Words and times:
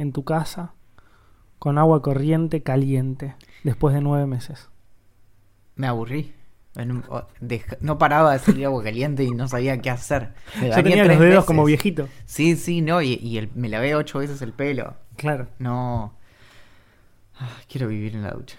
en 0.00 0.12
tu 0.12 0.24
casa 0.24 0.72
con 1.58 1.78
agua 1.78 2.02
corriente 2.02 2.62
caliente 2.62 3.36
después 3.64 3.94
de 3.94 4.00
nueve 4.00 4.26
meses? 4.26 4.68
Me 5.76 5.86
aburrí. 5.86 6.34
No 7.80 7.98
paraba 7.98 8.32
de 8.32 8.38
salir 8.38 8.66
agua 8.66 8.82
caliente 8.82 9.24
y 9.24 9.30
no 9.32 9.48
sabía 9.48 9.80
qué 9.80 9.90
hacer. 9.90 10.34
Me 10.60 10.68
Yo 10.68 10.74
tenía 10.76 11.04
los 11.04 11.18
dedos 11.18 11.34
veces. 11.34 11.44
como 11.44 11.64
viejito. 11.64 12.08
Sí, 12.26 12.56
sí, 12.56 12.80
no, 12.80 13.02
y, 13.02 13.14
y 13.14 13.38
el- 13.38 13.50
me 13.54 13.68
lavé 13.68 13.94
ocho 13.94 14.20
veces 14.20 14.40
el 14.42 14.52
pelo. 14.52 14.94
Claro. 15.16 15.48
No. 15.58 16.14
Ah, 17.38 17.48
quiero 17.68 17.88
vivir 17.88 18.14
en 18.14 18.22
la 18.22 18.30
ducha. 18.30 18.56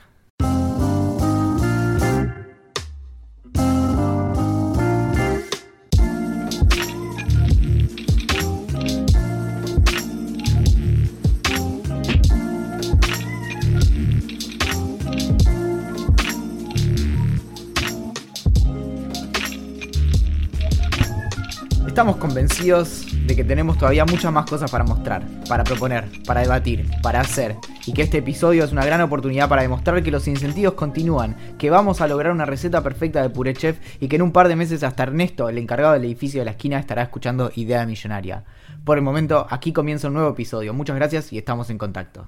Estamos 22.01 22.17
convencidos 22.17 23.05
de 23.27 23.35
que 23.35 23.43
tenemos 23.43 23.77
todavía 23.77 24.05
muchas 24.05 24.33
más 24.33 24.49
cosas 24.49 24.71
para 24.71 24.83
mostrar, 24.83 25.23
para 25.47 25.63
proponer, 25.63 26.09
para 26.25 26.41
debatir, 26.41 26.89
para 27.03 27.19
hacer, 27.19 27.57
y 27.85 27.93
que 27.93 28.01
este 28.01 28.17
episodio 28.17 28.63
es 28.63 28.71
una 28.71 28.83
gran 28.83 29.01
oportunidad 29.01 29.47
para 29.47 29.61
demostrar 29.61 30.01
que 30.01 30.09
los 30.09 30.27
incentivos 30.27 30.73
continúan, 30.73 31.37
que 31.59 31.69
vamos 31.69 32.01
a 32.01 32.07
lograr 32.07 32.31
una 32.31 32.45
receta 32.45 32.81
perfecta 32.81 33.21
de 33.21 33.29
puré 33.29 33.53
chef 33.53 33.77
y 33.99 34.07
que 34.07 34.15
en 34.15 34.23
un 34.23 34.31
par 34.31 34.47
de 34.47 34.55
meses 34.55 34.81
hasta 34.81 35.03
Ernesto, 35.03 35.47
el 35.47 35.59
encargado 35.59 35.93
del 35.93 36.05
edificio 36.05 36.41
de 36.41 36.45
la 36.45 36.51
esquina, 36.51 36.79
estará 36.79 37.03
escuchando 37.03 37.51
Idea 37.53 37.85
Millonaria. 37.85 38.45
Por 38.83 38.97
el 38.97 39.03
momento, 39.03 39.45
aquí 39.47 39.71
comienza 39.71 40.07
un 40.07 40.15
nuevo 40.15 40.31
episodio. 40.31 40.73
Muchas 40.73 40.95
gracias 40.95 41.31
y 41.31 41.37
estamos 41.37 41.69
en 41.69 41.77
contacto. 41.77 42.27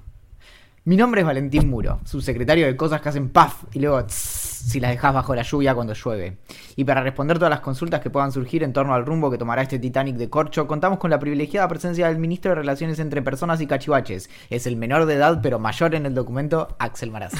Mi 0.84 0.96
nombre 0.96 1.22
es 1.22 1.26
Valentín 1.26 1.68
Muro, 1.68 1.98
subsecretario 2.04 2.66
de 2.66 2.76
cosas 2.76 3.00
que 3.00 3.08
hacen 3.08 3.28
puff 3.28 3.64
y 3.72 3.80
luego 3.80 4.04
tss 4.04 4.43
si 4.66 4.80
las 4.80 4.90
dejas 4.90 5.12
bajo 5.14 5.34
la 5.34 5.42
lluvia 5.42 5.74
cuando 5.74 5.92
llueve. 5.94 6.38
Y 6.76 6.84
para 6.84 7.02
responder 7.02 7.38
todas 7.38 7.50
las 7.50 7.60
consultas 7.60 8.00
que 8.00 8.10
puedan 8.10 8.32
surgir 8.32 8.62
en 8.62 8.72
torno 8.72 8.94
al 8.94 9.04
rumbo 9.06 9.30
que 9.30 9.38
tomará 9.38 9.62
este 9.62 9.78
Titanic 9.78 10.16
de 10.16 10.30
corcho, 10.30 10.66
contamos 10.66 10.98
con 10.98 11.10
la 11.10 11.18
privilegiada 11.18 11.68
presencia 11.68 12.08
del 12.08 12.18
ministro 12.18 12.50
de 12.50 12.54
Relaciones 12.56 12.98
entre 12.98 13.22
Personas 13.22 13.60
y 13.60 13.66
Cachivaches. 13.66 14.30
Es 14.50 14.66
el 14.66 14.76
menor 14.76 15.06
de 15.06 15.14
edad 15.14 15.40
pero 15.42 15.58
mayor 15.58 15.94
en 15.94 16.06
el 16.06 16.14
documento, 16.14 16.68
Axel 16.78 17.10
Marazzi. 17.10 17.36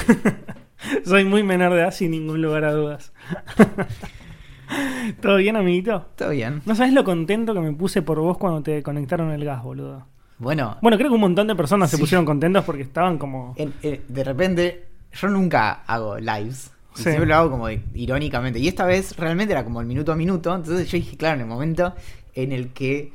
Soy 1.05 1.25
muy 1.25 1.41
menor 1.43 1.73
de 1.73 1.79
edad 1.81 1.91
sin 1.91 2.11
ningún 2.11 2.41
lugar 2.41 2.63
a 2.65 2.73
dudas. 2.73 3.11
¿Todo 5.21 5.37
bien, 5.37 5.55
amiguito? 5.55 6.05
¿Todo 6.15 6.29
bien? 6.29 6.61
No 6.65 6.75
sabes 6.75 6.93
lo 6.93 7.03
contento 7.03 7.53
que 7.53 7.59
me 7.59 7.71
puse 7.73 8.01
por 8.01 8.19
vos 8.19 8.37
cuando 8.37 8.61
te 8.63 8.81
conectaron 8.81 9.31
el 9.31 9.45
gas, 9.45 9.63
boludo. 9.63 10.07
Bueno, 10.37 10.77
Bueno, 10.81 10.97
creo 10.97 11.09
que 11.09 11.15
un 11.15 11.21
montón 11.21 11.47
de 11.47 11.55
personas 11.55 11.89
se 11.89 11.97
pusieron 11.97 12.25
contentos 12.25 12.63
porque 12.65 12.81
estaban 12.81 13.17
como... 13.17 13.53
en- 13.57 13.73
eh, 13.83 14.01
de 14.07 14.23
repente, 14.23 14.87
yo 15.13 15.27
nunca 15.29 15.83
hago 15.87 16.17
lives. 16.17 16.71
Y 16.95 16.97
Sí. 16.97 17.03
Siempre 17.03 17.25
lo 17.27 17.35
hago 17.35 17.51
como 17.51 17.69
irónicamente. 17.69 18.59
Y 18.59 18.67
esta 18.67 18.85
vez 18.85 19.15
realmente 19.17 19.53
era 19.53 19.63
como 19.63 19.81
el 19.81 19.87
minuto 19.87 20.11
a 20.11 20.15
minuto. 20.15 20.55
Entonces 20.55 20.89
yo 20.89 20.97
dije, 20.97 21.17
claro, 21.17 21.35
en 21.35 21.41
el 21.41 21.47
momento 21.47 21.93
en 22.33 22.51
el 22.51 22.69
que 22.69 23.11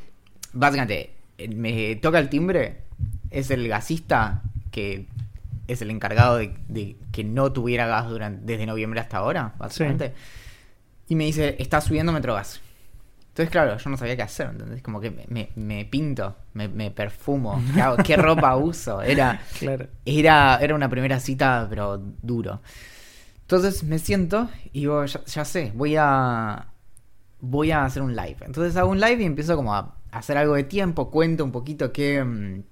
básicamente 0.53 1.11
me 1.55 1.97
toca 1.97 2.19
el 2.19 2.29
timbre, 2.29 2.83
es 3.31 3.51
el 3.51 3.67
gasista 3.69 4.43
que 4.71 5.07
es 5.69 5.81
el 5.83 5.91
encargado 5.91 6.37
de, 6.37 6.53
de 6.69 6.97
que 7.13 7.25
no 7.25 7.53
tuviera 7.53 7.87
gas 7.87 8.09
durante, 8.09 8.45
desde 8.45 8.67
noviembre 8.67 9.01
hasta 9.01 9.19
ahora, 9.19 9.55
básicamente. 9.59 10.13
Y 11.09 11.15
me 11.15 11.25
dice, 11.25 11.57
está 11.59 11.81
subiendo 11.81 12.13
Metrogas. 12.13 12.61
Entonces, 13.29 13.51
claro, 13.51 13.79
yo 13.79 13.91
no 13.91 13.97
sabía 13.97 14.17
qué 14.17 14.23
hacer, 14.23 14.49
¿entendés? 14.51 14.83
Como 14.83 15.01
que 15.01 15.11
me, 15.11 15.25
me- 15.29 15.51
me 15.55 15.85
pinto, 15.85 16.37
me, 16.55 16.69
me 16.69 16.91
perfumo, 16.91 17.63
¿qué, 17.75 17.81
hago? 17.81 17.97
¿Qué 18.03 18.17
ropa 18.17 18.57
uso? 18.57 19.01
Era, 19.03 19.41
Claro. 19.59 19.87
era, 20.05 20.59
era 20.61 20.75
una 20.75 20.89
primera 20.89 21.19
cita, 21.21 21.67
pero 21.71 21.97
duro. 22.23 22.61
Entonces 23.51 23.83
me 23.83 23.99
siento 23.99 24.49
y 24.73 24.83
ya, 24.83 25.25
ya 25.27 25.45
sé, 25.45 25.73
voy 25.75 25.97
a. 25.99 26.69
Voy 27.41 27.73
a 27.73 27.85
hacer 27.85 28.01
un 28.01 28.15
live. 28.15 28.37
Entonces 28.43 28.77
hago 28.77 28.93
un 28.93 29.01
live 29.01 29.21
y 29.25 29.27
empiezo 29.27 29.57
como 29.57 29.75
a 29.75 29.97
hacer 30.13 30.37
algo 30.37 30.55
de 30.55 30.63
tiempo, 30.63 31.11
cuento 31.11 31.45
un 31.45 31.51
poquito 31.51 31.93
qué. 31.93 32.23
mm, 32.23 32.63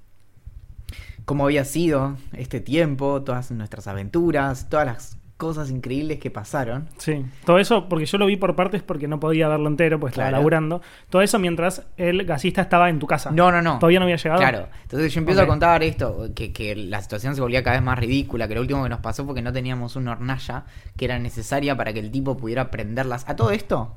cómo 1.24 1.46
había 1.46 1.64
sido 1.64 2.16
este 2.32 2.60
tiempo, 2.60 3.24
todas 3.24 3.50
nuestras 3.50 3.88
aventuras, 3.88 4.68
todas 4.68 4.86
las 4.86 5.18
cosas 5.38 5.70
increíbles 5.70 6.18
que 6.18 6.30
pasaron. 6.30 6.88
Sí, 6.98 7.24
todo 7.46 7.58
eso, 7.58 7.88
porque 7.88 8.04
yo 8.04 8.18
lo 8.18 8.26
vi 8.26 8.36
por 8.36 8.54
partes 8.56 8.82
porque 8.82 9.08
no 9.08 9.18
podía 9.20 9.48
verlo 9.48 9.68
entero, 9.68 9.94
estaba 9.96 10.10
Claro. 10.12 10.32
laburando. 10.32 10.82
Todo 11.08 11.22
eso 11.22 11.38
mientras 11.38 11.86
el 11.96 12.24
gasista 12.26 12.60
estaba 12.60 12.90
en 12.90 12.98
tu 12.98 13.06
casa. 13.06 13.30
No, 13.30 13.50
no, 13.52 13.62
no. 13.62 13.78
¿Todavía 13.78 14.00
no 14.00 14.04
había 14.04 14.16
llegado? 14.16 14.40
Claro. 14.40 14.68
Entonces 14.82 15.14
yo 15.14 15.20
empiezo 15.20 15.40
a 15.42 15.46
contar 15.46 15.82
esto, 15.84 16.28
que, 16.34 16.52
que 16.52 16.74
la 16.76 17.00
situación 17.00 17.34
se 17.36 17.40
volvía 17.40 17.62
cada 17.62 17.76
vez 17.76 17.84
más 17.84 17.98
ridícula, 17.98 18.48
que 18.48 18.54
lo 18.56 18.60
último 18.60 18.82
que 18.82 18.88
nos 18.90 18.98
pasó 19.00 19.24
fue 19.24 19.34
que 19.36 19.42
no 19.42 19.52
teníamos 19.52 19.94
una 19.96 20.10
hornalla 20.12 20.64
que 20.96 21.04
era 21.06 21.18
necesaria 21.20 21.76
para 21.76 21.92
que 21.92 22.00
el 22.00 22.10
tipo 22.10 22.36
pudiera 22.36 22.70
prenderlas. 22.70 23.24
A 23.28 23.36
todo 23.36 23.52
esto, 23.52 23.94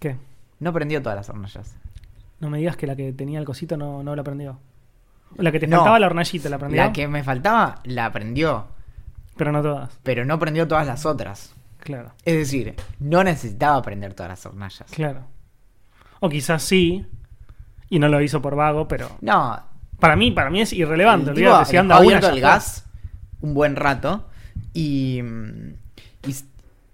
¿Qué? 0.00 0.16
no 0.60 0.72
prendió 0.72 1.00
todas 1.02 1.16
las 1.16 1.28
hornallas. 1.30 1.74
No 2.40 2.50
me 2.50 2.58
digas 2.58 2.76
que 2.76 2.86
la 2.86 2.96
que 2.96 3.12
tenía 3.12 3.38
el 3.38 3.44
cosito 3.44 3.76
no, 3.76 4.02
no 4.02 4.14
la 4.16 4.22
prendió. 4.22 4.58
La 5.36 5.50
que 5.50 5.58
te 5.60 5.66
No. 5.66 5.76
faltaba 5.78 5.98
la 5.98 6.06
hornallita 6.06 6.48
la 6.50 6.58
prendió. 6.58 6.82
La 6.84 6.92
que 6.92 7.08
me 7.08 7.22
faltaba 7.24 7.80
la 7.84 8.12
prendió, 8.12 8.66
Pero 9.36 9.52
no 9.52 9.62
todas. 9.62 9.98
pero 10.02 10.24
no 10.24 10.38
prendió 10.38 10.66
todas 10.68 10.86
las 10.86 11.06
otras. 11.06 11.54
Claro, 11.78 12.12
Es 12.24 12.36
decir, 12.36 12.74
no 13.00 13.24
necesitaba 13.24 13.82
prender 13.82 14.14
todas 14.14 14.30
las 14.30 14.46
hornallas. 14.46 14.90
claro. 14.90 15.26
O 16.20 16.28
quizás 16.28 16.62
sí, 16.62 17.04
y 17.90 17.98
no 17.98 18.08
lo 18.08 18.20
hizo 18.20 18.40
por 18.40 18.54
vago, 18.54 18.86
pero 18.86 19.08
No, 19.20 19.58
para 19.98 20.14
mí, 20.14 20.30
para 20.30 20.50
mí 20.50 20.60
es 20.60 20.72
irrelevante. 20.72 21.30
el 21.30 21.36
tipo 21.36 21.64
si 21.64 21.76
anda 21.76 21.98
el 21.98 22.40
gas 22.40 22.86
un 23.40 23.54
buen 23.54 23.74
rato 23.74 24.28
y, 24.72 25.20
y, 26.24 26.36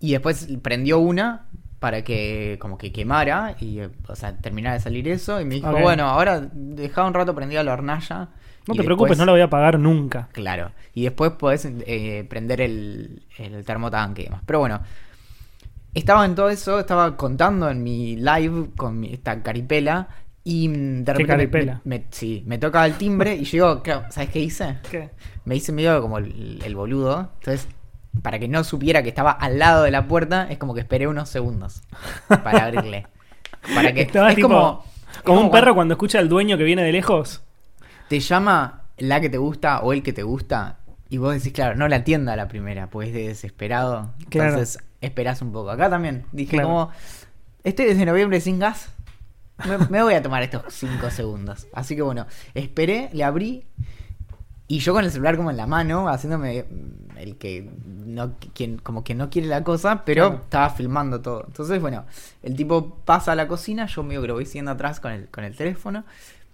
y 0.01 0.13
después 0.13 0.49
prendió 0.63 0.99
una 0.99 1.45
para 1.79 2.03
que 2.03 2.57
como 2.61 2.79
que 2.79 2.91
quemara 2.91 3.55
y 3.61 3.81
o 3.81 4.17
sea 4.17 4.37
terminara 4.39 4.75
de 4.77 4.81
salir 4.81 5.07
eso 5.09 5.41
y 5.41 5.45
me 5.45 5.57
dijo 5.57 5.71
bueno 5.79 6.07
ahora 6.09 6.49
dejá 6.53 7.05
un 7.05 7.13
rato 7.15 7.35
prendida 7.35 7.63
la 7.63 7.75
hornalla 7.75 8.29
No 8.69 8.75
te 8.75 8.85
preocupes, 8.85 9.11
después- 9.11 9.19
no 9.19 9.25
la 9.27 9.33
voy 9.33 9.41
a 9.41 9.51
pagar 9.51 9.79
nunca. 9.79 10.29
claro 10.33 10.73
y 10.95 11.03
después 11.05 11.33
podés 11.33 11.67
eh, 11.67 12.25
prender 12.29 12.61
el, 12.61 13.23
el 13.39 13.65
termotanque 13.65 14.23
y 14.23 14.25
demás 14.27 14.43
pero 14.47 14.61
bueno 14.61 14.81
estaba 15.95 16.25
en 16.25 16.35
todo 16.35 16.51
eso 16.51 16.79
estaba 16.79 17.17
contando 17.17 17.69
en 17.71 17.83
mi 17.83 18.17
live 18.17 18.69
con 18.77 19.01
mi- 19.01 19.13
esta 19.13 19.43
caripela 19.43 20.09
y 20.45 20.69
mm, 20.69 21.05
de 21.05 21.13
repente 21.13 21.23
me- 21.23 21.27
caripela? 21.27 21.81
me- 21.85 22.05
sí, 22.11 22.43
me 22.47 22.59
toca 22.59 22.85
el 22.87 22.95
timbre 22.95 23.35
y 23.37 23.45
yo 23.45 23.83
claro, 23.83 24.05
¿sabes 24.11 24.31
qué 24.31 24.41
hice? 24.41 24.79
¿Qué? 24.91 25.11
me 25.45 25.57
hice 25.57 25.73
medio 25.73 26.01
como 26.03 26.19
el, 26.19 26.61
el 26.65 26.75
boludo. 26.75 27.31
Entonces, 27.39 27.69
para 28.23 28.39
que 28.39 28.49
no 28.49 28.65
supiera 28.65 29.03
que 29.03 29.09
estaba 29.09 29.31
al 29.33 29.59
lado 29.59 29.83
de 29.83 29.91
la 29.91 30.07
puerta, 30.07 30.47
es 30.51 30.59
como 30.59 30.75
que 30.75 30.81
esperé 30.81 31.07
unos 31.07 31.29
segundos 31.31 31.83
para 32.29 32.67
abrirle. 32.67 33.07
Para 33.75 33.93
que 33.95 34.03
Estabas 34.03 34.31
es 34.33 34.37
tipo 34.37 34.49
como, 34.49 34.85
como 35.25 35.41
un 35.41 35.49
cuando 35.49 35.51
perro 35.53 35.75
cuando 35.75 35.95
escucha 35.95 36.19
al 36.19 36.29
dueño 36.29 36.59
que 36.59 36.65
viene 36.65 36.83
de 36.83 36.93
lejos. 36.93 37.43
Te 38.09 38.21
llama 38.21 38.83
la 38.99 39.21
que 39.21 39.29
te 39.31 39.39
gusta 39.39 39.81
o 39.81 39.93
el 39.93 40.03
que 40.03 40.13
te 40.13 40.23
gusta 40.23 40.79
y 41.11 41.19
vos 41.19 41.33
decís, 41.35 41.53
claro, 41.53 41.75
no 41.77 41.89
la 41.89 41.97
atienda 41.97 42.37
la 42.37 42.49
primera, 42.49 42.89
pues 42.91 43.09
es 43.09 43.15
de 43.15 43.29
desesperado. 43.29 44.13
Claro. 44.29 44.51
Entonces, 44.51 44.83
esperás 45.01 45.41
un 45.43 45.53
poco. 45.53 45.71
Acá 45.71 45.89
también 45.89 46.25
dije 46.33 46.53
Claro. 46.57 46.69
como 46.69 46.91
estoy 47.65 47.87
desde 47.87 48.05
noviembre 48.05 48.41
sin 48.41 48.59
gas. 48.59 48.91
Me, 49.67 49.79
me 49.91 50.03
voy 50.03 50.15
a 50.15 50.23
tomar 50.23 50.43
estos 50.43 50.63
5 50.75 51.11
segundos. 51.11 51.67
Así 51.73 51.97
que 51.97 52.03
bueno, 52.03 52.27
esperé, 52.55 53.09
le 53.13 53.25
abrí 53.25 53.65
y 54.71 54.81
yo 54.81 54.93
con 54.93 55.03
el 55.05 55.11
celular 55.11 55.37
como 55.39 55.51
en 55.51 55.57
la 55.57 55.67
mano, 55.67 56.09
haciéndome 56.09 56.65
mm, 56.65 57.17
el 57.17 57.37
que 57.39 57.71
no 57.87 58.35
quien 58.55 58.77
como 58.79 59.03
que 59.03 59.15
no 59.15 59.31
quiere 59.31 59.49
la 59.49 59.65
cosa, 59.65 60.05
pero 60.05 60.29
Claro. 60.29 60.43
estaba 60.43 60.71
filmando 60.71 61.23
todo. 61.23 61.45
Entonces, 61.47 61.81
bueno, 61.81 62.05
el 62.43 62.55
tipo 62.55 62.97
pasa 63.07 63.33
a 63.33 63.35
la 63.35 63.49
cocina, 63.49 63.87
yo 63.87 64.03
medio 64.03 64.21
que 64.21 64.29
lo 64.29 64.35
voy 64.35 64.45
siguiendo 64.45 64.73
atrás 64.73 65.01
con 65.01 65.13
el, 65.13 65.29
con 65.29 65.45
el 65.45 65.57
teléfono. 65.57 66.05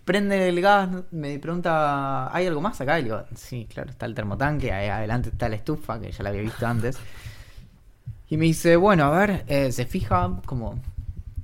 Prende 0.05 0.49
el 0.49 0.61
gas, 0.61 0.89
me 1.13 1.39
pregunta, 1.39 2.35
¿hay 2.35 2.47
algo 2.47 2.61
más 2.61 2.79
acá? 2.81 2.99
Y 2.99 3.03
le 3.03 3.09
digo, 3.09 3.25
sí, 3.35 3.67
claro, 3.73 3.91
está 3.91 4.05
el 4.05 4.15
termotanque, 4.15 4.71
ahí 4.71 4.89
adelante 4.89 5.31
está 5.31 5.49
la 5.49 5.57
estufa, 5.57 5.99
que 5.99 6.13
ya 6.13 6.23
la 6.23 6.29
había 6.29 6.43
visto 6.43 6.67
antes. 6.67 6.99
Y 8.29 8.37
me 8.37 8.45
dice, 8.45 8.77
bueno, 8.77 9.05
a 9.05 9.19
ver, 9.19 9.45
eh, 9.47 9.73
se 9.73 9.87
fija 9.87 10.41
como... 10.45 10.79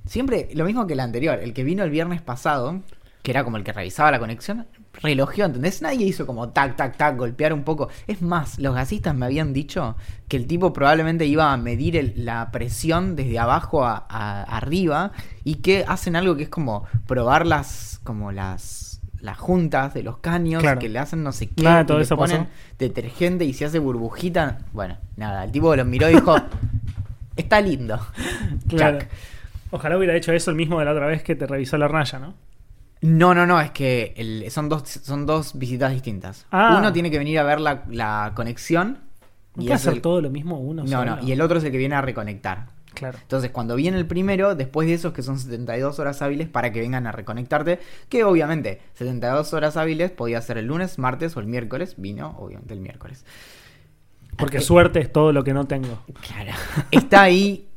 Siempre 0.05 0.49
lo 0.53 0.65
mismo 0.65 0.85
que 0.85 0.93
el 0.93 0.99
anterior, 0.99 1.39
el 1.39 1.53
que 1.53 1.63
vino 1.63 1.83
el 1.83 1.89
viernes 1.89 2.21
pasado, 2.21 2.81
que 3.23 3.31
era 3.31 3.43
como 3.43 3.57
el 3.57 3.63
que 3.63 3.71
revisaba 3.71 4.11
la 4.11 4.19
conexión, 4.19 4.67
relojeó, 4.93 5.45
¿entendés? 5.45 5.81
Nadie 5.81 6.05
hizo 6.05 6.25
como 6.27 6.49
tac, 6.49 6.75
tac, 6.75 6.97
tac, 6.97 7.17
golpear 7.17 7.53
un 7.53 7.63
poco. 7.63 7.89
Es 8.07 8.21
más, 8.21 8.59
los 8.59 8.75
gasistas 8.75 9.15
me 9.15 9.25
habían 9.25 9.53
dicho 9.53 9.95
que 10.27 10.37
el 10.37 10.47
tipo 10.47 10.73
probablemente 10.73 11.25
iba 11.25 11.53
a 11.53 11.57
medir 11.57 11.97
el- 11.97 12.13
la 12.25 12.51
presión 12.51 13.15
desde 13.15 13.39
abajo 13.39 13.85
a, 13.85 14.05
a- 14.09 14.43
arriba 14.43 15.11
y 15.43 15.55
que 15.55 15.85
hacen 15.87 16.15
algo 16.15 16.35
que 16.35 16.43
es 16.43 16.49
como 16.49 16.85
probar 17.07 17.47
las, 17.47 17.99
como 18.03 18.31
las, 18.31 19.01
las 19.21 19.37
juntas 19.37 19.93
de 19.93 20.03
los 20.03 20.17
caños, 20.17 20.61
Claro. 20.61 20.79
que 20.79 20.89
le 20.89 20.99
hacen 20.99 21.23
no 21.23 21.31
sé 21.31 21.47
qué, 21.47 21.63
Nada 21.63 21.81
y 21.81 21.85
todo 21.85 21.97
le 21.97 22.03
eso 22.03 22.17
ponen 22.17 22.45
pasó. 22.45 22.49
detergente 22.79 23.45
y 23.45 23.53
se 23.53 23.65
hace 23.65 23.79
burbujita. 23.79 24.59
Bueno, 24.73 24.97
nada, 25.15 25.43
el 25.45 25.51
tipo 25.51 25.75
lo 25.75 25.85
miró 25.85 26.09
y 26.09 26.15
dijo, 26.15 26.35
está 27.35 27.61
lindo. 27.61 27.99
Claro. 28.67 28.99
Ojalá 29.71 29.97
hubiera 29.97 30.15
hecho 30.15 30.33
eso 30.33 30.51
el 30.51 30.57
mismo 30.57 30.79
de 30.79 30.85
la 30.85 30.91
otra 30.91 31.07
vez 31.07 31.23
que 31.23 31.35
te 31.35 31.47
revisó 31.47 31.77
la 31.77 31.85
hornalla, 31.85 32.19
¿no? 32.19 32.33
No, 33.01 33.33
no, 33.33 33.47
no, 33.47 33.59
es 33.59 33.71
que 33.71 34.13
el- 34.15 34.49
son, 34.51 34.69
dos, 34.69 34.83
son 34.87 35.25
dos 35.25 35.57
visitas 35.57 35.91
distintas. 35.91 36.45
Ah. 36.51 36.75
Uno 36.77 36.93
tiene 36.93 37.09
que 37.09 37.17
venir 37.17 37.39
a 37.39 37.43
ver 37.43 37.59
la, 37.59 37.83
la 37.89 38.31
conexión. 38.35 38.99
¿No 39.55 39.63
Y 39.63 39.65
puede 39.65 39.75
hacer 39.75 39.93
el- 39.93 40.01
todo 40.01 40.21
lo 40.21 40.29
mismo 40.29 40.59
uno 40.59 40.83
No, 40.83 40.89
solo? 40.89 41.15
no, 41.17 41.23
y 41.27 41.31
el 41.31 41.41
otro 41.41 41.57
es 41.57 41.63
el 41.63 41.71
que 41.71 41.77
viene 41.77 41.95
a 41.95 42.01
reconectar. 42.01 42.67
Claro. 42.93 43.17
Entonces, 43.21 43.51
cuando 43.51 43.75
viene 43.75 43.97
el 43.97 44.05
primero, 44.05 44.53
después 44.53 44.87
de 44.87 44.93
esos 44.93 45.13
que 45.13 45.23
son 45.23 45.39
72 45.39 45.97
horas 45.99 46.21
hábiles 46.21 46.47
para 46.49 46.71
que 46.71 46.81
vengan 46.81 47.07
a 47.07 47.11
reconectarte, 47.11 47.79
que 48.09 48.23
obviamente 48.25 48.81
72 48.95 49.53
horas 49.53 49.77
hábiles 49.77 50.11
podía 50.11 50.41
ser 50.41 50.57
el 50.57 50.67
lunes, 50.67 50.99
martes 50.99 51.35
o 51.37 51.39
el 51.39 51.47
miércoles, 51.47 51.95
vino 51.97 52.35
obviamente 52.37 52.73
el 52.73 52.81
miércoles. 52.81 53.25
Porque 54.37 54.57
Eh, 54.57 54.61
suerte 54.61 54.99
es 54.99 55.11
todo 55.11 55.31
lo 55.33 55.43
que 55.43 55.53
no 55.53 55.65
tengo. 55.65 55.99
Claro. 56.21 56.51
Está 56.91 57.23
ahí 57.23 57.67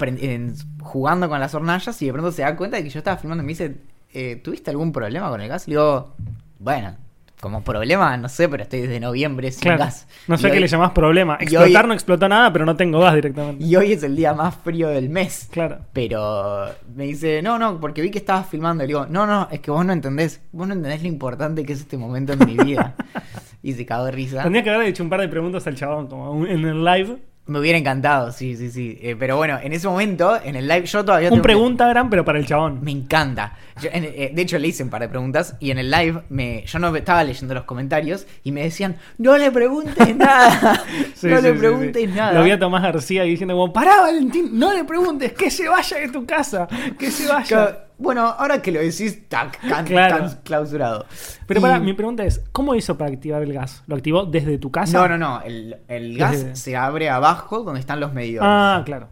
en- 0.00 0.54
jugando 0.80 1.28
con 1.28 1.40
las 1.40 1.54
hornallas 1.54 2.00
y 2.02 2.06
de 2.06 2.12
pronto 2.12 2.32
se 2.32 2.42
da 2.42 2.54
cuenta 2.56 2.76
de 2.76 2.82
que 2.84 2.90
yo 2.90 2.98
estaba 2.98 3.16
filmando 3.16 3.42
y 3.42 3.46
me 3.46 3.50
dice, 3.52 3.76
eh, 4.12 4.36
¿tuviste 4.42 4.70
algún 4.70 4.92
problema 4.92 5.28
con 5.30 5.40
el 5.40 5.48
gas? 5.48 5.66
Y 5.68 5.70
le 5.72 5.76
digo, 5.76 6.14
bueno, 6.58 6.96
como 7.40 7.62
problema, 7.62 8.16
no 8.16 8.28
sé, 8.28 8.48
pero 8.48 8.64
estoy 8.64 8.80
desde 8.80 8.98
noviembre 8.98 9.52
sin 9.52 9.60
Claro. 9.62 9.78
gas. 9.78 10.08
No 10.26 10.36
sé 10.36 10.48
Y 10.48 10.50
qué 10.50 10.56
hoy- 10.56 10.60
le 10.62 10.66
llamás 10.66 10.90
problema. 10.90 11.36
Explotar 11.40 11.84
hoy- 11.84 11.88
no 11.88 11.94
explotó 11.94 12.28
nada, 12.28 12.52
pero 12.52 12.66
no 12.66 12.74
tengo 12.74 12.98
gas 12.98 13.14
directamente. 13.14 13.64
Y 13.64 13.76
hoy 13.76 13.92
es 13.92 14.02
el 14.02 14.16
día 14.16 14.34
más 14.34 14.56
frío 14.56 14.88
del 14.88 15.08
mes. 15.08 15.48
Claro. 15.52 15.78
Pero 15.92 16.66
me 16.96 17.04
dice, 17.04 17.40
no, 17.42 17.56
no, 17.58 17.78
porque 17.78 18.02
vi 18.02 18.10
que 18.10 18.18
estabas 18.18 18.48
filmando. 18.48 18.82
Y 18.82 18.86
le 18.88 18.94
digo, 18.94 19.06
no, 19.06 19.24
no, 19.26 19.46
es 19.52 19.60
que 19.60 19.70
vos 19.70 19.84
no 19.84 19.92
entendés. 19.92 20.40
Vos 20.50 20.66
no 20.66 20.74
entendés 20.74 21.00
lo 21.02 21.08
importante 21.08 21.64
que 21.64 21.74
es 21.74 21.80
este 21.80 21.96
momento 21.96 22.32
en 22.32 22.44
mi 22.44 22.56
vida. 22.56 22.96
y 23.62 23.72
se 23.74 23.86
cagó 23.86 24.06
de 24.06 24.10
risa. 24.12 24.42
Tendría 24.42 24.64
que 24.64 24.70
haberle 24.70 24.88
hecho 24.88 25.04
un 25.04 25.10
par 25.10 25.20
de 25.20 25.28
preguntas 25.28 25.64
al 25.68 25.76
chabón, 25.76 26.08
como 26.08 26.44
en 26.44 26.64
el 26.64 26.84
live. 26.84 27.18
Me 27.48 27.58
hubiera 27.58 27.78
encantado, 27.78 28.30
sí, 28.30 28.56
sí, 28.56 28.70
sí. 28.70 28.98
Eh, 29.02 29.16
pero 29.18 29.36
bueno, 29.36 29.58
en 29.62 29.72
ese 29.72 29.88
momento, 29.88 30.38
en 30.44 30.54
el 30.54 30.68
live, 30.68 30.84
yo 30.86 31.04
todavía... 31.04 31.30
Un 31.32 31.40
pregunta 31.42 31.88
gran, 31.88 32.10
pero 32.10 32.24
para 32.24 32.38
el 32.38 32.46
chabón. 32.46 32.80
Me 32.82 32.90
encanta. 32.90 33.56
Yo, 33.80 33.88
en- 33.92 34.04
eh, 34.04 34.30
de 34.34 34.42
hecho, 34.42 34.58
le 34.58 34.68
hice 34.68 34.82
un 34.82 34.90
par 34.90 35.00
de 35.00 35.08
preguntas 35.08 35.56
y 35.58 35.70
en 35.70 35.78
el 35.78 35.90
live 35.90 36.22
me, 36.28 36.62
yo 36.66 36.78
no 36.78 36.94
estaba 36.94 37.24
leyendo 37.24 37.54
los 37.54 37.64
comentarios 37.64 38.26
y 38.44 38.52
me 38.52 38.62
decían, 38.64 38.96
no 39.16 39.36
le 39.38 39.50
preguntes 39.50 40.14
nada. 40.16 40.84
Sí, 41.14 41.26
no 41.26 41.38
sí, 41.38 41.42
le 41.42 41.54
preguntes 41.54 42.02
sí. 42.02 42.06
nada. 42.14 42.32
Lo 42.34 42.44
vi 42.44 42.50
a 42.52 42.58
Tomás 42.58 42.82
García 42.82 43.22
diciendo, 43.24 43.54
como, 43.54 43.72
pará, 43.72 44.02
Valentín, 44.02 44.50
no 44.58 44.72
le 44.72 44.84
preguntes, 44.84 45.32
que 45.32 45.50
se 45.50 45.68
vaya 45.68 45.96
de 45.98 46.08
tu 46.10 46.24
casa, 46.26 46.68
que 46.98 47.10
se 47.10 47.26
vaya. 47.26 47.86
Bueno, 47.98 48.22
ahora 48.26 48.62
que 48.62 48.70
lo 48.70 48.78
decís, 48.80 49.28
tac, 49.28 49.58
can- 49.60 49.84
Claro. 49.84 50.18
can- 50.18 50.40
clausurado. 50.44 51.04
Pero 51.46 51.58
Y- 51.58 51.62
para, 51.62 51.80
mi 51.80 51.92
pregunta 51.94 52.24
es, 52.24 52.44
¿cómo 52.52 52.74
hizo 52.76 52.96
para 52.96 53.10
activar 53.12 53.42
el 53.42 53.52
gas? 53.52 53.82
¿Lo 53.88 53.96
activó 53.96 54.24
desde 54.24 54.56
tu 54.58 54.70
casa? 54.70 54.98
No, 54.98 55.08
no, 55.08 55.18
no. 55.18 55.42
El, 55.42 55.76
el 55.88 56.16
gas 56.16 56.32
Desde- 56.32 56.56
se 56.56 56.76
abre 56.76 57.10
abajo 57.10 57.64
donde 57.64 57.80
están 57.80 57.98
los 58.00 58.12
medidores. 58.12 58.48
Ah, 58.50 58.82
claro. 58.84 59.08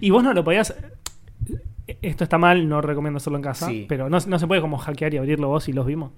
Y 0.00 0.10
vos 0.10 0.22
no 0.22 0.32
lo 0.34 0.44
podías... 0.44 0.74
Esto 2.02 2.22
está 2.24 2.36
mal, 2.38 2.68
no 2.68 2.80
recomiendo 2.82 3.16
hacerlo 3.16 3.38
en 3.38 3.42
casa, 3.42 3.66
Sí. 3.66 3.86
pero 3.88 4.08
no, 4.10 4.18
no 4.26 4.38
se 4.38 4.46
puede 4.46 4.60
como 4.60 4.76
hackear 4.76 5.14
y 5.14 5.16
abrirlo 5.16 5.48
vos 5.48 5.68
y 5.68 5.72
los 5.72 5.86
vimos. 5.86 6.12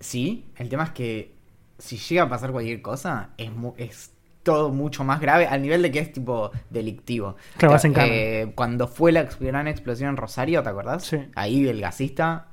Sí, 0.00 0.44
el 0.56 0.68
tema 0.68 0.84
es 0.84 0.90
que 0.90 1.34
si 1.78 1.96
llega 1.96 2.24
a 2.24 2.28
pasar 2.28 2.50
cualquier 2.50 2.82
cosa, 2.82 3.30
es, 3.38 3.50
es 3.76 4.10
todo 4.52 4.70
mucho 4.70 5.04
más 5.04 5.20
grave 5.20 5.46
al 5.46 5.60
nivel 5.60 5.82
de 5.82 5.90
que 5.90 5.98
es 5.98 6.12
tipo 6.12 6.50
delictivo. 6.70 7.36
Claro, 7.58 7.72
vas 7.72 7.84
en. 7.84 7.94
Eh, 7.98 8.52
cuando 8.54 8.88
fue 8.88 9.12
la 9.12 9.24
gran 9.40 9.68
explosión 9.68 10.08
en 10.10 10.16
Rosario, 10.16 10.62
¿te 10.62 10.68
acordás? 10.70 11.04
Sí. 11.04 11.18
Ahí 11.34 11.68
el 11.68 11.80
gasista, 11.82 12.46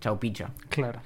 chau 0.00 0.18
picho. 0.18 0.46
Claro. 0.70 1.00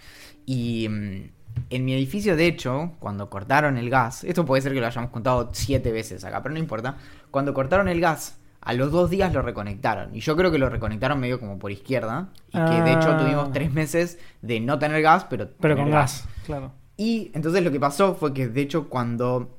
Y 0.46 0.86
mm, 0.88 1.30
en 1.70 1.84
mi 1.84 1.92
edificio, 1.94 2.36
de 2.36 2.46
hecho, 2.46 2.92
cuando 3.00 3.28
cortaron 3.28 3.76
el 3.76 3.90
gas, 3.90 4.22
esto 4.24 4.44
puede 4.44 4.62
ser 4.62 4.72
que 4.72 4.80
lo 4.80 4.86
hayamos 4.86 5.10
contado 5.10 5.50
siete 5.52 5.90
veces 5.90 6.25
acá, 6.25 6.40
pero 6.42 6.52
no 6.52 6.58
importa. 6.60 6.96
Cuando 7.32 7.52
cortaron 7.52 7.88
el 7.88 8.00
gas, 8.00 8.38
a 8.60 8.75
los 8.75 8.92
dos 8.92 9.10
días 9.10 9.32
lo 9.32 9.42
reconectaron. 9.42 10.14
Y 10.14 10.20
yo 10.20 10.36
creo 10.36 10.52
que 10.52 10.58
lo 10.58 10.68
reconectaron 10.68 11.18
medio 11.18 11.40
como 11.40 11.58
por 11.58 11.72
izquierda. 11.72 12.28
Y 12.50 12.58
que 12.58 12.80
de 12.82 12.92
hecho 12.92 13.10
Ah. 13.10 13.18
tuvimos 13.18 13.50
tres 13.52 13.72
meses 13.72 14.18
de 14.40 14.60
no 14.60 14.78
tener 14.78 15.02
gas, 15.02 15.26
pero, 15.28 15.48
Pero 15.60 15.76
con 15.76 15.90
gas, 15.90 16.28
claro. 16.46 16.70
Y 16.96 17.32
entonces 17.34 17.64
lo 17.64 17.72
que 17.72 17.80
pasó 17.80 18.14
fue 18.14 18.32
que 18.32 18.46
de 18.48 18.60
hecho 18.60 18.88
cuando 18.88 19.58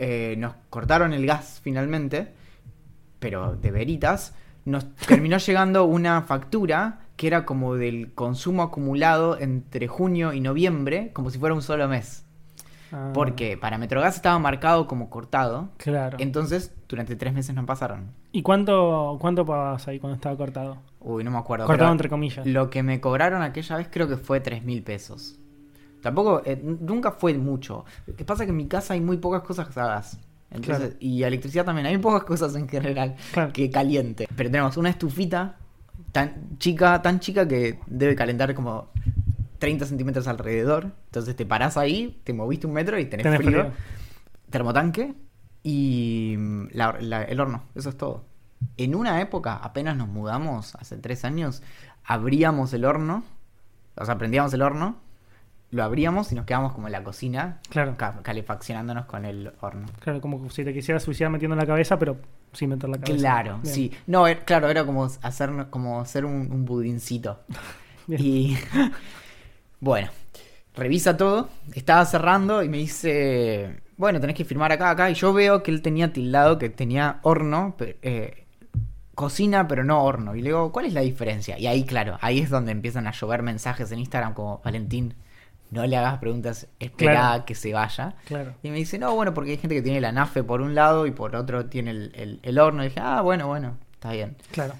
eh, 0.00 0.34
nos 0.38 0.54
cortaron 0.70 1.12
el 1.12 1.26
gas 1.26 1.60
finalmente, 1.62 2.32
pero 3.18 3.54
de 3.54 3.70
veritas, 3.70 4.34
nos 4.64 4.94
terminó 4.96 5.36
llegando 5.46 5.84
una 5.84 6.22
factura 6.22 7.00
que 7.16 7.26
era 7.26 7.44
como 7.44 7.74
del 7.74 8.14
consumo 8.14 8.62
acumulado 8.62 9.38
entre 9.38 9.88
junio 9.88 10.32
y 10.32 10.40
noviembre, 10.40 11.10
como 11.12 11.28
si 11.28 11.38
fuera 11.38 11.54
un 11.54 11.60
solo 11.60 11.86
mes. 11.86 12.24
Ah, 12.92 13.10
Porque 13.12 13.58
para 13.58 13.76
Metrogas 13.76 14.16
estaba 14.16 14.38
marcado 14.38 14.86
como 14.86 15.10
cortado. 15.10 15.68
Claro. 15.76 16.16
Entonces, 16.18 16.74
durante 16.88 17.14
tres 17.16 17.34
meses 17.34 17.54
no 17.54 17.66
pasaron. 17.66 18.10
¿Y 18.32 18.40
cuánto, 18.40 19.18
cuánto 19.20 19.44
pagabas 19.44 19.86
ahí 19.86 20.00
cuando 20.00 20.16
estaba 20.16 20.34
cortado? 20.36 20.78
Uy, 20.98 21.24
no 21.24 21.30
me 21.30 21.38
acuerdo. 21.38 21.66
Cortado 21.66 21.92
entre 21.92 22.08
comillas. 22.08 22.46
Lo 22.46 22.70
que 22.70 22.82
me 22.82 23.00
cobraron 23.02 23.42
aquella 23.42 23.76
vez 23.76 23.88
creo 23.90 24.08
que 24.08 24.16
fue 24.16 24.40
tres 24.40 24.64
mil 24.64 24.82
pesos. 24.82 25.39
Tampoco, 26.02 26.42
eh, 26.44 26.60
nunca 26.80 27.12
fue 27.12 27.34
mucho. 27.34 27.84
Lo 28.06 28.14
que 28.16 28.24
pasa 28.24 28.42
es 28.44 28.46
que 28.46 28.50
en 28.50 28.56
mi 28.56 28.66
casa 28.66 28.94
hay 28.94 29.00
muy 29.00 29.16
pocas 29.18 29.42
cosas 29.42 29.68
que 29.68 29.74
gas. 29.74 30.18
Entonces, 30.50 30.78
Claro. 30.90 30.96
Y 31.00 31.22
electricidad 31.22 31.64
también, 31.64 31.86
hay 31.86 31.98
pocas 31.98 32.24
cosas 32.24 32.54
en 32.56 32.68
general 32.68 33.16
Claro. 33.32 33.52
que 33.52 33.70
caliente. 33.70 34.28
Pero 34.36 34.50
tenemos 34.50 34.76
una 34.76 34.90
estufita 34.90 35.56
tan 36.12 36.58
chica, 36.58 37.00
tan 37.02 37.20
chica 37.20 37.46
que 37.46 37.78
debe 37.86 38.16
calentar 38.16 38.52
como 38.54 38.88
30 39.58 39.86
centímetros 39.86 40.26
alrededor. 40.26 40.90
Entonces 41.06 41.36
te 41.36 41.46
parás 41.46 41.76
ahí, 41.76 42.20
te 42.24 42.32
moviste 42.32 42.66
un 42.66 42.72
metro 42.72 42.98
y 42.98 43.04
tenés, 43.06 43.24
Tenés 43.24 43.38
frío. 43.40 43.60
frío. 43.60 43.72
Termotanque 44.50 45.14
y 45.62 46.34
mm, 46.38 46.68
la- 46.72 46.96
la- 47.00 47.22
el 47.22 47.38
horno. 47.40 47.62
Eso 47.74 47.90
es 47.90 47.96
todo. 47.96 48.24
En 48.76 48.94
una 48.94 49.20
época, 49.20 49.56
apenas 49.56 49.96
nos 49.96 50.08
mudamos, 50.08 50.74
hace 50.76 50.96
tres 50.96 51.24
años, 51.24 51.62
abríamos 52.04 52.72
el 52.72 52.84
horno. 52.84 53.22
O 53.96 54.04
sea, 54.04 54.18
prendíamos 54.18 54.52
el 54.54 54.62
horno, 54.62 54.96
lo 55.72 55.84
abríamos 55.84 56.32
y 56.32 56.34
nos 56.34 56.46
quedamos 56.46 56.72
como 56.72 56.88
en 56.88 56.92
la 56.92 57.04
cocina, 57.04 57.60
Claro. 57.68 57.94
ca- 57.96 58.20
calefaccionándonos 58.22 59.06
con 59.06 59.24
el 59.24 59.52
horno. 59.60 59.86
Claro, 60.00 60.20
como 60.20 60.50
si 60.50 60.64
te 60.64 60.72
quisieras 60.74 61.02
suicidar 61.02 61.30
metiendo 61.30 61.54
en 61.54 61.60
la 61.60 61.66
cabeza, 61.66 61.98
pero 61.98 62.16
sin 62.52 62.70
meter 62.70 62.88
la 62.90 62.98
cabeza. 62.98 63.16
Claro, 63.18 63.58
Bien. 63.62 63.74
sí. 63.74 63.92
No, 64.06 64.26
er- 64.26 64.44
claro, 64.44 64.68
era 64.68 64.84
como 64.84 65.04
hacer, 65.04 65.50
como 65.70 66.00
hacer 66.00 66.24
un, 66.24 66.50
un 66.50 66.64
budincito. 66.64 67.40
Bien. 68.08 68.20
Y 68.22 68.58
bueno, 69.80 70.08
revisa 70.74 71.16
todo, 71.16 71.48
estaba 71.74 72.04
cerrando 72.04 72.62
y 72.62 72.68
me 72.68 72.78
dice, 72.78 73.80
bueno, 73.96 74.20
tenés 74.20 74.36
que 74.36 74.44
firmar 74.44 74.72
acá, 74.72 74.90
acá. 74.90 75.10
Y 75.10 75.14
yo 75.14 75.32
veo 75.32 75.62
que 75.62 75.70
él 75.70 75.82
tenía 75.82 76.12
tildado 76.12 76.58
que 76.58 76.68
tenía 76.70 77.20
horno, 77.22 77.76
eh, 78.02 78.44
cocina, 79.14 79.68
pero 79.68 79.84
no 79.84 80.02
horno. 80.02 80.34
Y 80.34 80.40
le 80.42 80.48
digo, 80.48 80.72
¿cuál 80.72 80.86
es 80.86 80.94
la 80.94 81.00
diferencia? 81.02 81.58
Y 81.58 81.66
ahí, 81.66 81.84
claro, 81.84 82.18
ahí 82.20 82.40
es 82.40 82.50
donde 82.50 82.72
empiezan 82.72 83.06
a 83.06 83.12
llover 83.12 83.42
mensajes 83.42 83.92
en 83.92 84.00
Instagram 84.00 84.34
como, 84.34 84.60
Valentín, 84.64 85.14
no 85.70 85.86
le 85.86 85.96
hagas 85.96 86.18
preguntas, 86.18 86.66
espera 86.80 87.12
Claro. 87.12 87.44
que 87.46 87.54
se 87.54 87.72
vaya. 87.72 88.14
Claro. 88.26 88.54
Y 88.62 88.70
me 88.70 88.76
dice, 88.76 88.98
no, 88.98 89.14
bueno, 89.14 89.32
porque 89.34 89.52
hay 89.52 89.56
gente 89.58 89.74
que 89.76 89.82
tiene 89.82 90.00
la 90.00 90.12
nafe 90.12 90.42
por 90.42 90.60
un 90.60 90.74
lado 90.74 91.06
y 91.06 91.10
por 91.12 91.36
otro 91.36 91.66
tiene 91.66 91.90
el, 91.92 92.12
el- 92.14 92.40
el 92.42 92.58
horno. 92.58 92.82
Y 92.84 92.88
dije, 92.88 93.00
ah, 93.02 93.20
bueno, 93.20 93.46
bueno, 93.46 93.76
está 93.92 94.12
bien. 94.12 94.36
Claro. 94.50 94.74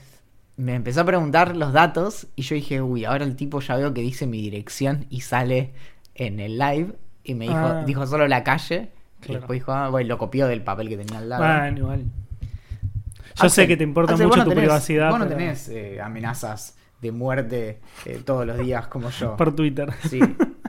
Me 0.57 0.75
empezó 0.75 1.01
a 1.03 1.05
preguntar 1.05 1.57
los 1.57 1.73
datos 1.73 2.27
y 2.37 2.43
yo 2.43 2.55
dije, 2.55 2.83
uy, 2.83 3.05
ahora 3.05 3.25
el 3.25 3.35
tipo 3.37 3.61
ya 3.61 3.77
veo 3.77 3.95
que 3.95 4.01
dice 4.03 4.27
mi 4.27 4.41
dirección 4.43 5.07
y 5.09 5.21
sale 5.23 5.73
en 6.15 6.39
el 6.41 6.59
live. 6.59 6.93
Y 7.25 7.35
me 7.35 7.47
dijo, 7.47 7.57
Ah. 7.59 7.85
dijo 7.87 8.07
solo 8.07 8.27
la 8.29 8.43
calle. 8.45 8.91
Y 9.27 9.33
después 9.35 9.59
dijo, 9.59 9.73
ah, 9.73 9.89
bueno, 9.91 10.09
lo 10.09 10.19
copió 10.19 10.47
del 10.49 10.63
papel 10.63 10.89
que 10.89 10.97
tenía 10.97 11.19
al 11.19 11.29
lado. 11.29 11.45
Bueno, 11.45 11.79
igual. 11.79 12.01
Yo 12.03 13.47
Axel, 13.47 13.51
sé 13.51 13.69
que 13.69 13.77
te 13.77 13.85
importa 13.85 14.13
Axel, 14.15 14.27
mucho 14.27 14.39
no 14.39 14.45
tu 14.45 14.51
tenés- 14.51 14.57
privacidad. 14.61 15.11
Vos 15.11 15.19
no 15.19 15.25
pero- 15.27 15.37
tenés 15.39 15.69
eh, 15.69 16.01
amenazas 16.01 16.77
de 17.01 17.13
muerte 17.13 17.81
eh, 18.05 18.21
todos 18.25 18.47
los 18.47 18.59
días 18.59 18.87
como 18.89 19.09
yo. 19.11 19.37
Por 19.37 19.55
Twitter. 19.55 19.91
Sí. 20.09 20.21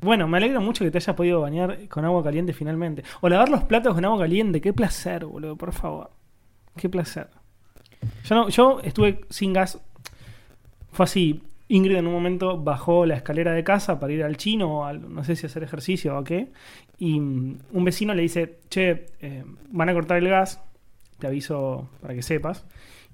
Bueno, 0.00 0.26
me 0.28 0.38
alegra 0.38 0.60
mucho 0.60 0.84
que 0.84 0.90
te 0.90 0.98
hayas 0.98 1.14
podido 1.16 1.40
bañar 1.40 1.86
con 1.88 2.04
agua 2.04 2.22
caliente 2.24 2.52
finalmente. 2.52 3.02
O 3.20 3.28
lavar 3.28 3.48
los 3.48 3.64
platos 3.64 3.94
con 3.94 4.04
agua 4.04 4.18
caliente. 4.20 4.60
Qué 4.60 4.72
placer, 4.72 5.26
boludo, 5.26 5.56
por 5.56 5.72
favor. 5.72 6.10
Qué 6.76 6.88
placer. 6.88 7.28
Yo, 8.24 8.34
no, 8.34 8.48
yo 8.48 8.80
estuve 8.82 9.20
sin 9.28 9.52
gas. 9.52 9.78
Fue 10.92 11.04
así. 11.04 11.42
Ingrid 11.68 11.96
en 11.96 12.06
un 12.08 12.12
momento 12.12 12.58
bajó 12.58 13.06
la 13.06 13.14
escalera 13.14 13.52
de 13.52 13.62
casa 13.62 14.00
para 14.00 14.12
ir 14.12 14.24
al 14.24 14.36
chino, 14.36 14.78
o 14.80 14.84
al- 14.84 15.14
no 15.14 15.22
sé 15.22 15.36
si 15.36 15.46
hacer 15.46 15.62
ejercicio 15.62 16.18
o 16.18 16.24
qué. 16.24 16.50
Y 16.98 17.20
mm, 17.20 17.58
un 17.72 17.84
vecino 17.84 18.12
le 18.14 18.22
dice, 18.22 18.58
che, 18.68 19.06
eh, 19.20 19.44
van 19.70 19.88
a 19.88 19.92
cortar 19.94 20.16
el 20.18 20.28
gas, 20.28 20.60
te 21.18 21.26
aviso 21.28 21.88
para 22.00 22.14
que 22.14 22.22
sepas. 22.22 22.64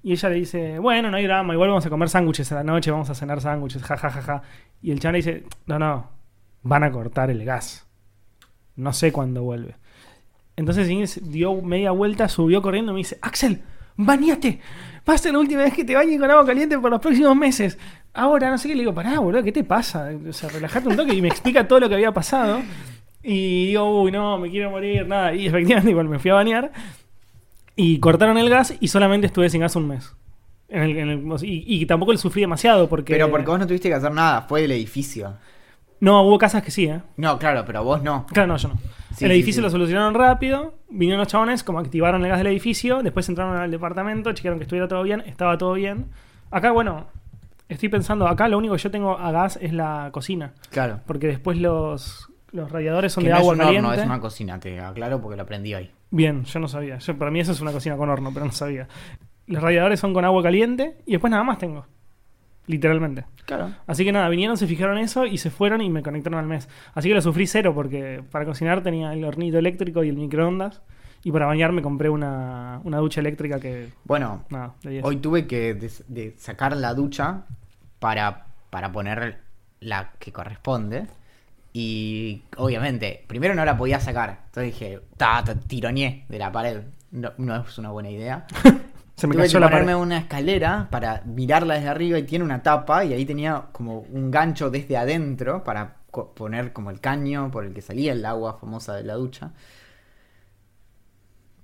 Y 0.01 0.13
ella 0.13 0.29
le 0.29 0.35
dice, 0.35 0.79
bueno, 0.79 1.11
no 1.11 1.17
hay 1.17 1.25
drama, 1.25 1.53
igual 1.53 1.69
vamos 1.69 1.85
a 1.85 1.89
comer 1.89 2.09
sándwiches 2.09 2.51
a 2.51 2.55
la 2.55 2.63
noche, 2.63 2.89
vamos 2.91 3.09
a 3.09 3.15
cenar 3.15 3.41
sándwiches, 3.41 3.83
ja, 3.83 3.97
ja, 3.97 4.09
ja, 4.09 4.21
ja. 4.21 4.41
Y 4.81 4.91
el 4.91 4.99
chabón 4.99 5.13
le 5.13 5.17
dice, 5.17 5.43
no, 5.67 5.77
no, 5.77 6.09
van 6.67 6.83
a 6.83 6.91
cortar 6.91 7.29
el 7.31 7.43
gas. 7.45 7.85
No 8.75 8.93
sé 8.93 9.11
cuándo 9.11 9.43
vuelve. 9.43 9.75
Entonces 10.55 10.89
Inés 10.89 11.21
dio 11.31 11.61
media 11.61 11.91
vuelta, 11.91 12.29
subió 12.29 12.61
corriendo 12.61 12.91
y 12.91 12.95
me 12.95 12.99
dice, 12.99 13.17
Axel, 13.21 13.61
bañate. 13.95 14.59
Va 15.09 15.13
a 15.15 15.31
la 15.31 15.39
última 15.39 15.63
vez 15.63 15.73
que 15.73 15.85
te 15.85 15.95
bañes 15.95 16.19
con 16.19 16.29
agua 16.29 16.45
caliente 16.45 16.77
por 16.77 16.91
los 16.91 16.99
próximos 16.99 17.35
meses. 17.35 17.77
Ahora, 18.13 18.49
no 18.49 18.57
sé 18.57 18.67
qué, 18.67 18.75
le 18.75 18.81
digo, 18.81 18.93
pará, 18.93 19.19
boludo, 19.19 19.43
¿qué 19.43 19.51
te 19.51 19.63
pasa? 19.63 20.09
O 20.27 20.33
sea, 20.33 20.49
relajate 20.49 20.89
un 20.89 20.95
toque 20.97 21.13
y 21.13 21.21
me 21.21 21.27
explica 21.29 21.67
todo 21.67 21.79
lo 21.79 21.87
que 21.87 21.95
había 21.95 22.11
pasado. 22.11 22.61
Y 23.23 23.67
digo, 23.67 24.01
uy, 24.01 24.11
no, 24.11 24.37
me 24.37 24.49
quiero 24.49 24.69
morir, 24.71 25.07
nada. 25.07 25.33
Y 25.33 25.47
efectivamente, 25.47 25.91
igual 25.91 26.09
me 26.09 26.19
fui 26.19 26.31
a 26.31 26.35
bañar. 26.35 26.71
Y 27.75 27.99
cortaron 27.99 28.37
el 28.37 28.49
gas 28.49 28.73
y 28.79 28.87
solamente 28.87 29.27
estuve 29.27 29.49
sin 29.49 29.61
gas 29.61 29.75
un 29.75 29.87
mes. 29.87 30.13
El- 30.67 30.97
el- 30.97 31.37
y, 31.43 31.85
tampoco 31.85 32.11
le 32.11 32.17
sufrí 32.17 32.41
demasiado 32.41 32.89
porque... 32.89 33.13
Pero 33.13 33.29
porque 33.29 33.47
vos 33.47 33.59
no 33.59 33.67
tuviste 33.67 33.87
que 33.87 33.95
hacer 33.95 34.11
nada, 34.11 34.41
fue 34.41 34.61
del 34.63 34.71
edificio. 34.71 35.35
No, 35.99 36.21
hubo 36.23 36.37
casas 36.37 36.61
que 36.63 36.71
sí, 36.71 36.85
¿eh? 36.85 37.01
No, 37.17 37.39
claro, 37.39 37.63
pero 37.65 37.83
vos 37.83 38.03
no. 38.03 38.25
Claro, 38.27 38.47
no, 38.47 38.57
yo 38.57 38.69
no. 38.69 38.75
Sí, 39.15 39.25
el 39.25 39.31
sí, 39.31 39.35
edificio 39.37 39.61
sí. 39.61 39.63
lo 39.63 39.69
solucionaron 39.69 40.13
rápido, 40.13 40.75
vinieron 40.89 41.19
los 41.19 41.27
chabones, 41.27 41.63
como 41.63 41.79
activaron 41.79 42.23
el 42.23 42.29
gas 42.29 42.37
del 42.37 42.47
edificio, 42.47 43.01
después 43.01 43.27
entraron 43.29 43.55
al 43.57 43.71
departamento, 43.71 44.31
chequearon 44.33 44.59
que 44.59 44.63
estuviera 44.63 44.87
todo 44.87 45.01
bien, 45.03 45.21
estaba 45.25 45.57
todo 45.57 45.73
bien. 45.73 46.05
Acá, 46.51 46.71
bueno, 46.71 47.07
estoy 47.67 47.89
pensando, 47.89 48.27
acá 48.27 48.47
lo 48.47 48.57
único 48.59 48.75
que 48.75 48.81
yo 48.83 48.91
tengo 48.91 49.17
a 49.17 49.31
gas 49.31 49.57
es 49.61 49.73
la 49.73 50.09
cocina, 50.11 50.53
Claro. 50.69 50.99
porque 51.07 51.25
después 51.27 51.57
los, 51.57 52.27
los 52.51 52.71
radiadores 52.71 53.11
son 53.11 53.23
Que 53.23 53.29
de 53.29 53.33
no 53.33 53.39
agua 53.39 53.53
es 53.53 53.59
un 53.59 53.65
caliente. 53.65 53.87
horno, 53.89 54.01
es 54.01 54.05
una 54.07 54.19
cocina, 54.19 54.59
te 54.59 54.79
aclaro 54.79 55.19
porque 55.19 55.35
lo 55.35 55.43
aprendí 55.43 55.73
hoy. 55.73 55.89
Bien, 56.11 56.43
yo 56.45 56.59
no 56.59 56.67
sabía. 56.67 56.99
Yo, 56.99 57.17
para 57.17 57.31
mí 57.31 57.39
eso 57.39 57.51
es 57.53 57.59
una 57.61 57.71
cocina 57.71 57.97
con 57.97 58.09
horno, 58.09 58.29
pero 58.33 58.45
no 58.45 58.51
sabía. 58.51 58.87
Los 59.47 59.63
radiadores 59.63 59.99
son 59.99 60.13
con 60.13 60.23
agua 60.25 60.43
caliente 60.43 60.97
y 61.07 61.13
después 61.13 61.31
nada 61.31 61.43
más 61.43 61.57
tengo. 61.57 61.85
Literalmente. 62.67 63.25
Claro. 63.45 63.71
Así 63.87 64.03
que 64.03 64.11
nada, 64.11 64.27
vinieron, 64.29 64.57
se 64.57 64.67
fijaron 64.67 64.97
eso 64.97 65.25
y 65.25 65.37
se 65.37 65.49
fueron 65.49 65.81
y 65.81 65.89
me 65.89 66.03
conectaron 66.03 66.37
al 66.39 66.45
mes. 66.47 66.67
Así 66.93 67.07
que 67.07 67.15
lo 67.15 67.21
sufrí 67.21 67.47
cero 67.47 67.73
porque 67.73 68.21
para 68.29 68.45
cocinar 68.45 68.83
tenía 68.83 69.13
el 69.13 69.23
hornito 69.23 69.57
eléctrico 69.57 70.03
y 70.03 70.09
el 70.09 70.17
microondas. 70.17 70.81
Y 71.23 71.31
para 71.31 71.45
bañar 71.45 71.71
me 71.71 71.81
compré 71.81 72.09
una, 72.09 72.79
una 72.83 72.97
ducha 72.99 73.21
eléctrica 73.21 73.59
que. 73.59 73.89
Bueno, 74.03 74.43
Nada, 74.49 74.75
de 74.83 74.89
10. 74.91 75.05
hoy 75.05 75.17
tuve 75.17 75.47
que 75.47 75.73
des- 75.73 76.03
de 76.07 76.35
sacar 76.37 76.75
la 76.77 76.93
ducha 76.93 77.43
para, 77.99 78.47
para 78.69 78.91
poner 78.91 79.39
la 79.79 80.11
que 80.19 80.31
corresponde. 80.31 81.07
Y 81.73 82.43
obviamente, 82.57 83.23
primero 83.27 83.55
no 83.55 83.63
la 83.65 83.77
podía 83.77 83.99
sacar. 83.99 84.41
Entonces 84.47 84.73
dije, 84.73 84.99
ta, 85.17 85.43
ta, 85.43 85.55
tironeé 85.55 86.25
de 86.27 86.39
la 86.39 86.51
pared. 86.51 86.81
No, 87.11 87.31
no 87.37 87.55
es 87.61 87.77
una 87.77 87.91
buena 87.91 88.09
idea. 88.09 88.45
se 89.17 89.27
me 89.27 89.35
Tuve 89.35 89.35
cayó 89.35 89.59
que 89.59 89.59
la 89.59 89.69
ponerme 89.69 89.95
pared. 89.95 89.95
una 89.95 90.17
escalera 90.19 90.87
para 90.91 91.21
mirarla 91.25 91.75
desde 91.75 91.89
arriba 91.89 92.19
y 92.19 92.23
tiene 92.23 92.45
una 92.45 92.63
tapa 92.63 93.03
y 93.05 93.13
ahí 93.13 93.25
tenía 93.25 93.65
como 93.73 93.99
un 94.01 94.31
gancho 94.31 94.69
desde 94.69 94.97
adentro 94.97 95.63
para 95.63 95.97
poner 96.35 96.73
como 96.73 96.89
el 96.91 96.99
caño 97.01 97.51
por 97.51 97.65
el 97.65 97.73
que 97.73 97.81
salía 97.81 98.13
el 98.13 98.25
agua 98.25 98.57
famosa 98.59 98.95
de 98.95 99.03
la 99.03 99.15
ducha. 99.15 99.51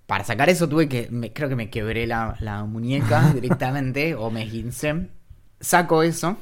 Para 0.06 0.24
sacar 0.24 0.50
eso 0.50 0.68
tuve 0.68 0.90
que, 0.90 1.08
me- 1.12 1.32
creo 1.34 1.50
que 1.50 1.56
me 1.56 1.70
quebré 1.70 2.06
la, 2.08 2.36
la 2.40 2.64
muñeca 2.66 3.32
directamente 3.34 4.16
o 4.16 4.30
me 4.32 4.44
esguincé. 4.44 5.10
Saco 5.60 6.04
eso, 6.04 6.38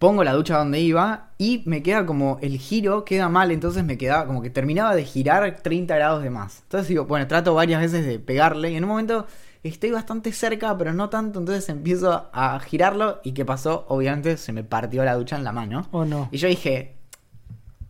pongo 0.00 0.24
la 0.24 0.32
ducha 0.32 0.56
donde 0.56 0.80
iba 0.80 1.28
y 1.36 1.62
me 1.66 1.82
queda 1.82 2.06
como 2.06 2.38
el 2.40 2.56
giro 2.58 3.04
queda 3.04 3.28
mal, 3.28 3.50
entonces 3.50 3.84
me 3.84 3.98
quedaba 3.98 4.26
como 4.26 4.40
que 4.40 4.48
terminaba 4.48 4.96
de 4.96 5.04
girar 5.04 5.58
30 5.62 5.94
grados 5.94 6.22
de 6.22 6.30
más. 6.30 6.60
Entonces 6.62 6.88
digo, 6.88 7.04
bueno, 7.04 7.28
trato 7.28 7.52
varias 7.52 7.82
veces 7.82 8.06
de 8.06 8.18
pegarle 8.18 8.70
y 8.72 8.76
en 8.76 8.84
un 8.84 8.88
momento 8.88 9.26
estoy 9.62 9.90
bastante 9.90 10.32
cerca, 10.32 10.76
pero 10.78 10.94
no 10.94 11.10
tanto, 11.10 11.38
entonces 11.38 11.68
empiezo 11.68 12.30
a 12.32 12.58
girarlo 12.60 13.20
y 13.22 13.32
¿qué 13.32 13.44
pasó? 13.44 13.84
Obviamente 13.88 14.38
se 14.38 14.54
me 14.54 14.64
partió 14.64 15.04
la 15.04 15.16
ducha 15.16 15.36
en 15.36 15.44
la 15.44 15.52
mano. 15.52 15.86
Oh 15.90 16.06
no. 16.06 16.30
Y 16.32 16.38
yo 16.38 16.48
dije, 16.48 16.96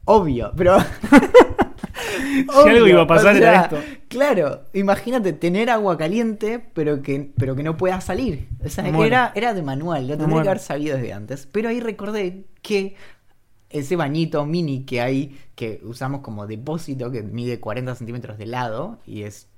obvio, 0.04 0.52
pero... 0.56 0.78
Si 2.10 2.68
algo 2.68 2.86
iba 2.86 3.02
a 3.02 3.06
pasar 3.06 3.36
era 3.36 3.62
esto. 3.62 3.78
Claro, 4.08 4.64
imagínate 4.72 5.32
tener 5.32 5.70
agua 5.70 5.96
caliente, 5.96 6.58
pero 6.58 7.02
que, 7.02 7.32
pero 7.36 7.54
que 7.54 7.62
no 7.62 7.76
pueda 7.76 8.00
salir. 8.00 8.48
O 8.64 8.68
sea, 8.68 8.86
era, 8.88 9.32
era 9.34 9.54
de 9.54 9.62
manual, 9.62 10.08
lo 10.08 10.18
tendría 10.18 10.42
que 10.42 10.48
haber 10.48 10.60
sabido 10.60 10.96
desde 10.96 11.12
antes. 11.12 11.46
Pero 11.46 11.68
ahí 11.68 11.80
recordé 11.80 12.46
que 12.62 12.96
ese 13.70 13.96
bañito 13.96 14.44
mini 14.46 14.84
que 14.84 15.00
hay, 15.00 15.38
que 15.54 15.80
usamos 15.84 16.20
como 16.20 16.46
depósito, 16.46 17.10
que 17.10 17.22
mide 17.22 17.60
40 17.60 17.94
centímetros 17.94 18.36
de 18.36 18.46
lado 18.46 18.98
y 19.06 19.22
es, 19.22 19.48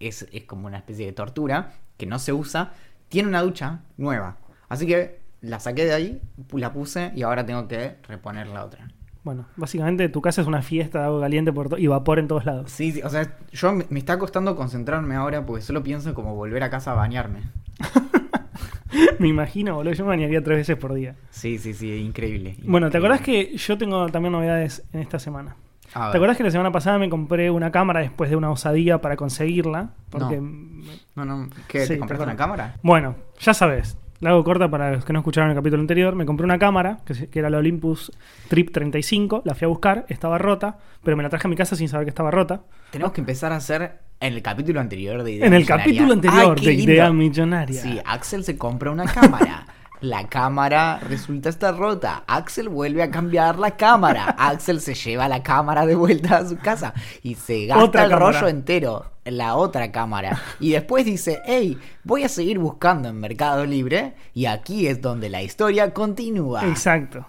es, 0.00 0.26
es 0.32 0.44
como 0.44 0.66
una 0.66 0.78
especie 0.78 1.06
de 1.06 1.12
tortura, 1.12 1.72
que 1.96 2.06
no 2.06 2.18
se 2.18 2.32
usa, 2.32 2.72
tiene 3.08 3.28
una 3.28 3.42
ducha 3.42 3.82
nueva. 3.96 4.38
Así 4.68 4.86
que 4.86 5.20
la 5.40 5.60
saqué 5.60 5.84
de 5.84 5.92
ahí, 5.92 6.22
la 6.52 6.72
puse 6.72 7.12
y 7.14 7.22
ahora 7.22 7.46
tengo 7.46 7.68
que 7.68 7.96
reponer 8.08 8.48
la 8.48 8.64
otra. 8.64 8.88
Bueno, 9.24 9.46
básicamente 9.56 10.08
tu 10.08 10.20
casa 10.20 10.40
es 10.40 10.48
una 10.48 10.62
fiesta 10.62 10.98
de 11.00 11.04
agua 11.06 11.20
caliente 11.20 11.52
por 11.52 11.78
y 11.78 11.86
vapor 11.86 12.18
en 12.18 12.26
todos 12.26 12.44
lados. 12.44 12.70
Sí, 12.72 12.90
sí, 12.92 13.02
o 13.02 13.08
sea, 13.08 13.36
yo 13.52 13.72
me, 13.72 13.86
está 13.98 14.18
costando 14.18 14.56
concentrarme 14.56 15.14
ahora 15.14 15.46
porque 15.46 15.62
solo 15.62 15.82
pienso 15.82 16.08
en 16.08 16.14
como 16.14 16.34
volver 16.34 16.62
a 16.64 16.70
casa 16.70 16.92
a 16.92 16.94
bañarme. 16.94 17.42
me 19.20 19.28
imagino, 19.28 19.76
boludo. 19.76 19.94
Yo 19.94 20.04
me 20.04 20.08
bañaría 20.08 20.42
tres 20.42 20.58
veces 20.58 20.76
por 20.76 20.92
día. 20.94 21.14
Sí, 21.30 21.58
sí, 21.58 21.72
sí, 21.72 21.92
increíble. 21.94 22.56
Bueno, 22.64 22.90
¿te 22.90 22.98
acordás 22.98 23.20
que 23.20 23.56
yo 23.56 23.78
tengo 23.78 24.08
también 24.08 24.32
novedades 24.32 24.82
en 24.92 25.00
esta 25.00 25.18
semana? 25.18 25.56
¿Te 25.92 26.16
acordás 26.16 26.38
que 26.38 26.42
la 26.42 26.50
semana 26.50 26.72
pasada 26.72 26.98
me 26.98 27.10
compré 27.10 27.50
una 27.50 27.70
cámara 27.70 28.00
después 28.00 28.30
de 28.30 28.36
una 28.36 28.50
osadía 28.50 29.02
para 29.02 29.16
conseguirla? 29.16 29.90
Porque, 30.08 30.40
No, 30.40 31.24
no, 31.24 31.48
¿qué? 31.68 31.82
Sí, 31.82 31.94
¿Te 31.94 31.98
compraste 31.98 32.24
perdón. 32.24 32.28
una 32.30 32.36
cámara? 32.36 32.76
bueno, 32.82 33.14
ya 33.38 33.52
sabes, 33.52 33.98
la 34.22 34.30
hago 34.30 34.44
corta 34.44 34.70
para 34.70 34.92
los 34.92 35.04
que 35.04 35.12
no 35.12 35.18
escucharon 35.18 35.50
el 35.50 35.56
capítulo 35.56 35.80
anterior. 35.80 36.14
Me 36.14 36.24
compré 36.24 36.44
una 36.44 36.58
cámara, 36.58 37.00
que, 37.04 37.28
que 37.28 37.38
era 37.38 37.50
la 37.50 37.58
Olympus 37.58 38.10
Trip 38.48 38.70
35, 38.72 39.42
la 39.44 39.54
fui 39.54 39.66
a 39.66 39.68
buscar, 39.68 40.06
estaba 40.08 40.38
rota, 40.38 40.78
pero 41.02 41.16
me 41.16 41.22
la 41.22 41.28
traje 41.28 41.48
a 41.48 41.50
mi 41.50 41.56
casa 41.56 41.76
sin 41.76 41.88
saber 41.88 42.06
que 42.06 42.10
estaba 42.10 42.30
rota. 42.30 42.62
Tenemos 42.90 43.12
que 43.12 43.20
empezar 43.20 43.52
a 43.52 43.56
hacer 43.56 43.98
en 44.20 44.34
el 44.34 44.42
capítulo 44.42 44.80
anterior 44.80 45.24
de 45.24 45.32
Idea 45.32 45.46
En 45.46 45.52
el 45.54 45.60
Millonaria. 45.62 45.84
capítulo 45.84 46.12
anterior 46.12 46.56
Ay, 46.60 46.66
de. 46.66 46.72
Idea 46.74 47.12
Millonaria. 47.12 47.82
Sí, 47.82 48.00
Axel 48.04 48.44
se 48.44 48.56
compra 48.56 48.90
una 48.90 49.04
cámara. 49.04 49.66
La 50.02 50.28
cámara 50.28 50.98
resulta 50.98 51.48
estar 51.48 51.76
rota. 51.76 52.24
Axel 52.26 52.68
vuelve 52.68 53.02
a 53.04 53.10
cambiar 53.10 53.58
la 53.58 53.76
cámara. 53.76 54.24
Axel 54.38 54.80
se 54.80 54.94
lleva 54.94 55.28
la 55.28 55.42
cámara 55.42 55.86
de 55.86 55.94
vuelta 55.94 56.38
a 56.38 56.46
su 56.46 56.58
casa 56.58 56.92
y 57.22 57.36
se 57.36 57.66
gasta 57.66 57.84
Otra 57.84 58.04
el 58.04 58.10
cámara. 58.10 58.32
rollo 58.32 58.48
entero 58.48 59.06
en 59.24 59.38
la 59.38 59.54
otra 59.54 59.92
cámara. 59.92 60.40
Y 60.58 60.70
después 60.72 61.04
dice, 61.04 61.40
hey, 61.46 61.78
voy 62.02 62.24
a 62.24 62.28
seguir 62.28 62.58
buscando 62.58 63.08
en 63.08 63.20
Mercado 63.20 63.64
Libre 63.64 64.14
y 64.34 64.46
aquí 64.46 64.88
es 64.88 65.00
donde 65.00 65.30
la 65.30 65.40
historia 65.40 65.94
continúa. 65.94 66.66
Exacto. 66.66 67.24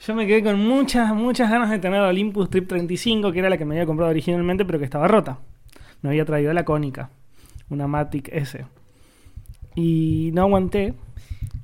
Yo 0.00 0.14
me 0.14 0.26
quedé 0.26 0.44
con 0.44 0.60
muchas, 0.60 1.12
muchas 1.14 1.50
ganas 1.50 1.70
de 1.70 1.78
tener 1.78 2.02
la 2.02 2.08
Olympus 2.08 2.50
Trip 2.50 2.68
35, 2.68 3.32
que 3.32 3.38
era 3.38 3.48
la 3.50 3.56
que 3.56 3.64
me 3.64 3.74
había 3.74 3.86
comprado 3.86 4.10
originalmente, 4.10 4.64
pero 4.66 4.78
que 4.78 4.84
estaba 4.84 5.08
rota. 5.08 5.38
Me 6.02 6.10
había 6.10 6.24
traído 6.26 6.52
la 6.52 6.64
cónica, 6.64 7.10
una 7.70 7.88
Matic 7.88 8.28
S. 8.32 8.64
Y 9.74 10.30
no 10.34 10.42
aguanté. 10.42 10.94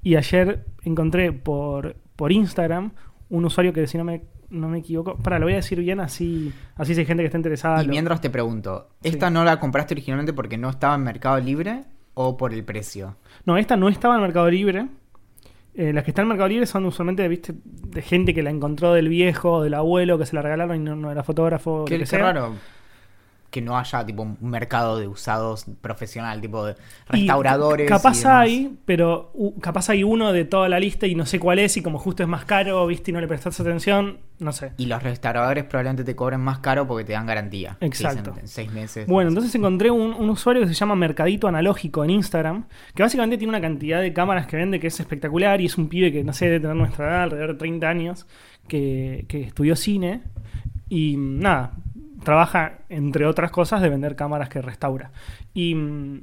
Y 0.05 0.15
ayer 0.17 0.65
encontré 0.85 1.33
por, 1.33 1.97
por 2.15 2.31
Instagram 2.31 2.93
un 3.31 3.45
usuario 3.45 3.73
que, 3.73 3.87
si 3.89 3.99
no 3.99 4.05
me, 4.05 4.23
no 4.51 4.69
me 4.69 4.79
equivoco, 4.79 5.17
para, 5.17 5.39
lo 5.41 5.47
voy 5.47 5.55
a 5.55 5.57
decir 5.57 5.81
bien, 5.81 5.99
así, 5.99 6.53
así 6.77 6.95
si 6.95 7.01
hay 7.01 7.07
gente 7.07 7.23
que 7.23 7.27
está 7.27 7.39
interesada. 7.39 7.83
Y 7.83 7.87
lo- 7.87 7.91
mientras 7.91 8.21
te 8.21 8.31
pregunto, 8.31 8.91
¿esta 9.03 9.27
Sí. 9.29 9.35
no 9.35 9.43
la 9.45 9.59
compraste 9.59 9.95
originalmente 9.95 10.33
porque 10.33 10.57
no 10.59 10.71
estaba 10.71 10.95
en 10.95 11.03
Mercado 11.03 11.41
Libre 11.41 11.85
o 12.15 12.37
por 12.37 12.53
el 12.55 12.63
precio? 12.65 13.17
No, 13.47 13.57
esta 13.57 13.77
no 13.77 13.89
estaba 13.89 14.15
en 14.15 14.21
Mercado 14.21 14.49
Libre. 14.51 14.87
Eh, 15.77 15.93
las 15.93 16.05
que 16.05 16.11
están 16.13 16.25
en 16.25 16.29
Mercado 16.29 16.49
Libre 16.51 16.67
son 16.67 16.85
usualmente, 16.85 17.27
viste, 17.27 17.53
de 17.65 18.01
gente 18.03 18.33
que 18.33 18.45
la 18.45 18.51
encontró 18.51 18.93
del 18.93 19.09
viejo, 19.09 19.63
del 19.63 19.75
abuelo, 19.75 20.19
que 20.19 20.27
se 20.27 20.37
la 20.37 20.43
regalaron 20.43 20.77
y 20.77 20.79
no, 20.79 20.95
no 20.95 21.11
era 21.11 21.25
fotógrafo. 21.25 21.83
o 21.83 21.85
Qué, 21.87 21.95
lo 21.95 21.99
que 21.99 22.05
qué 22.05 22.07
sea. 22.11 22.21
raro 22.33 22.53
que 23.55 23.63
no 23.63 23.79
haya 23.79 24.05
tipo 24.05 24.23
un 24.23 24.37
mercado 24.41 24.99
de 24.99 25.07
usados 25.07 25.67
profesional, 25.81 26.41
tipo 26.41 26.67
de 26.67 26.73
Y 26.73 27.19
restauradores. 27.19 27.89
Capaz 27.89 28.17
y 28.17 28.23
demás. 28.23 28.37
hay, 28.37 28.79
pero 28.85 29.33
capaz 29.61 29.91
hay 29.91 30.03
uno 30.03 30.33
de 30.33 30.45
toda 30.45 30.69
la 30.69 30.81
lista 30.81 31.07
y 31.07 31.15
no 31.15 31.25
sé 31.25 31.39
cuál 31.39 31.61
es, 31.61 31.77
y 31.77 31.81
como 31.81 32.01
justo 32.01 32.25
es 32.25 32.29
más 32.29 32.47
caro, 32.47 32.85
viste, 32.89 33.13
y 33.13 33.15
no 33.15 33.21
le 33.21 33.29
prestaste 33.29 33.63
atención, 33.63 34.19
no 34.41 34.51
sé. 34.51 34.73
Y 34.77 34.87
los 34.87 35.01
restauradores 35.01 35.63
probablemente 35.67 36.03
te 36.03 36.17
cobren 36.17 36.41
más 36.41 36.59
caro 36.59 36.89
porque 36.89 37.05
te 37.05 37.13
dan 37.13 37.27
garantía. 37.27 37.79
Dicen 37.81 37.87
Exacto. 37.87 38.35
En 38.41 38.49
seis 38.49 38.73
meses. 38.73 39.07
Bueno, 39.07 39.29
entonces 39.29 39.55
encontré 39.55 39.89
un, 39.89 40.15
un 40.15 40.31
usuario 40.31 40.61
que 40.63 40.67
se 40.67 40.75
llama 40.75 40.97
Mercadito 40.97 41.47
Analógico 41.47 42.03
en 42.03 42.11
Instagram, 42.11 42.67
que 42.93 43.05
básicamente 43.05 43.39
tiene 43.39 43.51
una 43.51 43.61
cantidad 43.61 44.01
de 44.01 44.13
cámaras 44.13 44.49
que 44.49 44.57
vende 44.57 44.81
que 44.81 44.89
es 44.89 44.99
espectacular 44.99 45.61
y 45.61 45.67
es 45.67 45.79
un 45.79 45.89
pibe 45.89 46.11
que, 46.11 46.25
no 46.25 46.33
sé, 46.33 46.47
debe 46.47 46.59
tener 46.59 46.75
nuestra 46.75 47.09
edad, 47.09 47.23
alrededor 47.23 47.53
de 47.53 47.59
30 47.59 47.89
años, 47.89 48.27
que, 48.67 49.27
que 49.29 49.43
estudió 49.43 49.77
cine 49.77 50.23
y 50.89 51.15
nada, 51.17 51.75
trabaja, 52.25 52.79
entre 52.89 53.27
otras 53.27 53.51
cosas, 53.51 53.81
de 53.83 53.89
vender 53.89 54.17
cámaras 54.17 54.49
que 54.49 54.61
restaura. 54.63 55.11
Y 55.53 55.75
mm, 55.75 56.21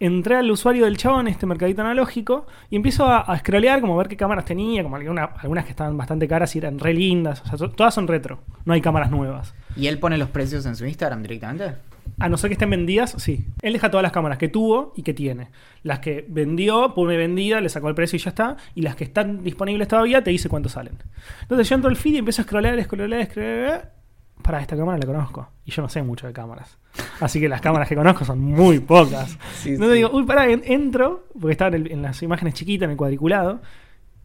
entré 0.00 0.36
al 0.36 0.50
usuario 0.50 0.84
del 0.84 0.96
chabón, 0.96 1.28
este 1.28 1.46
Mercadito 1.46 1.82
Analógico, 1.82 2.46
y 2.70 2.76
empiezo 2.76 3.06
a, 3.06 3.20
a 3.20 3.38
scrollear, 3.38 3.80
como 3.80 3.94
a 3.94 3.98
ver 3.98 4.08
qué 4.08 4.16
cámaras 4.16 4.44
tenía, 4.44 4.82
como 4.82 4.96
alguna- 4.96 5.30
algunas 5.38 5.64
que 5.64 5.70
estaban 5.70 5.96
bastante 5.96 6.26
caras 6.28 6.54
y 6.56 6.58
eran 6.58 6.78
re 6.78 6.92
lindas, 6.92 7.40
o 7.42 7.46
sea, 7.46 7.56
to- 7.56 7.70
todas 7.70 7.94
son 7.94 8.08
retro, 8.08 8.40
no 8.64 8.72
hay 8.72 8.80
cámaras 8.80 9.10
nuevas. 9.10 9.54
¿Y 9.76 9.86
él 9.86 9.98
pone 9.98 10.18
los 10.18 10.28
precios 10.28 10.66
en 10.66 10.74
su 10.76 10.84
Instagram 10.86 11.22
directamente? 11.22 11.74
A 12.18 12.28
no 12.28 12.36
ser 12.36 12.50
que 12.50 12.54
estén 12.54 12.68
vendidas, 12.68 13.14
sí. 13.18 13.46
Él 13.62 13.72
deja 13.74 13.90
todas 13.90 14.02
las 14.02 14.10
cámaras 14.12 14.36
que 14.36 14.48
tuvo 14.48 14.92
y 14.96 15.02
que 15.02 15.14
tiene. 15.14 15.48
Las 15.84 16.00
que 16.00 16.26
vendió, 16.28 16.94
pone 16.94 17.16
vendida, 17.16 17.60
le 17.60 17.68
sacó 17.68 17.88
el 17.88 17.94
precio 17.94 18.16
y 18.16 18.20
ya 18.20 18.30
está. 18.30 18.56
Y 18.74 18.82
las 18.82 18.96
que 18.96 19.04
están 19.04 19.42
disponibles 19.44 19.86
todavía, 19.86 20.22
te 20.22 20.30
dice 20.30 20.48
cuánto 20.48 20.68
salen. 20.68 20.94
Entonces 21.42 21.68
yo 21.68 21.76
entro 21.76 21.88
al 21.88 21.96
feed 21.96 22.14
y 22.14 22.18
empiezo 22.18 22.42
a 22.42 22.44
scrollear, 22.44 22.82
scrollear, 22.82 23.24
scrollear. 23.30 23.92
Para 24.42 24.60
esta 24.60 24.76
cámara 24.76 24.98
la 24.98 25.06
conozco. 25.06 25.48
Y 25.64 25.70
yo 25.70 25.82
no 25.82 25.88
sé 25.88 26.02
mucho 26.02 26.26
de 26.26 26.32
cámaras. 26.32 26.76
Así 27.20 27.40
que 27.40 27.48
las 27.48 27.60
cámaras 27.60 27.88
que 27.88 27.94
conozco 27.96 28.24
son 28.24 28.40
muy 28.40 28.80
pocas. 28.80 29.38
Sí, 29.62 29.70
Entonces 29.70 29.94
sí. 29.94 29.96
digo, 29.98 30.10
uy, 30.12 30.24
pará, 30.24 30.48
en- 30.50 30.62
entro, 30.64 31.26
porque 31.40 31.52
estaba 31.52 31.68
en, 31.76 31.86
el- 31.86 31.92
en 31.92 32.02
las 32.02 32.22
imágenes 32.22 32.54
chiquitas, 32.54 32.84
en 32.86 32.90
el 32.92 32.96
cuadriculado. 32.96 33.60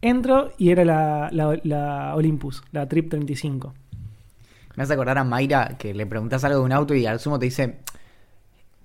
Entro 0.02 0.52
y 0.58 0.70
era 0.70 0.84
la, 0.84 1.28
la- 1.32 1.58
la 1.64 2.14
Olympus, 2.16 2.62
la 2.72 2.88
Trip 2.88 3.10
35. 3.10 3.72
Me 4.76 4.82
hace 4.84 4.92
acordar 4.92 5.18
a 5.18 5.24
Mayra 5.24 5.76
que 5.78 5.92
le 5.94 6.06
preguntas 6.06 6.44
algo 6.44 6.58
de 6.60 6.64
un 6.64 6.72
auto 6.72 6.94
y 6.94 7.04
al 7.06 7.18
sumo 7.20 7.38
te 7.38 7.46
dice, 7.46 7.78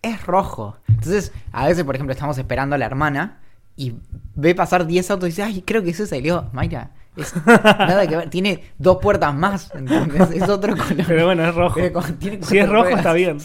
es 0.02 0.26
rojo. 0.26 0.78
Entonces, 0.88 1.32
a 1.52 1.68
veces, 1.68 1.84
por 1.84 1.96
ejemplo, 1.96 2.14
estamos 2.14 2.38
esperando 2.38 2.76
a 2.76 2.78
la 2.80 2.86
hermana 2.86 3.40
y 3.76 3.96
ve 4.36 4.56
pasar 4.56 4.86
10 4.88 5.12
autos 5.12 5.28
y 5.28 5.32
dice, 5.32 5.44
ay, 5.44 5.62
creo 5.66 5.84
que 5.84 5.92
ese 5.92 6.08
salió. 6.08 6.50
Mayra, 6.54 6.92
es 7.18 7.34
nada 7.46 8.08
que 8.08 8.16
ver, 8.18 8.30
tiene 8.30 8.64
dos 8.78 8.98
puertas 9.02 9.34
más, 9.36 9.72
¿entendés? 9.76 10.32
Es 10.32 10.50
otro 10.50 10.76
color. 10.78 11.06
Pero 11.08 11.26
bueno, 11.26 11.46
es 11.48 11.56
rojo. 11.56 11.80
Eh, 11.80 11.94
Si 12.42 12.58
es 12.58 12.68
rojo, 12.70 12.84
ruedas. 12.84 13.00
está 13.00 13.14
bien. 13.14 13.38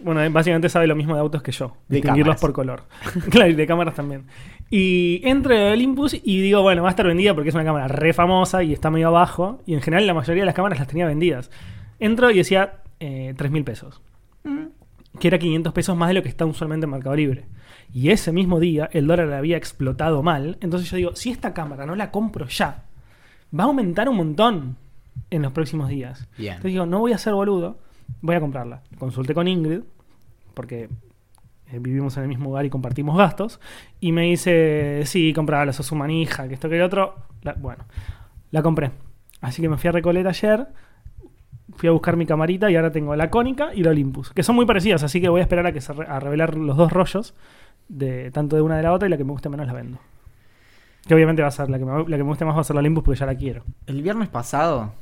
Bueno, 0.00 0.20
eh, 0.22 0.28
básicamente 0.30 0.68
sabe 0.68 0.88
lo 0.88 0.96
mismo 0.96 1.14
de 1.14 1.20
autos 1.20 1.42
que 1.42 1.52
yo. 1.52 1.76
De 1.88 1.96
distinguirlos 1.96 2.34
cámaras. 2.36 2.40
por 2.40 2.52
color. 2.52 2.82
claro, 3.30 3.50
y 3.50 3.54
de 3.54 3.66
cámaras 3.66 3.94
también. 3.94 4.24
Y 4.68 5.20
entro 5.24 5.54
en 5.54 5.72
Olympus 5.72 6.14
y 6.14 6.40
digo, 6.40 6.62
bueno, 6.62 6.82
va 6.82 6.88
a 6.88 6.90
estar 6.90 7.06
vendida 7.06 7.34
porque 7.34 7.50
es 7.50 7.54
una 7.54 7.64
cámara 7.64 7.86
re 7.88 8.12
famosa 8.12 8.62
y 8.64 8.72
está 8.72 8.90
medio 8.90 9.08
abajo. 9.08 9.60
Y 9.64 9.74
en 9.74 9.80
general 9.82 10.06
la 10.06 10.14
mayoría 10.14 10.42
de 10.42 10.46
las 10.46 10.54
cámaras 10.56 10.78
las 10.80 10.88
tenía 10.88 11.06
vendidas. 11.06 11.50
Entro 12.00 12.30
y 12.32 12.38
decía 12.38 12.78
eh, 12.98 13.34
3 13.36 13.50
mil 13.52 13.62
pesos. 13.64 14.00
Que 15.20 15.28
era 15.28 15.38
500 15.38 15.72
pesos 15.72 15.96
más 15.96 16.08
de 16.08 16.14
lo 16.14 16.22
que 16.22 16.30
está 16.30 16.46
usualmente 16.46 16.86
en 16.86 16.90
Mercado 16.90 17.14
Libre. 17.14 17.44
Y 17.92 18.10
ese 18.10 18.32
mismo 18.32 18.58
día 18.60 18.88
el 18.92 19.06
dólar 19.06 19.32
había 19.32 19.56
explotado 19.56 20.22
mal. 20.22 20.56
Entonces 20.60 20.90
yo 20.90 20.96
digo, 20.96 21.16
si 21.16 21.30
esta 21.30 21.52
cámara 21.54 21.84
no 21.86 21.94
la 21.94 22.10
compro 22.10 22.46
ya, 22.46 22.84
va 23.58 23.64
a 23.64 23.66
aumentar 23.66 24.08
un 24.08 24.16
montón 24.16 24.76
en 25.30 25.42
los 25.42 25.52
próximos 25.52 25.88
días. 25.88 26.26
Bien. 26.38 26.54
Entonces 26.54 26.72
digo, 26.72 26.86
no 26.86 27.00
voy 27.00 27.12
a 27.12 27.18
ser 27.18 27.34
boludo, 27.34 27.78
voy 28.22 28.34
a 28.36 28.40
comprarla. 28.40 28.82
Consulté 28.98 29.34
con 29.34 29.46
Ingrid, 29.46 29.80
porque 30.54 30.88
eh, 31.70 31.78
vivimos 31.78 32.16
en 32.16 32.22
el 32.22 32.28
mismo 32.30 32.46
lugar 32.46 32.64
y 32.64 32.70
compartimos 32.70 33.16
gastos. 33.18 33.60
Y 34.00 34.12
me 34.12 34.22
dice, 34.22 35.02
sí, 35.04 35.32
comprala, 35.34 35.72
sos 35.72 35.86
su 35.86 35.94
manija, 35.94 36.48
que 36.48 36.54
esto 36.54 36.68
que 36.68 36.76
el 36.76 36.82
otro. 36.82 37.14
La- 37.42 37.54
bueno, 37.54 37.84
la 38.52 38.62
compré. 38.62 38.90
Así 39.42 39.60
que 39.60 39.68
me 39.68 39.76
fui 39.76 39.88
a 39.88 39.92
Recoleta 39.92 40.28
ayer, 40.30 40.66
fui 41.76 41.88
a 41.88 41.92
buscar 41.92 42.16
mi 42.16 42.24
camarita 42.26 42.70
y 42.70 42.76
ahora 42.76 42.92
tengo 42.92 43.14
la 43.16 43.28
Cónica 43.30 43.70
y 43.74 43.82
la 43.82 43.90
Olympus, 43.90 44.30
que 44.32 44.42
son 44.42 44.54
muy 44.56 44.66
parecidas, 44.66 45.02
así 45.02 45.20
que 45.20 45.28
voy 45.28 45.40
a 45.40 45.42
esperar 45.42 45.66
a 45.66 45.72
que 45.72 45.80
se 45.80 45.92
re- 45.92 46.06
a 46.06 46.20
revelar 46.20 46.56
los 46.56 46.76
dos 46.76 46.92
rollos, 46.92 47.34
de 47.88 48.30
tanto 48.30 48.56
de 48.56 48.62
una 48.62 48.76
de 48.76 48.82
la 48.82 48.92
otra 48.92 49.06
y 49.08 49.10
la 49.10 49.16
que 49.16 49.24
me 49.24 49.32
guste 49.32 49.48
menos 49.48 49.66
la 49.66 49.72
vendo. 49.72 49.98
Que 51.06 51.14
obviamente 51.14 51.42
va 51.42 51.48
a 51.48 51.52
ser 51.52 51.68
la 51.68 51.78
que 51.78 51.84
me, 51.84 51.92
la 51.92 52.16
que 52.16 52.22
me 52.22 52.28
guste 52.28 52.44
más 52.44 52.56
va 52.56 52.60
a 52.60 52.64
ser 52.64 52.74
la 52.74 52.80
Olympus 52.80 53.04
porque 53.04 53.18
ya 53.20 53.26
la 53.26 53.34
quiero. 53.34 53.64
El 53.86 54.02
viernes 54.02 54.28
pasado 54.28 54.92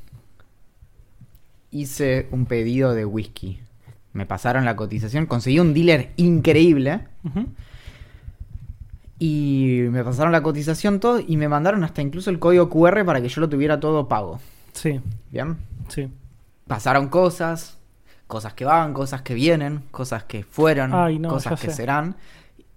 hice 1.70 2.28
un 2.30 2.46
pedido 2.46 2.94
de 2.94 3.04
whisky. 3.04 3.60
Me 4.12 4.26
pasaron 4.26 4.64
la 4.64 4.74
cotización, 4.76 5.26
conseguí 5.26 5.60
un 5.60 5.72
dealer 5.74 6.10
increíble. 6.16 7.00
Y 9.18 9.82
me 9.90 10.02
pasaron 10.02 10.32
la 10.32 10.42
cotización 10.42 10.98
todo 10.98 11.20
y 11.24 11.36
me 11.36 11.48
mandaron 11.48 11.84
hasta 11.84 12.00
incluso 12.00 12.30
el 12.30 12.38
código 12.38 12.70
QR 12.70 13.04
para 13.04 13.20
que 13.20 13.28
yo 13.28 13.40
lo 13.42 13.48
tuviera 13.48 13.78
todo 13.78 14.08
pago. 14.08 14.40
Sí, 14.72 15.00
¿Bien? 15.30 15.58
sí. 15.88 16.08
Pasaron 16.66 17.08
cosas, 17.08 17.76
cosas 18.26 18.54
que 18.54 18.64
van, 18.64 18.94
cosas 18.94 19.22
que 19.22 19.34
vienen, 19.34 19.82
cosas 19.90 20.24
que 20.24 20.42
fueron, 20.44 20.94
Ay, 20.94 21.18
no, 21.18 21.28
cosas 21.28 21.60
que 21.60 21.66
sé. 21.68 21.74
serán. 21.74 22.16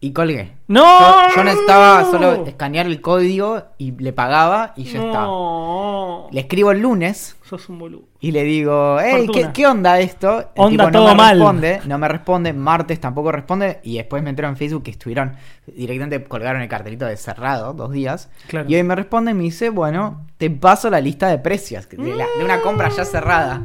Y 0.05 0.11
colgué. 0.11 0.51
¡No! 0.67 1.29
Yo, 1.29 1.35
yo 1.37 1.43
necesitaba 1.45 2.03
solo 2.11 2.45
escanear 2.45 2.87
el 2.87 2.99
código 2.99 3.63
y 3.77 3.91
le 3.93 4.11
pagaba 4.11 4.73
y 4.75 4.83
ya 4.83 4.99
está. 4.99 5.21
No. 5.21 6.27
Le 6.29 6.41
escribo 6.41 6.71
el 6.71 6.81
lunes 6.81 7.37
Sos 7.43 7.69
un 7.69 7.79
boludo. 7.79 8.01
y 8.19 8.31
le 8.31 8.43
digo, 8.43 8.97
hey, 9.01 9.27
¿qué, 9.33 9.51
qué 9.53 9.65
onda 9.65 9.99
esto? 10.01 10.39
El 10.41 10.47
Onda 10.57 10.69
tipo 10.87 10.91
todo 10.91 11.03
no 11.07 11.11
me 11.11 11.15
mal. 11.15 11.37
responde, 11.37 11.81
no 11.85 11.97
me 11.97 12.07
responde, 12.09 12.51
martes 12.51 12.99
tampoco 12.99 13.31
responde 13.31 13.79
y 13.83 13.95
después 13.95 14.21
me 14.23 14.31
entero 14.31 14.49
en 14.49 14.57
Facebook 14.57 14.83
que 14.83 14.91
estuvieron 14.91 15.37
directamente 15.67 16.21
colgaron 16.25 16.61
el 16.61 16.67
cartelito 16.67 17.05
de 17.05 17.15
cerrado 17.15 17.71
dos 17.73 17.91
días. 17.93 18.29
Claro. 18.47 18.69
Y 18.69 18.75
hoy 18.75 18.83
me 18.83 18.95
responde 18.95 19.31
y 19.31 19.35
me 19.35 19.43
dice, 19.43 19.69
bueno, 19.69 20.25
te 20.37 20.49
paso 20.49 20.89
la 20.89 20.99
lista 20.99 21.29
de 21.29 21.37
precios 21.37 21.87
de, 21.87 21.97
la- 22.13 22.27
de 22.37 22.43
una 22.43 22.59
compra 22.59 22.89
ya 22.89 23.05
cerrada. 23.05 23.61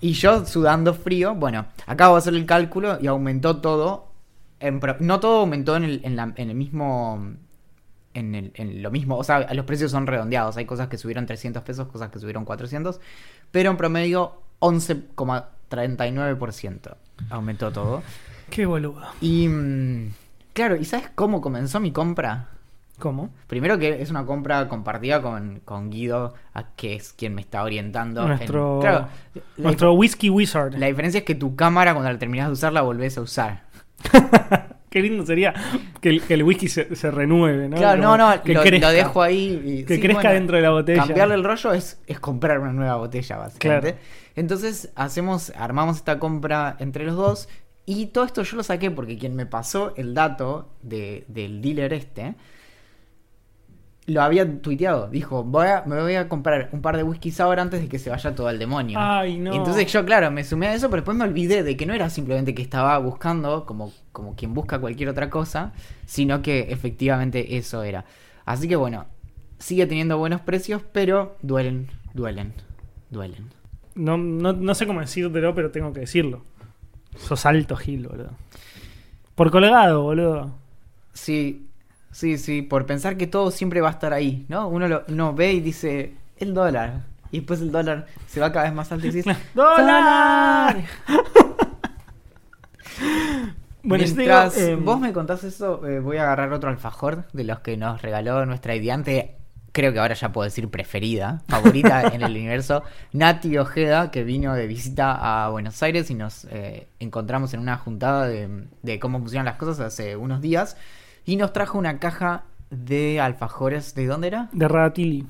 Y 0.00 0.14
yo 0.14 0.44
sudando 0.46 0.94
frío, 0.94 1.36
bueno, 1.36 1.66
acabo 1.86 2.16
de 2.16 2.18
hacer 2.18 2.34
el 2.34 2.44
cálculo 2.44 2.98
y 3.00 3.06
aumentó 3.06 3.58
todo. 3.58 4.06
En 4.60 4.80
no 5.00 5.20
todo 5.20 5.40
aumentó 5.40 5.76
en 5.76 5.84
el, 5.84 6.00
en 6.04 6.16
la- 6.16 6.32
en 6.36 6.50
el 6.50 6.56
mismo... 6.56 7.34
En, 8.14 8.34
el- 8.34 8.52
en 8.54 8.82
lo 8.82 8.90
mismo, 8.90 9.16
o 9.18 9.24
sea, 9.24 9.52
los 9.52 9.66
precios 9.66 9.90
son 9.90 10.06
redondeados. 10.06 10.56
Hay 10.56 10.64
cosas 10.64 10.88
que 10.88 10.96
subieron 10.96 11.26
300 11.26 11.62
pesos, 11.62 11.88
cosas 11.88 12.10
que 12.10 12.18
subieron 12.18 12.46
400. 12.46 12.98
Pero 13.50 13.70
en 13.70 13.76
promedio 13.76 14.40
11,39% 15.70 16.94
aumentó 17.30 17.72
todo. 17.72 18.02
Qué 18.50 18.66
boludo. 18.66 19.02
Y 19.20 19.48
mm, 19.48 20.12
claro, 20.52 20.76
¿y 20.76 20.84
sabes 20.84 21.10
cómo 21.14 21.40
comenzó 21.40 21.80
mi 21.80 21.92
compra? 21.92 22.48
¿Cómo? 22.98 23.28
Primero 23.46 23.78
que 23.78 24.00
es 24.00 24.08
una 24.10 24.24
compra 24.24 24.68
compartida 24.68 25.20
con, 25.20 25.60
con 25.66 25.90
Guido, 25.90 26.32
a- 26.54 26.70
que 26.76 26.94
es 26.94 27.12
quien 27.12 27.34
me 27.34 27.42
está 27.42 27.62
orientando. 27.62 28.22
en- 28.22 28.28
Nuestro, 28.28 28.78
claro, 28.80 29.08
la, 29.34 29.42
nuestro 29.58 29.92
Whiskey 29.92 30.30
Wizard. 30.30 30.74
la 30.78 30.86
diferencia 30.86 31.18
es 31.18 31.24
que 31.24 31.34
tu 31.34 31.54
cámara 31.56 31.92
cuando 31.92 32.10
la 32.10 32.18
terminas 32.18 32.46
de 32.46 32.52
usar 32.54 32.72
la 32.72 32.80
volvés 32.82 33.18
a 33.18 33.20
usar. 33.20 33.65
Qué 34.90 35.02
lindo 35.02 35.26
sería 35.26 35.52
que 36.00 36.08
el, 36.08 36.22
que 36.22 36.34
el 36.34 36.42
whisky 36.42 36.68
se, 36.68 36.94
se 36.96 37.10
renueve, 37.10 37.68
¿no? 37.68 37.76
Claro, 37.76 38.02
Como 38.02 38.16
no, 38.16 38.36
no, 38.36 38.42
que 38.42 38.54
lo, 38.54 38.62
crezca. 38.62 38.86
lo 38.88 38.92
dejo 38.94 39.20
ahí. 39.22 39.62
y- 39.64 39.84
Que 39.84 39.96
sí, 39.96 40.00
crezca 40.00 40.22
bueno, 40.22 40.34
dentro 40.34 40.56
de 40.56 40.62
la 40.62 40.70
botella. 40.70 41.04
Cambiarle 41.04 41.34
el 41.34 41.44
rollo 41.44 41.72
es, 41.74 42.00
es 42.06 42.18
comprar 42.18 42.60
una 42.60 42.72
nueva 42.72 42.96
botella, 42.96 43.36
básicamente. 43.36 43.92
Claro. 43.92 44.04
Entonces, 44.36 44.90
hacemos, 44.94 45.52
armamos 45.56 45.96
esta 45.96 46.18
compra 46.18 46.76
entre 46.78 47.04
los 47.04 47.16
dos. 47.16 47.48
Y 47.84 48.06
todo 48.06 48.24
esto 48.24 48.42
yo 48.42 48.56
lo 48.56 48.62
saqué 48.62 48.90
porque 48.90 49.18
quien 49.18 49.34
me 49.36 49.44
pasó 49.44 49.92
el 49.96 50.14
dato 50.14 50.70
de- 50.82 51.24
del 51.28 51.60
dealer 51.60 51.92
este 51.92 52.34
lo 54.06 54.22
había 54.22 54.60
tuiteado. 54.60 55.08
Dijo, 55.08 55.42
voy 55.42 55.66
a, 55.66 55.82
me 55.86 56.00
voy 56.00 56.14
a 56.14 56.28
comprar 56.28 56.68
un 56.72 56.80
par 56.80 56.96
de 56.96 57.02
whisky 57.02 57.30
sour 57.30 57.58
antes 57.58 57.80
de 57.80 57.88
que 57.88 57.98
se 57.98 58.10
vaya 58.10 58.34
todo 58.34 58.48
al 58.48 58.58
demonio. 58.58 58.98
Ay, 59.00 59.38
no. 59.38 59.52
Y 59.52 59.56
entonces 59.56 59.92
yo, 59.92 60.04
claro, 60.04 60.30
me 60.30 60.44
sumé 60.44 60.68
a 60.68 60.74
eso, 60.74 60.88
pero 60.88 61.02
después 61.02 61.16
me 61.16 61.24
olvidé 61.24 61.62
de 61.62 61.76
que 61.76 61.86
no 61.86 61.94
era 61.94 62.08
simplemente 62.08 62.54
que 62.54 62.62
estaba 62.62 62.96
buscando, 62.98 63.66
como, 63.66 63.92
como 64.12 64.36
quien 64.36 64.54
busca 64.54 64.78
cualquier 64.78 65.08
otra 65.08 65.28
cosa, 65.28 65.72
sino 66.06 66.40
que 66.42 66.66
efectivamente 66.70 67.56
eso 67.56 67.82
era. 67.82 68.04
Así 68.44 68.68
que 68.68 68.76
bueno, 68.76 69.06
sigue 69.58 69.86
teniendo 69.86 70.18
buenos 70.18 70.40
precios, 70.40 70.82
pero 70.92 71.36
duelen, 71.42 71.88
duelen, 72.14 72.54
duelen. 73.10 73.50
No, 73.96 74.16
no, 74.16 74.52
no 74.52 74.74
sé 74.74 74.86
cómo 74.86 75.00
decírtelo, 75.00 75.54
pero 75.54 75.70
tengo 75.70 75.92
que 75.92 76.00
decirlo. 76.00 76.44
Sos 77.16 77.46
alto, 77.46 77.76
Gil, 77.76 78.06
boludo. 78.06 78.30
Por 79.34 79.50
colgado, 79.50 80.02
boludo. 80.02 80.54
Sí, 81.12 81.65
sí, 82.16 82.38
sí, 82.38 82.62
por 82.62 82.86
pensar 82.86 83.18
que 83.18 83.26
todo 83.26 83.50
siempre 83.50 83.82
va 83.82 83.88
a 83.88 83.92
estar 83.92 84.14
ahí, 84.14 84.46
¿no? 84.48 84.68
Uno 84.68 84.88
lo 84.88 85.04
uno 85.08 85.34
ve 85.34 85.52
y 85.52 85.60
dice, 85.60 86.14
el 86.38 86.54
dólar. 86.54 87.02
Y 87.30 87.40
después 87.40 87.60
el 87.60 87.70
dólar 87.70 88.06
se 88.26 88.40
va 88.40 88.50
cada 88.52 88.64
vez 88.64 88.74
más 88.74 88.90
alto 88.90 89.06
y 89.06 89.10
dices, 89.10 89.36
¡Dólar! 89.54 90.82
Bueno, 93.82 94.02
digo, 94.02 94.16
Mientras 94.16 94.58
eh, 94.58 94.74
vos 94.74 94.98
me 94.98 95.12
contás 95.12 95.44
eso, 95.44 95.86
eh, 95.86 96.00
voy 96.00 96.16
a 96.16 96.22
agarrar 96.22 96.52
otro 96.52 96.70
alfajor 96.70 97.28
de 97.32 97.44
los 97.44 97.60
que 97.60 97.76
nos 97.76 98.02
regaló 98.02 98.44
nuestra 98.44 98.74
ideante, 98.74 99.36
creo 99.70 99.92
que 99.92 100.00
ahora 100.00 100.14
ya 100.14 100.32
puedo 100.32 100.44
decir 100.44 100.68
preferida, 100.70 101.42
favorita 101.46 102.02
en 102.12 102.22
el 102.22 102.32
universo, 102.32 102.82
Nati 103.12 103.56
Ojeda, 103.58 104.10
que 104.10 104.24
vino 104.24 104.54
de 104.54 104.66
visita 104.66 105.44
a 105.44 105.50
Buenos 105.50 105.80
Aires 105.84 106.10
y 106.10 106.14
nos 106.14 106.46
eh, 106.46 106.88
encontramos 106.98 107.54
en 107.54 107.60
una 107.60 107.76
juntada 107.76 108.26
de, 108.26 108.64
de 108.82 108.98
cómo 108.98 109.20
funcionan 109.20 109.44
las 109.44 109.56
cosas 109.56 109.78
hace 109.78 110.16
unos 110.16 110.40
días 110.40 110.76
y 111.26 111.36
nos 111.36 111.52
trajo 111.52 111.76
una 111.76 111.98
caja 111.98 112.44
de 112.70 113.20
alfajores, 113.20 113.94
¿de 113.94 114.06
dónde 114.06 114.28
era? 114.28 114.48
de 114.52 114.68
Radatili. 114.68 115.26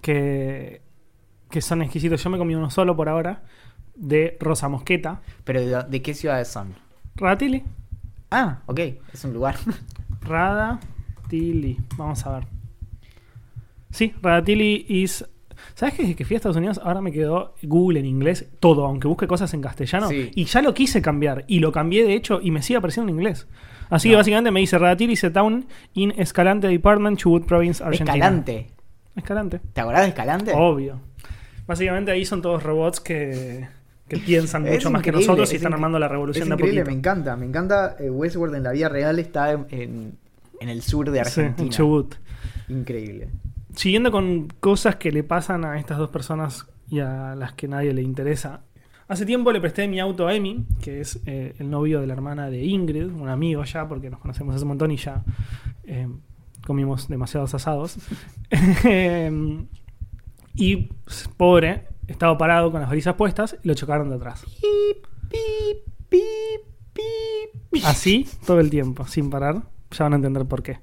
Que, 0.00 0.80
que 1.50 1.60
son 1.60 1.82
exquisitos. 1.82 2.22
Yo 2.22 2.30
me 2.30 2.38
comí 2.38 2.54
uno 2.54 2.70
solo 2.70 2.96
por 2.96 3.08
ahora. 3.08 3.42
De 3.94 4.36
Rosa 4.40 4.68
Mosqueta. 4.68 5.20
Pero 5.44 5.60
de, 5.60 5.82
de 5.88 6.02
qué 6.02 6.14
ciudades 6.14 6.48
son? 6.48 6.74
Radatili. 7.16 7.64
Ah, 8.30 8.60
ok, 8.66 8.80
es 9.12 9.24
un 9.24 9.32
lugar. 9.32 9.56
Radatili. 10.20 11.78
Vamos 11.96 12.24
a 12.24 12.38
ver. 12.38 12.46
Sí, 13.90 14.14
Radatili 14.22 14.86
is. 14.88 15.24
¿Sabes 15.74 15.94
que 15.94 16.02
desde 16.02 16.14
que 16.16 16.24
fui 16.24 16.34
a 16.34 16.38
Estados 16.38 16.56
Unidos 16.56 16.80
ahora 16.82 17.00
me 17.00 17.12
quedó 17.12 17.54
Google 17.62 18.00
en 18.00 18.06
inglés 18.06 18.46
todo, 18.60 18.86
aunque 18.86 19.08
busque 19.08 19.26
cosas 19.26 19.52
en 19.54 19.60
castellano? 19.62 20.08
Sí. 20.08 20.30
Y 20.34 20.44
ya 20.44 20.62
lo 20.62 20.74
quise 20.74 21.00
cambiar. 21.02 21.44
Y 21.48 21.60
lo 21.60 21.72
cambié 21.72 22.04
de 22.04 22.14
hecho 22.14 22.40
y 22.42 22.50
me 22.50 22.62
sigue 22.62 22.78
apareciendo 22.78 23.10
en 23.10 23.18
inglés. 23.18 23.46
Así 23.90 24.10
que 24.10 24.16
básicamente 24.16 24.50
me 24.50 24.60
dice 24.60 24.78
Radatili 24.78 25.12
is 25.12 25.24
a 25.24 25.32
town 25.32 25.66
in 25.94 26.12
Escalante 26.16 26.66
Department, 26.68 27.18
Chubut 27.18 27.46
Province, 27.46 27.82
Argentina. 27.84 28.14
Escalante. 28.14 28.66
Escalante. 29.14 29.60
¿Te 29.72 29.80
acordás 29.80 30.02
de 30.02 30.08
Escalante? 30.08 30.52
Obvio. 30.54 31.00
Básicamente 31.66 32.10
ahí 32.10 32.24
son 32.24 32.42
todos 32.42 32.62
robots 32.62 33.00
que, 33.00 33.66
que 34.08 34.16
piensan 34.18 34.66
Es 34.66 34.74
mucho 34.74 34.90
más 34.90 35.02
que 35.02 35.12
nosotros 35.12 35.48
y 35.52 35.56
es 35.56 35.60
están 35.62 35.72
armando 35.72 35.98
la 35.98 36.08
revolución 36.08 36.42
Es 36.44 36.48
de 36.48 36.52
a 36.52 36.56
increíble, 36.56 36.80
poquito. 36.82 36.92
me 36.94 36.98
encanta, 36.98 37.36
me 37.36 37.46
encanta. 37.46 37.96
eh, 37.98 38.10
Westworld 38.10 38.56
en 38.56 38.62
la 38.64 38.72
vida 38.72 38.88
real 38.88 39.18
está 39.18 39.52
en, 39.52 39.66
en- 39.70 40.18
en 40.60 40.68
el 40.68 40.82
sur 40.82 41.10
de 41.10 41.22
Sí, 41.24 41.40
Argentina. 41.40 41.66
en 41.66 41.70
Chubut. 41.72 42.14
Increíble. 42.68 43.28
Siguiendo 43.76 44.10
con 44.10 44.48
cosas 44.58 44.96
que 44.96 45.12
le 45.12 45.22
pasan 45.22 45.64
a 45.64 45.78
estas 45.78 45.98
dos 45.98 46.08
personas 46.10 46.66
y 46.88 47.00
a 47.00 47.34
las 47.34 47.52
que 47.52 47.68
nadie 47.68 47.92
le 47.92 48.00
interesa. 48.00 48.62
Hace 49.06 49.26
tiempo 49.26 49.52
le 49.52 49.60
presté 49.60 49.86
mi 49.86 50.00
auto 50.00 50.26
a 50.26 50.34
Emi, 50.34 50.66
que 50.82 51.00
es 51.00 51.20
eh, 51.26 51.54
el 51.58 51.70
novio 51.70 52.00
de 52.00 52.06
la 52.06 52.14
hermana 52.14 52.48
de 52.50 52.64
Ingrid, 52.64 53.12
un 53.12 53.28
amigo 53.28 53.62
ya, 53.64 53.86
porque 53.86 54.10
nos 54.10 54.18
conocemos 54.18 54.54
hace 54.54 54.64
un 54.64 54.68
montón 54.68 54.90
y 54.90 54.96
ya 54.96 55.22
eh, 55.84 56.08
comimos 56.66 57.06
demasiados 57.06 57.54
asados. 57.54 57.98
Eh, 58.84 59.66
y 60.54 60.88
pobre, 61.36 61.88
estaba 62.06 62.38
parado 62.38 62.70
con 62.70 62.80
las 62.80 62.88
balizas 62.88 63.14
puestas 63.14 63.58
y 63.62 63.68
lo 63.68 63.74
chocaron 63.74 64.08
de 64.08 64.16
atrás. 64.16 64.44
Así 67.84 68.26
todo 68.46 68.60
el 68.60 68.70
tiempo, 68.70 69.06
sin 69.06 69.28
parar. 69.28 69.62
Ya 69.90 70.04
van 70.04 70.14
a 70.14 70.16
entender 70.16 70.46
por 70.46 70.62
qué. 70.62 70.78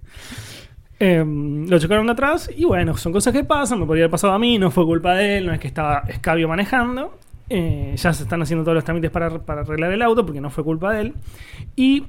Eh, 1.05 1.21
lo 1.25 1.79
chocaron 1.79 2.05
de 2.05 2.13
atrás 2.13 2.49
y 2.55 2.63
bueno, 2.63 2.95
son 2.95 3.11
cosas 3.11 3.33
que 3.33 3.43
pasan, 3.43 3.77
me 3.77 3.85
podría 3.85 4.05
haber 4.05 4.11
pasado 4.11 4.31
a 4.31 4.39
mí, 4.39 4.57
no 4.57 4.71
fue 4.71 4.85
culpa 4.85 5.15
de 5.15 5.37
él, 5.37 5.47
no 5.47 5.53
es 5.53 5.59
que 5.59 5.67
estaba 5.67 6.03
escabio 6.07 6.47
manejando. 6.47 7.17
Eh, 7.49 7.93
ya 7.97 8.13
se 8.13 8.23
están 8.23 8.41
haciendo 8.41 8.63
todos 8.63 8.75
los 8.75 8.85
trámites 8.85 9.11
para, 9.11 9.29
para 9.39 9.61
arreglar 9.61 9.91
el 9.91 10.01
auto 10.01 10.25
porque 10.25 10.39
no 10.39 10.49
fue 10.49 10.63
culpa 10.63 10.93
de 10.93 11.01
él. 11.01 11.13
Y, 11.75 12.05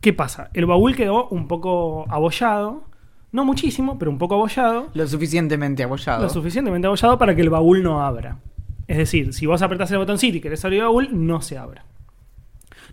¿qué 0.00 0.12
pasa? 0.12 0.50
El 0.54 0.66
baúl 0.66 0.94
quedó 0.94 1.26
un 1.30 1.48
poco 1.48 2.06
abollado, 2.08 2.84
no 3.32 3.44
muchísimo, 3.44 3.98
pero 3.98 4.12
un 4.12 4.18
poco 4.18 4.36
abollado. 4.36 4.86
Lo 4.94 5.08
suficientemente 5.08 5.82
abollado. 5.82 6.22
Lo 6.22 6.28
suficientemente 6.28 6.86
abollado 6.86 7.18
para 7.18 7.34
que 7.34 7.42
el 7.42 7.50
baúl 7.50 7.82
no 7.82 8.04
abra. 8.04 8.38
Es 8.86 8.98
decir, 8.98 9.34
si 9.34 9.46
vos 9.46 9.62
apretás 9.62 9.90
el 9.90 9.98
botoncito 9.98 10.36
y 10.36 10.40
querés 10.40 10.64
abrir 10.64 10.78
el 10.78 10.86
baúl, 10.86 11.08
no 11.10 11.42
se 11.42 11.58
abra. 11.58 11.84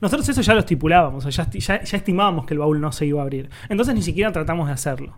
Nosotros 0.04 0.30
eso 0.30 0.42
ya 0.42 0.54
lo 0.54 0.60
estipulábamos, 0.60 1.26
o 1.26 1.30
ya, 1.30 1.50
ya- 1.50 1.82
ya 1.84 1.98
estimábamos 1.98 2.46
que 2.46 2.54
el 2.54 2.60
baúl 2.60 2.80
no 2.80 2.92
se 2.92 3.06
iba 3.08 3.20
a 3.22 3.24
abrir. 3.24 3.50
Entonces 3.70 3.96
ni 3.96 4.02
siquiera 4.04 4.32
tratamos 4.32 4.68
de 4.68 4.74
hacerlo. 4.74 5.18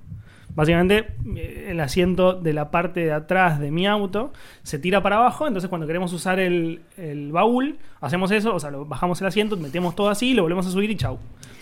Básicamente, 0.54 1.08
eh, 1.36 1.68
el 1.72 1.80
asiento 1.82 2.34
de 2.34 2.54
la 2.54 2.72
parte 2.72 3.02
de 3.02 3.12
atrás 3.12 3.60
de 3.60 3.72
mi 3.72 3.88
auto 3.88 4.32
se 4.64 4.80
tira 4.80 5.04
para 5.04 5.18
abajo, 5.18 5.48
entonces 5.48 5.68
cuando 5.68 5.86
queremos 5.86 6.14
usar 6.14 6.40
el, 6.40 6.82
el 6.96 7.34
baúl, 7.34 7.78
hacemos 8.00 8.32
eso, 8.32 8.56
o 8.56 8.60
sea, 8.62 8.72
lo, 8.72 8.86
bajamos 8.86 9.20
el 9.20 9.28
asiento, 9.28 9.58
metemos 9.58 9.96
todo 9.96 10.08
así, 10.10 10.34
lo 10.34 10.44
volvemos 10.44 10.66
a 10.66 10.70
subir 10.70 10.90
y 10.92 10.96
chau. 10.96 11.18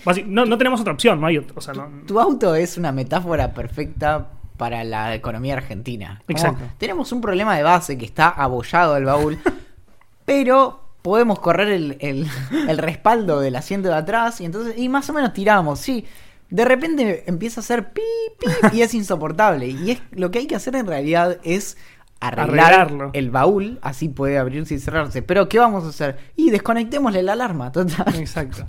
Basi- 0.05 0.25
no, 0.27 0.45
no 0.45 0.57
tenemos 0.59 0.79
otra 0.81 0.93
opción, 0.93 1.19
no 1.19 1.25
hay 1.25 1.39
otra. 1.39 1.53
O 1.55 1.61
sea, 1.61 1.73
no- 1.73 1.89
Tu 2.05 2.19
auto 2.19 2.53
es 2.53 2.77
una 2.77 2.91
metáfora 2.91 3.51
perfecta 3.53 4.27
para 4.57 4.83
la 4.83 5.15
economía 5.15 5.55
argentina. 5.55 6.21
Como, 6.27 6.37
Exacto. 6.37 6.63
Tenemos 6.77 7.11
un 7.13 7.21
problema 7.21 7.55
de 7.57 7.63
base 7.63 7.97
que 7.97 8.05
está 8.05 8.29
abollado 8.29 8.95
el 8.97 9.05
baúl, 9.05 9.39
pero 10.25 10.82
podemos 11.03 11.37
correr 11.39 11.67
el, 11.69 11.97
el- 11.99 12.27
el 12.67 12.77
respaldo 12.79 13.39
del 13.39 13.55
asiento 13.55 13.89
de 13.89 13.95
atrás 13.95 14.41
y 14.41 14.45
entonces 14.45 14.75
y 14.77 14.89
más 14.89 15.07
o 15.11 15.13
menos 15.13 15.33
tiramos, 15.33 15.79
sí. 15.79 16.05
De 16.49 16.65
repente 16.65 17.23
empieza 17.27 17.61
a 17.61 17.63
hacer 17.63 17.93
pi, 17.93 18.01
pi, 18.39 18.77
y 18.77 18.81
es 18.81 18.93
insoportable. 18.93 19.67
Y 19.67 19.91
es 19.91 20.01
lo 20.11 20.29
que 20.31 20.39
hay 20.39 20.47
que 20.47 20.55
hacer 20.55 20.75
en 20.75 20.85
realidad 20.87 21.37
es 21.43 21.77
arreglar 22.19 22.73
Arreglarlo. 22.73 23.09
el 23.13 23.31
baúl, 23.31 23.79
así 23.81 24.07
puede 24.07 24.37
abrirse 24.37 24.75
y 24.75 24.79
cerrarse. 24.79 25.21
Pero 25.23 25.49
¿qué 25.49 25.57
vamos 25.59 25.83
a 25.83 25.89
hacer? 25.89 26.17
Y 26.35 26.51
desconectémosle 26.51 27.23
la 27.23 27.33
alarma, 27.33 27.71
total. 27.71 28.15
Exacto. 28.15 28.65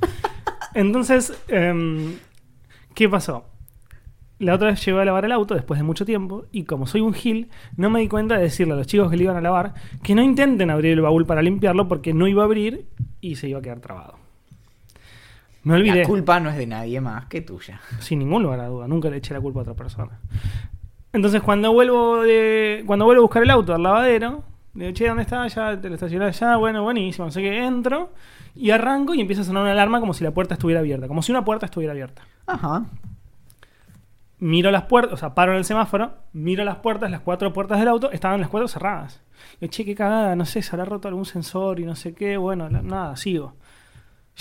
Entonces, 0.73 1.33
em, 1.49 2.17
¿qué 2.95 3.09
pasó? 3.09 3.45
La 4.45 4.55
otra 4.55 4.69
vez 4.69 4.85
llevé 4.85 5.01
a 5.01 5.05
lavar 5.07 5.25
el 5.25 5.33
auto 5.33 5.55
después 5.55 5.79
de 5.81 5.85
mucho 5.85 6.05
tiempo 6.05 6.45
y 6.53 6.65
como 6.65 6.87
soy 6.87 7.01
un 7.01 7.15
gil, 7.15 7.49
no 7.77 7.89
me 7.89 8.01
di 8.01 8.09
cuenta 8.09 8.37
de 8.37 8.43
decirle 8.43 8.75
a 8.75 8.77
los 8.77 8.87
chicos 8.87 9.11
que 9.11 9.17
le 9.17 9.25
iban 9.25 9.37
a 9.37 9.41
lavar 9.41 9.73
que 10.03 10.15
no 10.15 10.23
intenten 10.23 10.71
abrir 10.71 10.93
el 10.93 11.01
baúl 11.01 11.25
para 11.25 11.41
limpiarlo 11.41 11.89
porque 11.89 12.13
no 12.13 12.29
iba 12.29 12.43
a 12.43 12.45
abrir 12.45 12.85
y 13.21 13.37
se 13.37 13.49
iba 13.49 13.59
a 13.59 13.63
quedar 13.63 13.81
trabado. 13.81 14.17
Me 15.63 15.75
olvidé, 15.75 16.01
La 16.03 16.07
culpa 16.07 16.41
no 16.41 16.51
es 16.51 16.57
de 16.57 16.67
nadie 16.67 17.01
más 17.01 17.25
que 17.27 17.41
tuya. 17.41 17.81
sin 18.01 18.19
ningún 18.19 18.43
lugar 18.43 18.61
a 18.61 18.67
duda, 18.67 18.87
nunca 18.87 19.09
le 19.09 19.17
eché 19.17 19.33
la 19.33 19.41
culpa 19.41 19.61
a 19.61 19.63
otra 19.63 19.75
persona. 19.75 20.21
Entonces 21.13 21.41
cuando 21.43 21.73
vuelvo 21.73 22.23
de, 22.23 22.83
cuando 22.87 23.07
vuelvo 23.07 23.23
a 23.23 23.25
buscar 23.25 23.43
el 23.43 23.51
auto 23.51 23.75
al 23.75 23.83
lavadero, 23.83 24.45
le 24.75 24.87
digo, 24.87 24.95
che, 24.95 25.09
¿dónde 25.09 25.23
está? 25.23 25.47
Ya 25.47 25.81
te 25.81 25.89
lo 25.89 25.95
estacioné 25.95 26.27
allá, 26.27 26.57
bueno, 26.57 26.83
buenísimo. 26.83 27.29
Así 27.29 27.41
que 27.41 27.65
entro 27.65 28.11
y 28.55 28.71
arranco 28.71 29.15
y 29.15 29.21
empieza 29.21 29.43
a 29.43 29.45
sonar 29.45 29.63
una 29.63 29.73
alarma 29.73 30.01
como 30.01 30.13
si 30.13 30.23
la 30.23 30.33
puerta 30.33 30.55
estuviera 30.55 30.81
abierta, 30.81 31.09
como 31.09 31.23
si 31.23 31.33
una 31.33 31.45
puerta 31.45 31.67
estuviera 31.67 31.93
abierta. 31.93 32.23
Ajá. 32.47 32.85
Miro 34.45 34.71
las 34.71 34.83
puertas, 34.83 35.15
o 35.15 35.17
sea, 35.17 35.35
paro 35.35 35.53
en 35.53 35.59
el 35.59 35.65
semáforo, 35.65 36.17
miro 36.35 36.65
las 36.65 36.77
puertas, 36.77 37.11
las 37.11 37.23
cuatro 37.23 37.55
puertas 37.55 37.79
del 37.79 37.89
auto, 37.89 38.11
estaban 38.11 38.43
las 38.43 38.51
cuatro 38.51 38.69
cerradas. 38.69 39.23
Yo, 39.59 39.69
che, 39.69 39.87
qué 39.87 39.95
cagada, 39.95 40.37
no 40.37 40.45
sé, 40.45 40.61
se 40.61 40.77
habrá 40.77 40.85
roto 40.85 41.09
algún 41.09 41.25
sensor 41.25 41.81
y 41.81 41.87
no 41.87 41.97
sé 41.97 42.13
qué, 42.13 42.37
bueno, 42.37 42.69
nada, 42.69 43.17
sigo. 43.17 43.55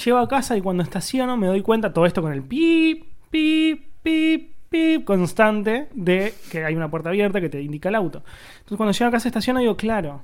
Llego 0.04 0.18
a 0.18 0.28
casa 0.28 0.58
y 0.58 0.62
cuando 0.62 0.84
estaciono 0.84 1.38
me 1.38 1.48
doy 1.48 1.62
cuenta, 1.62 1.94
todo 1.94 2.06
esto 2.06 2.22
con 2.22 2.34
el 2.34 2.44
pip, 2.44 3.06
pip, 3.30 3.94
pip, 4.04 4.52
pip 4.68 5.06
constante 5.06 5.88
de 5.94 6.34
que 6.52 6.66
hay 6.66 6.76
una 6.76 6.92
puerta 6.92 7.08
abierta 7.08 7.40
que 7.40 7.48
te 7.48 7.62
indica 7.62 7.88
el 7.88 7.96
auto. 7.96 8.24
Entonces 8.56 8.76
cuando 8.76 8.92
llego 8.92 9.08
a 9.08 9.12
casa 9.12 9.30
estaciono 9.30 9.62
digo, 9.62 9.78
claro, 9.78 10.22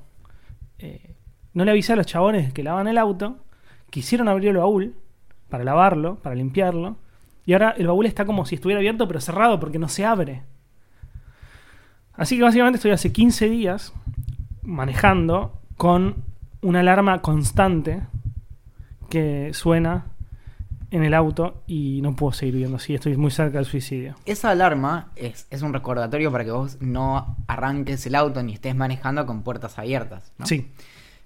eh, 0.78 1.14
no 1.54 1.64
le 1.64 1.70
avisé 1.70 1.94
a 1.94 1.96
los 1.96 2.04
chabones 2.04 2.52
que 2.52 2.62
lavan 2.62 2.86
el 2.86 2.98
auto, 2.98 3.38
quisieron 3.88 4.28
abrir 4.28 4.50
el 4.50 4.58
baúl 4.58 4.94
para 5.48 5.64
lavarlo, 5.64 6.16
para 6.16 6.34
limpiarlo, 6.34 6.98
y 7.46 7.52
ahora 7.52 7.74
el 7.76 7.86
baúl 7.86 8.06
está 8.06 8.24
como 8.24 8.44
si 8.46 8.54
estuviera 8.56 8.78
abierto 8.78 9.06
pero 9.08 9.20
cerrado 9.20 9.58
porque 9.60 9.78
no 9.78 9.88
se 9.88 10.04
abre. 10.04 10.42
Así 12.14 12.36
que 12.36 12.42
básicamente 12.42 12.76
estoy 12.76 12.90
hace 12.90 13.12
15 13.12 13.48
días 13.48 13.92
manejando 14.62 15.58
con 15.76 16.16
una 16.60 16.80
alarma 16.80 17.22
constante 17.22 18.02
que 19.08 19.50
suena 19.54 20.06
en 20.90 21.04
el 21.04 21.14
auto 21.14 21.62
y 21.66 22.00
no 22.02 22.14
puedo 22.16 22.32
seguir 22.32 22.54
viviendo 22.54 22.76
así. 22.76 22.94
Estoy 22.94 23.16
muy 23.16 23.30
cerca 23.30 23.58
del 23.58 23.64
suicidio. 23.64 24.16
Esa 24.26 24.50
alarma 24.50 25.10
es, 25.16 25.46
es 25.50 25.62
un 25.62 25.72
recordatorio 25.72 26.30
para 26.32 26.44
que 26.44 26.50
vos 26.50 26.78
no 26.80 27.36
arranques 27.46 28.04
el 28.06 28.14
auto 28.16 28.42
ni 28.42 28.54
estés 28.54 28.74
manejando 28.74 29.24
con 29.24 29.42
puertas 29.42 29.78
abiertas. 29.78 30.32
¿no? 30.36 30.46
Sí, 30.46 30.70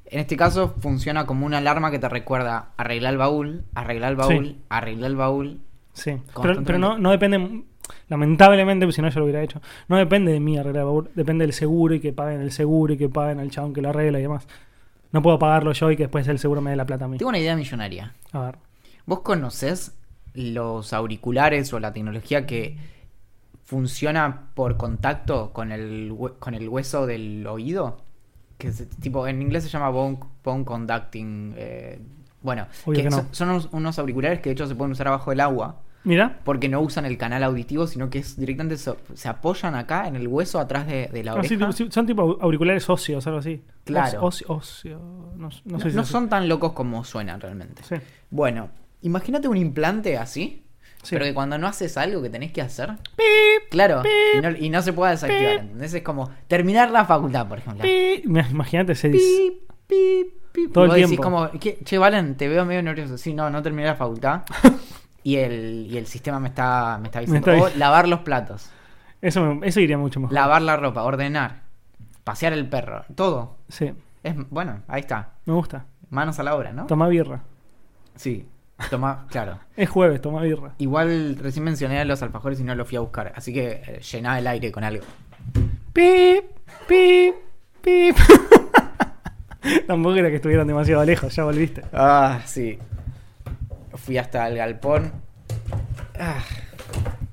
En 0.07 0.20
este 0.20 0.37
caso 0.37 0.74
funciona 0.81 1.27
como 1.27 1.46
una 1.46 1.59
alarma 1.59 1.90
que 1.90 1.98
te 1.98 2.09
recuerda 2.09 2.68
arreglar 2.77 3.14
el 3.14 3.18
baúl, 3.18 3.64
arreglar 3.74 4.11
el 4.11 4.16
baúl, 4.16 4.46
Sí. 4.46 4.62
arreglar 4.68 5.11
el 5.11 5.16
baúl. 5.16 5.61
Sí. 5.94 6.16
Pero, 6.42 6.78
no, 6.78 6.98
no 6.98 7.11
depende, 7.11 7.64
lamentablemente, 8.09 8.87
pues 8.87 8.96
si 8.96 9.02
no 9.02 9.09
yo 9.09 9.20
lo 9.20 9.24
hubiera 9.24 9.42
hecho, 9.42 9.62
no 9.88 9.96
depende 9.96 10.33
de 10.33 10.40
mí 10.40 10.59
arreglar 10.59 10.83
el 10.83 10.87
baúl, 10.87 11.11
depende 11.14 11.44
del 11.44 11.54
seguro 11.54 11.94
y 11.94 12.00
que 12.00 12.12
paguen 12.12 12.40
el 12.40 12.52
seguro 12.52 12.92
y 12.92 12.98
que 12.98 13.09
paguen 13.09 13.40
al 13.40 13.50
chabón 13.50 13.72
que 13.72 13.80
lo 13.80 13.88
arregla 13.88 14.18
y 14.18 14.22
demás. 14.22 14.46
No 15.12 15.22
puedo 15.22 15.38
pagarlo 15.38 15.72
yo 15.72 15.90
y 15.90 15.96
que 15.96 16.02
después 16.04 16.26
el 16.28 16.38
seguro 16.38 16.61
me 16.61 16.70
dé 16.70 16.76
la 16.76 16.87
plata 16.87 17.04
a 17.04 17.09
mí. 17.09 17.18
Tengo 17.18 17.28
una 17.28 17.38
idea 17.38 17.57
millonaria. 17.57 18.12
A 18.33 18.40
ver. 18.40 18.59
¿Vos 19.07 19.20
conocés 19.20 19.96
los 20.35 20.92
auriculares 20.92 21.72
o 21.72 21.78
la 21.78 21.92
tecnología 21.92 22.46
que 22.46 22.76
funciona 23.62 24.50
por 24.54 24.76
contacto 24.76 25.52
con 25.52 25.70
el, 25.70 26.12
con 26.40 26.54
el 26.54 26.68
hueso 26.68 27.07
del 27.07 27.46
oído? 27.46 27.98
Que 28.59 28.68
es, 28.68 28.88
tipo, 29.00 29.26
en 29.26 29.40
inglés 29.40 29.62
se 29.64 29.68
llama 29.70 29.90
bone, 29.90 30.18
bone 30.42 30.64
conducting. 30.64 31.54
eh, 31.57 32.00
bueno, 32.44 32.68
Obvio 32.85 32.98
que 32.98 33.02
que 33.02 33.11
no. 33.11 33.26
son, 33.33 33.68
unos, 33.72 33.98
auriculares 33.98 34.38
que 34.40 34.50
de 34.50 34.52
hecho 34.52 34.66
se 34.68 34.76
pueden 34.76 34.92
usar 34.92 35.09
abajo 35.09 35.30
del 35.30 35.40
agua. 35.40 35.80
Mira. 36.04 36.38
Porque 36.44 36.68
no 36.68 36.80
usan 36.83 37.07
el 37.07 37.16
canal 37.16 37.42
auditivo, 37.42 37.87
sino 37.87 38.11
que 38.11 38.18
es 38.18 38.37
directamente 38.38 38.76
so- 38.76 38.98
se 39.14 39.26
apoyan 39.28 39.74
acá 39.74 40.07
en 40.07 40.16
el 40.16 40.28
hueso 40.28 40.61
atrás 40.61 40.87
de, 40.87 41.09
de 41.11 41.24
la 41.24 41.33
Ah, 41.33 41.37
oreja. 41.37 41.72
sí, 41.72 41.88
son 41.90 42.07
tipo 42.07 42.37
auriculares 42.42 42.88
óseos, 42.90 43.26
algo 43.26 43.38
así. 43.38 43.64
Claro. 43.85 44.22
Os- 44.22 44.44
ocio, 44.46 44.98
no, 44.98 45.48
no 45.48 45.48
no 45.64 45.80
sé 45.80 45.90
si 45.90 45.96
no 45.96 46.04
son 46.04 46.28
tan 46.28 46.46
locos 46.48 46.72
como 46.74 47.02
suenan 47.04 47.40
realmente. 47.40 47.83
Sí. 47.83 47.94
Bueno, 48.30 48.68
imagínate 49.00 49.48
un 49.48 49.57
implante 49.57 50.18
así, 50.18 50.61
Sí. 51.02 51.09
pero 51.16 51.24
que 51.24 51.33
cuando 51.33 51.57
no 51.57 51.66
haces 51.66 51.96
algo 51.96 52.20
que 52.22 52.28
tenés 52.28 52.52
que 52.52 52.61
hacer, 52.61 52.90
claro, 53.70 54.02
y 54.37 54.40
no, 54.42 54.50
y 54.50 54.68
no 54.68 54.83
se 54.83 54.92
puede 54.92 55.12
desactivar. 55.12 55.57
¿entendés? 55.61 55.94
Es 55.94 56.02
como 56.02 56.30
terminar 56.48 56.90
la 56.90 57.07
facultad, 57.07 57.48
por 57.48 57.59
ejemplo. 57.59 57.87
Imagínate 58.50 58.92
ese 58.92 59.09
Pip, 59.87 60.33
pip. 60.55 60.73
Todo 60.73 60.85
Y 60.87 60.88
el 60.88 60.95
decís 60.95 61.09
tiempo. 61.09 61.23
como, 61.25 61.51
¿qué? 61.61 61.79
che, 61.85 61.99
Valen, 61.99 62.37
te 62.37 62.49
veo 62.49 62.64
medio 62.64 62.83
nervioso. 62.83 63.19
Sí, 63.19 63.35
no, 63.35 63.51
no 63.51 63.61
terminé 63.62 63.87
la 63.88 63.97
facultad. 63.97 64.43
y, 65.23 65.37
el, 65.37 65.87
y 65.90 65.99
el 65.99 66.07
sistema 66.07 66.38
me 66.40 66.49
está, 66.49 66.99
me 67.01 67.09
está 67.09 67.19
Me 67.21 67.27
diciendo, 67.27 67.51
está 67.53 67.64
"Oh, 67.64 67.79
lavar 67.79 68.09
los 68.09 68.21
platos, 68.21 68.71
Eso, 69.21 69.55
me- 69.55 69.67
eso 69.69 69.81
iría 69.81 69.99
mucho 69.99 70.21
mejor. 70.21 70.33
lavar 70.35 70.62
la 70.62 70.77
ropa, 70.77 71.03
ordenar, 71.03 71.62
pasear 72.25 72.53
el 72.53 72.69
perro, 72.69 73.05
todo. 73.14 73.57
Sí, 73.69 73.93
Es, 74.23 74.35
bueno, 74.51 74.83
ahí 74.88 75.01
está. 75.01 75.31
me 75.47 75.53
gusta. 75.55 75.87
Manos 76.11 76.38
a 76.38 76.43
la 76.45 76.55
obra, 76.55 76.73
¿no? 76.73 76.87
Toma 76.87 77.09
birra. 77.09 77.43
Sí. 78.14 78.47
Toma, 78.90 79.27
claro. 79.31 79.59
Es 79.77 79.88
jueves, 79.88 80.21
toma 80.21 80.43
birra. 80.43 80.75
Igual 80.79 81.37
recién 81.40 81.64
mencioné 81.64 82.01
a 82.01 82.05
los 82.05 82.23
alfajores 82.23 82.61
y 82.61 82.64
no 82.64 82.75
los 82.75 82.87
fui 82.88 82.97
a 82.97 83.01
buscar, 83.01 83.33
así 83.37 83.53
que 83.53 83.83
eh, 83.87 84.01
llená 84.01 84.38
el 84.38 84.47
aire 84.47 84.71
con 84.73 84.85
algo. 84.85 85.05
Pip, 85.93 86.45
pip, 86.88 87.35
pip. 87.83 88.17
Tampoco 89.87 90.14
era 90.16 90.29
que 90.31 90.37
estuvieran 90.37 90.66
demasiado 90.66 91.05
lejos, 91.05 91.35
ya 91.35 91.44
volviste. 91.44 91.83
Ah, 91.92 92.40
sí. 92.44 92.79
Fui 93.94 94.18
hasta 94.18 94.46
el 94.48 94.57
galpón. 94.57 95.12
Ah, 96.18 96.42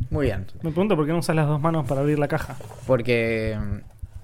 muy 0.09 0.27
bien. 0.27 0.45
Me 0.61 0.71
pregunto 0.71 0.95
por 0.95 1.05
qué 1.05 1.11
no 1.11 1.19
usas 1.19 1.35
las 1.35 1.47
dos 1.47 1.59
manos 1.61 1.85
para 1.87 2.01
abrir 2.01 2.19
la 2.19 2.27
caja. 2.27 2.55
Porque 2.87 3.57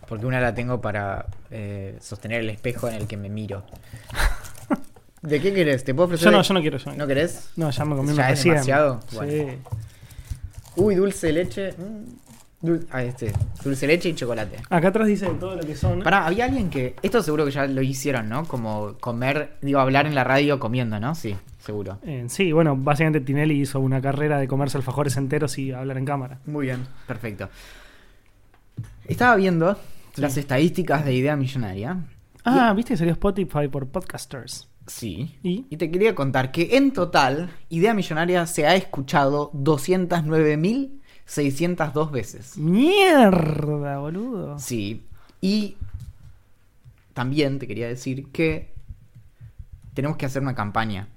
Porque 0.07 0.25
una 0.25 0.39
la 0.39 0.53
tengo 0.53 0.79
para 0.81 1.25
eh, 1.51 1.97
sostener 1.99 2.41
el 2.41 2.49
espejo 2.49 2.87
en 2.87 2.95
el 2.95 3.07
que 3.07 3.17
me 3.17 3.29
miro. 3.29 3.63
¿De 5.21 5.41
qué 5.41 5.53
querés? 5.53 5.83
¿Te 5.83 5.93
puedo 5.93 6.05
ofrecer? 6.05 6.25
Yo 6.31 6.37
no, 6.37 6.41
yo 6.43 6.53
no 6.53 6.61
quiero. 6.61 6.77
Yo 6.77 6.85
no, 6.85 6.91
¿No 6.91 7.05
quiero. 7.05 7.07
querés? 7.07 7.49
No, 7.55 7.69
ya 7.69 7.85
me 7.85 7.95
comí 7.95 8.09
¿Ya 8.09 8.13
una 8.13 8.29
es 8.29 8.43
demasiado? 8.43 8.99
Sí. 9.09 9.47
Uy, 10.75 10.95
dulce 10.95 11.27
de 11.27 11.33
leche. 11.33 11.71
mm, 11.73 12.26
ah, 12.91 13.03
este. 13.03 13.33
Dulce 13.63 13.87
leche 13.87 14.09
y 14.09 14.15
chocolate. 14.15 14.57
Acá 14.69 14.89
atrás 14.89 15.07
dice 15.07 15.27
todo 15.39 15.55
lo 15.55 15.61
que 15.61 15.75
son. 15.75 16.01
Pará, 16.01 16.25
había 16.25 16.45
alguien 16.45 16.69
que. 16.69 16.95
Esto 17.01 17.21
seguro 17.21 17.45
que 17.45 17.51
ya 17.51 17.67
lo 17.67 17.81
hicieron, 17.81 18.29
¿no? 18.29 18.45
Como 18.45 18.95
comer, 18.99 19.57
digo, 19.61 19.79
hablar 19.79 20.07
en 20.07 20.15
la 20.15 20.23
radio 20.23 20.59
comiendo, 20.59 20.99
¿no? 20.99 21.15
Sí, 21.15 21.35
seguro. 21.59 21.99
Eh, 22.03 22.25
sí, 22.29 22.51
bueno, 22.51 22.75
básicamente 22.75 23.21
Tinelli 23.21 23.61
hizo 23.61 23.79
una 23.79 24.01
carrera 24.01 24.39
de 24.39 24.47
comerse 24.47 24.77
alfajores 24.77 25.17
enteros 25.17 25.57
y 25.57 25.71
hablar 25.71 25.97
en 25.97 26.05
cámara. 26.05 26.39
Muy 26.45 26.65
bien. 26.65 26.85
Perfecto. 27.05 27.49
Estaba 29.05 29.35
viendo 29.35 29.77
las 30.15 30.37
estadísticas 30.37 31.05
de 31.05 31.13
Idea 31.13 31.35
Millonaria. 31.35 31.97
Ah, 32.43 32.73
¿viste 32.73 32.93
que 32.93 32.97
salió 32.97 33.13
Spotify 33.13 33.67
por 33.69 33.87
podcasters? 33.87 34.69
Sí. 34.87 35.37
¿Y? 35.43 35.65
Y 35.69 35.77
te 35.77 35.91
quería 35.91 36.15
contar 36.15 36.51
que 36.51 36.77
en 36.77 36.91
total, 36.91 37.51
Idea 37.69 37.93
Millonaria 37.93 38.45
se 38.45 38.65
ha 38.65 38.75
escuchado 38.75 39.51
209.602 41.27 42.11
veces. 42.11 42.57
¡Mierda, 42.57 43.99
boludo! 43.99 44.59
Sí. 44.59 45.05
Y 45.41 45.77
también 47.13 47.59
te 47.59 47.67
quería 47.67 47.87
decir 47.87 48.31
que 48.31 48.73
tenemos 49.93 50.17
que 50.17 50.25
hacer 50.25 50.41
una 50.41 50.55
campaña 50.55 51.07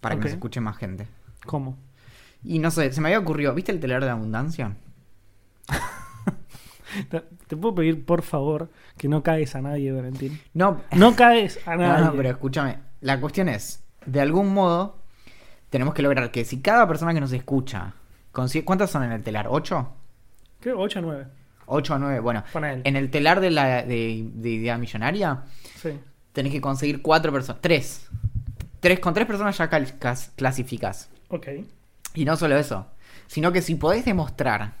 para 0.00 0.16
que 0.16 0.22
nos 0.22 0.32
escuche 0.32 0.60
más 0.60 0.76
gente. 0.76 1.06
¿Cómo? 1.46 1.76
Y 2.44 2.58
no 2.58 2.70
sé, 2.70 2.92
se 2.92 3.00
me 3.00 3.08
había 3.08 3.18
ocurrido, 3.18 3.54
¿viste 3.54 3.72
el 3.72 3.80
telar 3.80 4.00
de 4.00 4.06
la 4.06 4.12
abundancia? 4.12 4.76
Te, 7.46 7.56
puedo 7.56 7.74
pedir, 7.74 8.04
por 8.04 8.22
favor, 8.22 8.70
que 8.98 9.08
no 9.08 9.22
caes 9.22 9.54
a 9.54 9.62
nadie, 9.62 9.92
Valentín. 9.92 10.40
No, 10.52 10.82
No 10.92 11.16
caes 11.16 11.58
a 11.66 11.76
no, 11.76 11.82
nadie. 11.82 12.04
no, 12.06 12.12
pero 12.14 12.30
escúchame. 12.30 12.78
La 13.00 13.20
cuestión 13.20 13.48
es, 13.48 13.82
de 14.04 14.20
algún 14.20 14.52
modo, 14.52 14.98
tenemos 15.70 15.94
que 15.94 16.02
lograr 16.02 16.30
que 16.30 16.44
si 16.44 16.60
cada 16.60 16.86
persona 16.86 17.14
que 17.14 17.20
nos 17.20 17.32
escucha, 17.32 17.94
¿cuántas 18.32 18.90
son 18.90 19.02
en 19.04 19.12
el 19.12 19.22
telar? 19.22 19.46
¿Ocho? 19.48 19.92
Creo 20.60 20.78
8 20.80 20.98
o 20.98 21.02
9. 21.02 21.26
¿Ocho 21.66 21.94
o 21.94 21.98
nueve? 21.98 22.20
Bueno, 22.20 22.42
Ponele. 22.52 22.82
en 22.84 22.96
el 22.96 23.10
telar 23.10 23.40
de, 23.40 23.50
la, 23.50 23.82
de, 23.82 24.28
de 24.34 24.50
Idea 24.50 24.76
Millonaria, 24.78 25.44
Sí. 25.80 25.90
tenés 26.32 26.52
que 26.52 26.60
conseguir 26.60 27.00
cuatro 27.02 27.32
personas. 27.32 27.62
Tres. 27.62 28.08
Tres. 28.80 28.98
Con 29.00 29.14
tres 29.14 29.26
personas 29.26 29.56
ya 29.56 29.70
cal- 29.70 29.98
cas- 29.98 30.32
clasificás. 30.36 31.08
Ok. 31.28 31.46
Y 32.14 32.24
no 32.24 32.36
solo 32.36 32.56
eso, 32.58 32.86
sino 33.28 33.52
que 33.52 33.62
si 33.62 33.76
podés 33.76 34.04
demostrar 34.04 34.72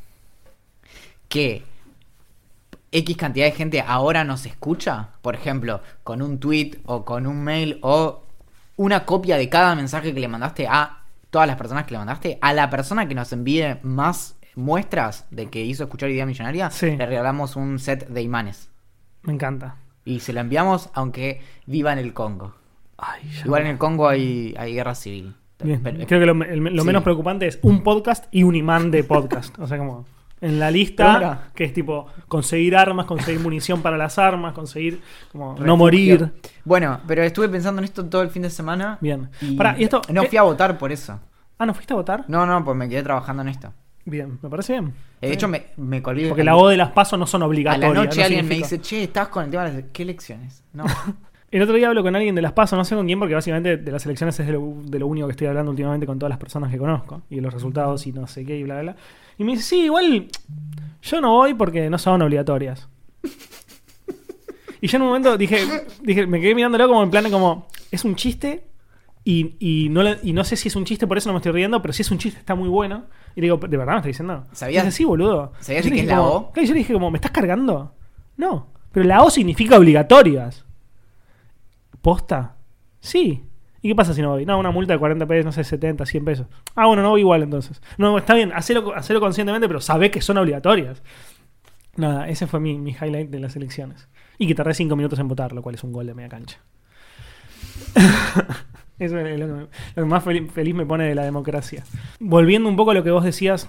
que 1.28 1.62
X 2.90 3.16
cantidad 3.16 3.46
de 3.46 3.52
gente 3.52 3.80
ahora 3.80 4.24
nos 4.24 4.44
escucha, 4.44 5.10
por 5.22 5.34
ejemplo, 5.34 5.80
con 6.04 6.20
un 6.20 6.38
tweet 6.38 6.80
o 6.84 7.04
con 7.04 7.26
un 7.26 7.42
mail 7.42 7.78
o 7.82 8.22
una 8.76 9.06
copia 9.06 9.36
de 9.38 9.48
cada 9.48 9.74
mensaje 9.74 10.12
que 10.12 10.20
le 10.20 10.28
mandaste 10.28 10.66
a 10.68 11.01
todas 11.32 11.48
las 11.48 11.56
personas 11.56 11.84
que 11.86 11.92
le 11.94 11.98
mandaste, 11.98 12.38
a 12.40 12.52
la 12.52 12.70
persona 12.70 13.08
que 13.08 13.16
nos 13.16 13.32
envíe 13.32 13.78
más 13.82 14.36
muestras 14.54 15.26
de 15.30 15.48
que 15.50 15.64
hizo 15.64 15.82
escuchar 15.84 16.10
Idea 16.10 16.26
Millonaria, 16.26 16.70
Sí. 16.70 16.94
le 16.96 17.06
regalamos 17.06 17.56
un 17.56 17.78
set 17.80 18.06
de 18.08 18.22
imanes. 18.22 18.70
Me 19.22 19.32
encanta. 19.32 19.76
Y 20.04 20.20
se 20.20 20.32
la 20.32 20.42
enviamos 20.42 20.90
aunque 20.94 21.40
viva 21.66 21.92
en 21.92 21.98
el 21.98 22.12
Congo. 22.12 22.54
Ay, 22.98 23.22
Igual 23.44 23.62
me- 23.62 23.68
en 23.70 23.72
el 23.74 23.78
Congo 23.78 24.06
hay, 24.08 24.54
hay 24.58 24.74
guerra 24.74 24.94
civil. 24.94 25.34
Bien. 25.64 25.80
Pero- 25.82 26.06
Creo 26.06 26.20
que 26.20 26.26
lo, 26.26 26.44
el- 26.44 26.60
lo 26.76 26.82
Sí. 26.82 26.86
menos 26.86 27.02
preocupante 27.02 27.46
es 27.46 27.58
un 27.62 27.82
podcast 27.82 28.26
y 28.30 28.42
un 28.42 28.54
imán 28.54 28.90
de 28.90 29.02
podcast. 29.04 29.58
o 29.58 29.66
sea, 29.66 29.78
como 29.78 30.04
en 30.42 30.58
la 30.58 30.70
lista, 30.70 31.50
que 31.54 31.64
es 31.64 31.72
tipo 31.72 32.06
conseguir 32.28 32.76
armas, 32.76 33.06
conseguir 33.06 33.40
munición 33.42 33.80
para 33.80 33.96
las 33.96 34.18
armas, 34.18 34.52
conseguir 34.52 35.00
como 35.32 35.52
no 35.52 35.54
Refugio. 35.54 35.76
morir. 35.78 36.32
Bueno, 36.64 37.00
pero 37.08 37.22
estuve 37.22 37.48
pensando 37.48 37.80
en 37.80 37.84
esto 37.86 38.04
todo 38.04 38.20
el 38.20 38.28
fin 38.28 38.42
de 38.42 38.50
semana. 38.50 38.98
Bien. 39.00 39.30
Y, 39.40 39.56
Pará, 39.56 39.74
¿y 39.78 39.84
esto- 39.84 40.02
no 40.12 40.22
eh? 40.24 40.28
fui 40.28 40.36
a 40.36 40.42
votar 40.42 40.76
por 40.76 40.92
eso. 40.92 41.18
Ah, 41.58 41.64
¿no 41.64 41.72
fuiste 41.72 41.94
a 41.94 41.96
votar? 41.96 42.24
No, 42.28 42.44
no, 42.44 42.62
pues 42.64 42.76
me 42.76 42.88
quedé 42.88 43.02
trabajando 43.02 43.40
en 43.42 43.48
esto. 43.48 43.72
Bien, 44.04 44.36
me 44.42 44.48
parece 44.50 44.72
bien. 44.72 44.92
Eh, 45.20 45.28
De 45.28 45.34
hecho, 45.34 45.46
me, 45.46 45.66
me 45.76 46.02
colgué. 46.02 46.26
Porque 46.28 46.42
la 46.42 46.56
O 46.56 46.68
de 46.68 46.76
las 46.76 46.90
pasos 46.90 47.16
no 47.18 47.26
son 47.26 47.42
A 47.42 47.46
obligatorias. 47.46 47.94
la 47.94 48.02
noche 48.04 48.18
no 48.18 48.24
alguien 48.26 48.44
me 48.48 48.54
significa- 48.56 48.76
dice, 48.76 48.80
che, 48.82 49.02
estás 49.04 49.28
con 49.28 49.44
el 49.44 49.50
tema 49.50 49.64
de 49.66 49.72
las... 49.82 49.90
¿Qué 49.92 50.02
elecciones? 50.02 50.64
No. 50.72 50.84
El 51.52 51.60
otro 51.60 51.74
día 51.74 51.86
hablo 51.88 52.02
con 52.02 52.16
alguien 52.16 52.34
de 52.34 52.40
las 52.40 52.52
pasos, 52.52 52.78
no 52.78 52.84
sé 52.86 52.94
con 52.96 53.04
quién, 53.06 53.18
porque 53.18 53.34
básicamente 53.34 53.76
de 53.76 53.92
las 53.92 54.04
elecciones 54.06 54.40
es 54.40 54.46
de 54.46 54.54
lo, 54.54 54.74
de 54.86 54.98
lo 54.98 55.06
único 55.06 55.26
que 55.26 55.32
estoy 55.32 55.46
hablando 55.48 55.70
últimamente 55.70 56.06
con 56.06 56.18
todas 56.18 56.30
las 56.30 56.38
personas 56.38 56.70
que 56.72 56.78
conozco. 56.78 57.20
Y 57.28 57.36
de 57.36 57.42
los 57.42 57.52
resultados 57.52 58.06
y 58.06 58.12
no 58.12 58.26
sé 58.26 58.44
qué 58.46 58.56
y 58.56 58.62
bla, 58.64 58.80
bla, 58.80 58.82
bla. 58.94 58.96
Y 59.38 59.44
me 59.44 59.52
dice, 59.52 59.62
sí, 59.64 59.80
igual 59.84 60.28
yo 61.02 61.20
no 61.20 61.32
voy 61.36 61.54
porque 61.54 61.88
no 61.90 61.98
son 61.98 62.22
obligatorias. 62.22 62.88
Y 64.80 64.88
yo 64.88 64.96
en 64.96 65.02
un 65.02 65.08
momento 65.08 65.36
dije, 65.38 65.58
dije 66.02 66.26
me 66.26 66.40
quedé 66.40 66.54
mirándolo 66.54 66.88
como 66.88 67.02
en 67.04 67.10
plan 67.10 67.22
de 67.24 67.30
como, 67.30 67.68
es 67.90 68.04
un 68.04 68.16
chiste 68.16 68.66
y, 69.24 69.54
y 69.60 69.88
no, 69.90 70.02
le- 70.02 70.18
y 70.24 70.32
no 70.32 70.42
sé 70.42 70.56
si 70.56 70.66
es 70.68 70.74
un 70.76 70.84
chiste, 70.84 71.06
por 71.06 71.16
eso 71.18 71.28
no 71.28 71.34
me 71.34 71.38
estoy 71.38 71.52
riendo, 71.52 71.80
pero 71.80 71.92
si 71.92 72.02
es 72.02 72.10
un 72.10 72.18
chiste 72.18 72.40
está 72.40 72.54
muy 72.56 72.68
bueno. 72.68 73.04
Y 73.36 73.40
le 73.40 73.46
digo, 73.46 73.56
¿de 73.58 73.76
verdad 73.76 73.92
me 73.92 73.98
estás 73.98 74.08
diciendo? 74.08 74.44
¿Sabías- 74.52 74.84
dice, 74.84 74.96
sí, 74.96 75.04
boludo. 75.04 75.52
¿sabías 75.60 75.84
dije 75.84 76.00
es 76.00 76.06
la 76.06 76.16
como- 76.16 76.28
O? 76.30 76.52
Claro, 76.52 76.64
y 76.64 76.68
yo 76.68 76.74
le 76.74 76.78
dije 76.80 76.92
como, 76.92 77.10
¿me 77.12 77.18
estás 77.18 77.30
cargando? 77.30 77.94
No, 78.36 78.72
pero 78.90 79.06
la 79.06 79.22
O 79.22 79.30
significa 79.30 79.78
obligatorias. 79.78 80.64
¿Posta? 82.00 82.56
Sí. 82.98 83.44
¿Y 83.82 83.88
qué 83.88 83.94
pasa 83.96 84.14
si 84.14 84.22
no 84.22 84.30
voy? 84.30 84.46
No, 84.46 84.58
una 84.58 84.70
multa 84.70 84.92
de 84.92 84.98
40 85.00 85.26
pesos, 85.26 85.44
no 85.44 85.52
sé, 85.52 85.64
70, 85.64 86.06
100 86.06 86.24
pesos. 86.24 86.46
Ah, 86.76 86.86
bueno, 86.86 87.02
no 87.02 87.10
voy 87.10 87.20
igual 87.20 87.42
entonces. 87.42 87.82
No, 87.98 88.16
está 88.16 88.34
bien, 88.34 88.52
hacelo, 88.54 88.94
hacelo 88.94 89.20
conscientemente, 89.20 89.66
pero 89.66 89.80
sabé 89.80 90.10
que 90.10 90.20
son 90.22 90.38
obligatorias. 90.38 91.02
Nada, 91.96 92.28
ese 92.28 92.46
fue 92.46 92.60
mi, 92.60 92.78
mi 92.78 92.92
highlight 92.92 93.28
de 93.30 93.40
las 93.40 93.56
elecciones. 93.56 94.08
Y 94.38 94.46
que 94.46 94.54
tardé 94.54 94.72
5 94.74 94.94
minutos 94.96 95.18
en 95.18 95.28
votar, 95.28 95.52
lo 95.52 95.62
cual 95.62 95.74
es 95.74 95.82
un 95.84 95.92
gol 95.92 96.06
de 96.06 96.14
media 96.14 96.28
cancha. 96.28 96.58
Eso 98.98 99.18
es 99.18 99.38
lo 99.40 99.46
que, 99.46 99.68
lo 99.96 100.02
que 100.04 100.08
más 100.08 100.24
fel- 100.24 100.48
feliz 100.50 100.74
me 100.74 100.86
pone 100.86 101.04
de 101.04 101.14
la 101.14 101.24
democracia. 101.24 101.82
Volviendo 102.20 102.68
un 102.68 102.76
poco 102.76 102.92
a 102.92 102.94
lo 102.94 103.02
que 103.02 103.10
vos 103.10 103.24
decías 103.24 103.68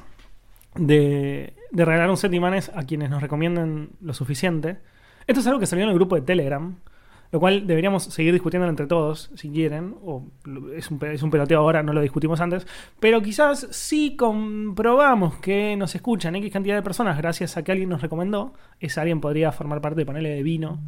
de, 0.76 1.54
de 1.72 1.86
regalar 1.86 2.10
un 2.10 2.18
set 2.18 2.30
de 2.32 2.38
imanes 2.38 2.72
a 2.76 2.84
quienes 2.84 3.10
nos 3.10 3.22
recomiendan 3.22 3.90
lo 4.02 4.14
suficiente. 4.14 4.78
Esto 5.28 5.40
es 5.42 5.48
algo 5.48 5.60
que 5.60 5.66
salió 5.66 5.84
en 5.86 5.90
el 5.90 5.96
grupo 5.96 6.16
de 6.16 6.22
Telegram, 6.22 6.76
lo 7.34 7.40
cual 7.40 7.68
deberíamos 7.68 8.04
seguir 8.04 8.32
discutiendo 8.32 8.70
entre 8.70 8.86
todos, 8.88 9.30
si 9.36 9.50
quieren. 9.50 9.96
O 10.06 10.24
es 10.78 10.90
un, 10.92 11.04
es 11.06 11.22
un 11.24 11.32
peloteo 11.32 11.60
ahora, 11.60 11.82
no 11.84 11.92
lo 11.92 12.00
discutimos 12.00 12.40
antes. 12.40 12.66
Pero 13.00 13.22
quizás 13.22 13.68
si 13.72 14.16
comprobamos 14.16 15.36
que 15.40 15.76
nos 15.76 15.94
escuchan 15.96 16.36
X 16.36 16.54
cantidad 16.54 16.76
de 16.76 16.82
personas 16.84 17.18
gracias 17.18 17.58
a 17.58 17.64
que 17.64 17.72
alguien 17.72 17.90
nos 17.90 18.02
recomendó, 18.02 18.54
ese 18.80 19.00
alguien 19.02 19.20
podría 19.20 19.52
formar 19.52 19.82
parte 19.82 20.00
de 20.02 20.06
ponerle 20.06 20.30
de 20.30 20.44
vino 20.44 20.80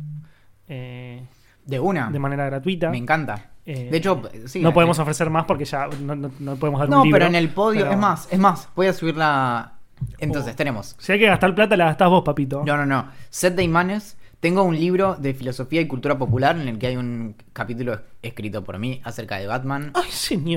eh, 0.68 1.26
De 1.66 1.80
una. 1.80 2.10
de 2.12 2.20
manera 2.20 2.46
gratuita. 2.46 2.90
Me 2.90 2.98
encanta. 2.98 3.52
Eh, 3.66 3.90
de 3.92 3.98
hecho, 3.98 4.22
sí. 4.46 4.62
no 4.62 4.70
eh, 4.70 4.74
podemos 4.74 5.00
ofrecer 5.00 5.30
más 5.32 5.46
porque 5.46 5.66
ya 5.66 5.88
no, 6.02 6.16
no- 6.16 6.32
no 6.40 6.56
podemos 6.58 6.80
dar 6.80 6.90
No, 6.90 6.98
un 7.02 7.04
libro. 7.06 7.16
pero 7.18 7.28
en 7.28 7.36
el 7.36 7.50
podio, 7.50 7.82
pero 7.82 7.92
es 7.94 7.98
más, 7.98 8.28
es 8.32 8.38
más, 8.40 8.70
voy 8.76 8.88
a 8.88 8.94
subir 8.94 9.18
la... 9.18 9.72
Entonces, 10.20 10.54
Oh. 10.54 10.56
tenemos... 10.56 10.96
Si 11.00 11.12
hay 11.14 11.18
que 11.20 11.26
gastar 11.26 11.56
plata, 11.56 11.76
la 11.76 11.86
gastás 11.86 12.10
vos, 12.10 12.22
papito. 12.24 12.64
No, 12.66 12.78
no, 12.78 12.86
no. 12.86 13.08
Set 13.32 13.56
de 13.56 13.64
imanes. 13.64 14.18
Tengo 14.46 14.62
un 14.62 14.76
libro 14.80 15.16
de 15.16 15.34
filosofía 15.34 15.82
y 15.82 15.88
cultura 15.88 16.20
popular 16.20 16.56
en 16.56 16.68
el 16.68 16.78
que 16.78 16.86
hay 16.86 16.98
un 16.98 17.36
capítulo 17.52 18.00
escrito 18.22 18.64
por 18.64 18.78
mí 18.78 19.02
acerca 19.04 19.38
de 19.38 19.48
Batman. 19.48 19.92
Ay, 19.96 20.06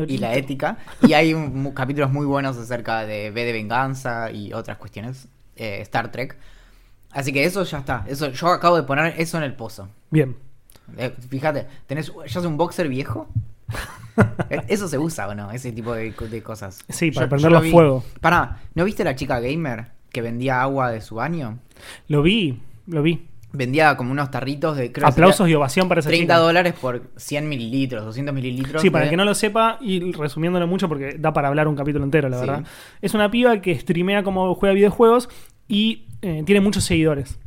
y 0.07 0.19
la 0.19 0.35
ética. 0.35 0.77
Y 1.07 1.15
hay 1.15 1.33
un- 1.33 1.73
capítulos 1.73 2.13
muy 2.13 2.27
buenos 2.27 2.59
acerca 2.59 3.07
de 3.07 3.31
V 3.31 3.45
de 3.47 3.53
venganza 3.55 4.31
y 4.31 4.53
otras 4.53 4.77
cuestiones. 4.77 5.27
eh, 5.57 5.81
Star 5.81 6.13
Trek. 6.13 6.37
Así 7.13 7.33
que 7.33 7.45
eso 7.45 7.65
ya 7.65 7.79
está. 7.79 8.05
Eso, 8.07 8.29
yo 8.31 8.49
acabo 8.49 8.77
de 8.77 8.83
poner 8.83 9.15
eso 9.19 9.39
en 9.39 9.45
el 9.45 9.55
pozo. 9.55 9.89
Bien. 10.11 10.37
Eh, 10.99 11.15
fíjate, 11.31 11.67
¿tenés 11.87 12.13
ya 12.27 12.41
es 12.41 12.45
un 12.47 12.59
boxer 12.59 12.89
viejo? 12.91 13.27
Eh, 14.51 14.61
eso 14.69 14.87
se 14.89 14.99
usa 14.99 15.29
o 15.29 15.35
no, 15.35 15.51
ese 15.53 15.73
tipo 15.73 15.95
de, 15.95 16.13
co- 16.13 16.27
de 16.27 16.43
cosas. 16.43 16.81
Sí, 16.91 17.11
para 17.11 17.25
Yo- 17.27 17.31
prenderlo 17.31 17.59
yo 17.61 17.65
vi. 17.65 17.71
fuego. 17.71 18.05
Pará, 18.21 18.61
¿no 18.75 18.85
viste 18.85 19.03
la 19.05 19.15
chica 19.15 19.41
gamer 19.41 19.93
que 20.11 20.21
vendía 20.21 20.61
agua 20.61 20.91
de 20.91 21.01
su 21.01 21.15
baño? 21.15 21.59
Lo 22.09 22.21
vi, 22.23 22.61
lo 22.87 23.03
vi. 23.03 23.27
Vendía 23.51 23.97
como 23.97 24.13
unos 24.13 24.31
tarritos 24.31 24.77
de 24.77 24.93
creo 24.93 25.09
Aplausos 25.09 25.49
y 25.49 25.55
ovación 25.55 25.89
para 25.89 26.01
esa 26.01 26.11
30 26.11 26.35
chica. 26.35 26.39
dólares 26.39 26.75
por 26.79 27.11
100 27.17 27.49
mililitros, 27.49 28.05
200 28.05 28.35
mililitros. 28.35 28.83
Sí, 28.83 28.91
para 28.91 29.05
de- 29.05 29.07
el 29.07 29.11
que 29.11 29.17
no 29.17 29.25
lo 29.25 29.35
sepa, 29.35 29.79
y 29.81 30.13
resumiéndolo 30.13 30.67
mucho 30.67 30.87
porque 30.89 31.17
da 31.19 31.33
para 31.33 31.49
hablar 31.49 31.67
un 31.67 31.75
capítulo 31.75 32.05
entero, 32.05 32.29
la 32.29 32.39
Sí. 32.41 32.47
verdad. 32.47 32.65
Es 33.01 33.15
una 33.15 33.31
piba 33.31 33.61
que 33.63 33.79
streamea 33.79 34.23
como 34.23 34.55
juega 34.55 34.75
videojuegos 34.75 35.31
y 35.67 36.05
eh, 36.21 36.43
tiene 36.45 36.61
muchos 36.61 36.85
seguidores. 36.85 37.39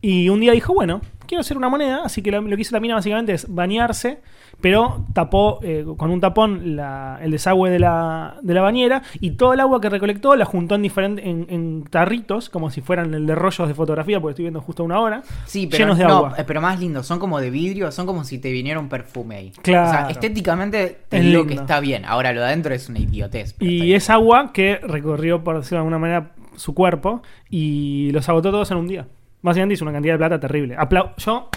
Y 0.00 0.28
un 0.28 0.38
día 0.38 0.52
dijo, 0.52 0.72
bueno, 0.74 1.00
quiero 1.26 1.40
hacer 1.40 1.56
una 1.56 1.68
moneda, 1.68 2.02
así 2.04 2.22
que 2.22 2.30
lo, 2.30 2.40
lo 2.42 2.54
que 2.54 2.62
hizo 2.62 2.72
la 2.76 2.80
mina 2.80 2.94
básicamente 2.94 3.32
es 3.32 3.52
bañarse, 3.52 4.20
pero 4.64 5.04
tapó 5.12 5.58
eh, 5.62 5.84
con 5.98 6.10
un 6.10 6.20
tapón 6.22 6.74
la- 6.74 7.18
el 7.20 7.30
desagüe 7.32 7.68
de 7.68 7.78
la, 7.78 8.36
de 8.40 8.54
la 8.54 8.62
bañera 8.62 9.02
y 9.20 9.32
todo 9.32 9.52
el 9.52 9.60
agua 9.60 9.78
que 9.78 9.90
recolectó 9.90 10.34
la 10.36 10.46
juntó 10.46 10.74
en, 10.74 10.80
diferentes 10.80 11.22
en, 11.26 11.46
en 11.50 11.84
tarritos, 11.84 12.48
como 12.48 12.70
si 12.70 12.80
fueran 12.80 13.12
el 13.12 13.26
de 13.26 13.34
rollos 13.34 13.68
de 13.68 13.74
fotografía, 13.74 14.20
porque 14.20 14.30
estoy 14.32 14.44
viendo 14.44 14.62
justo 14.62 14.82
una 14.82 15.00
hora, 15.00 15.22
Sí, 15.44 15.66
pero, 15.66 15.84
llenos 15.84 15.98
de 15.98 16.04
no, 16.04 16.14
agua. 16.16 16.34
eh, 16.38 16.44
pero 16.46 16.62
más 16.62 16.80
lindo, 16.80 17.02
son 17.02 17.18
como 17.18 17.40
de 17.40 17.50
vidrio, 17.50 17.92
son 17.92 18.06
como 18.06 18.24
si 18.24 18.38
te 18.38 18.50
viniera 18.52 18.80
un 18.80 18.88
perfume 18.88 19.36
ahí. 19.36 19.52
Claro. 19.60 19.86
O 19.88 19.90
sea, 19.92 20.06
estéticamente 20.10 20.98
te 21.10 21.18
Es 21.18 21.24
digo 21.24 21.46
que 21.46 21.52
está 21.54 21.78
bien. 21.80 22.06
Ahora 22.06 22.32
lo 22.32 22.40
de 22.40 22.46
adentro 22.46 22.72
es 22.74 22.88
una 22.88 23.00
idiotez. 23.00 23.56
Y 23.60 23.92
es 23.92 24.08
agua 24.08 24.50
que 24.54 24.80
recorrió, 24.82 25.44
por 25.44 25.58
decirlo 25.58 25.76
de 25.76 25.80
alguna 25.80 25.98
manera, 25.98 26.30
su 26.56 26.72
cuerpo 26.72 27.20
y 27.50 28.10
los 28.12 28.26
agotó 28.30 28.50
todos 28.50 28.70
en 28.70 28.78
un 28.78 28.86
día. 28.88 29.06
Básicamente 29.42 29.74
hizo 29.74 29.84
una 29.84 29.92
cantidad 29.92 30.14
de 30.14 30.18
plata 30.18 30.40
terrible. 30.40 30.74
Aplau- 30.78 31.12
yo 31.18 31.50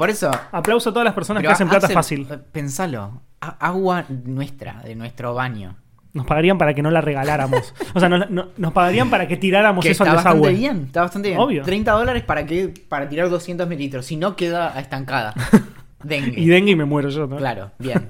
Por 0.00 0.08
eso. 0.08 0.30
aplauso 0.50 0.88
a 0.88 0.92
todas 0.94 1.04
las 1.04 1.12
personas 1.12 1.42
que 1.42 1.48
hacen 1.48 1.68
plata 1.68 1.88
fácil. 1.90 2.26
eh, 2.30 2.38
Pensalo. 2.50 3.20
Agua 3.38 4.06
nuestra, 4.24 4.80
de 4.82 4.94
nuestro 4.94 5.34
baño. 5.34 5.76
Nos 6.14 6.24
pagarían 6.26 6.56
para 6.56 6.72
que 6.72 6.80
no 6.82 6.90
la 6.90 7.02
regaláramos. 7.02 7.74
o 7.94 8.00
sea, 8.00 8.08
no- 8.08 8.18
no- 8.30 8.48
nos 8.56 8.72
pagarían 8.72 9.10
para 9.10 9.28
que 9.28 9.36
tiráramos 9.36 9.84
Que 9.84 9.90
eso 9.90 10.04
está 10.04 10.12
al 10.12 10.16
bastante 10.16 10.38
desagüe. 10.48 10.58
bien, 10.58 10.84
está 10.86 11.02
bastante 11.02 11.28
bien. 11.28 11.38
Obvio. 11.40 11.62
30 11.64 11.92
dólares 11.92 12.22
para 12.24 12.46
que 12.46 12.72
para 12.88 13.10
tirar 13.10 13.28
200 13.28 13.68
mililitros. 13.68 14.06
Si 14.06 14.16
no, 14.16 14.36
queda 14.36 14.80
estancada. 14.80 15.34
Dengue. 16.02 16.40
Y 16.40 16.46
dengue 16.48 16.70
y 16.72 16.76
me 16.76 16.86
muero 16.86 17.10
yo. 17.10 17.26
¿no? 17.26 17.36
Claro, 17.36 17.70
bien. 17.78 18.08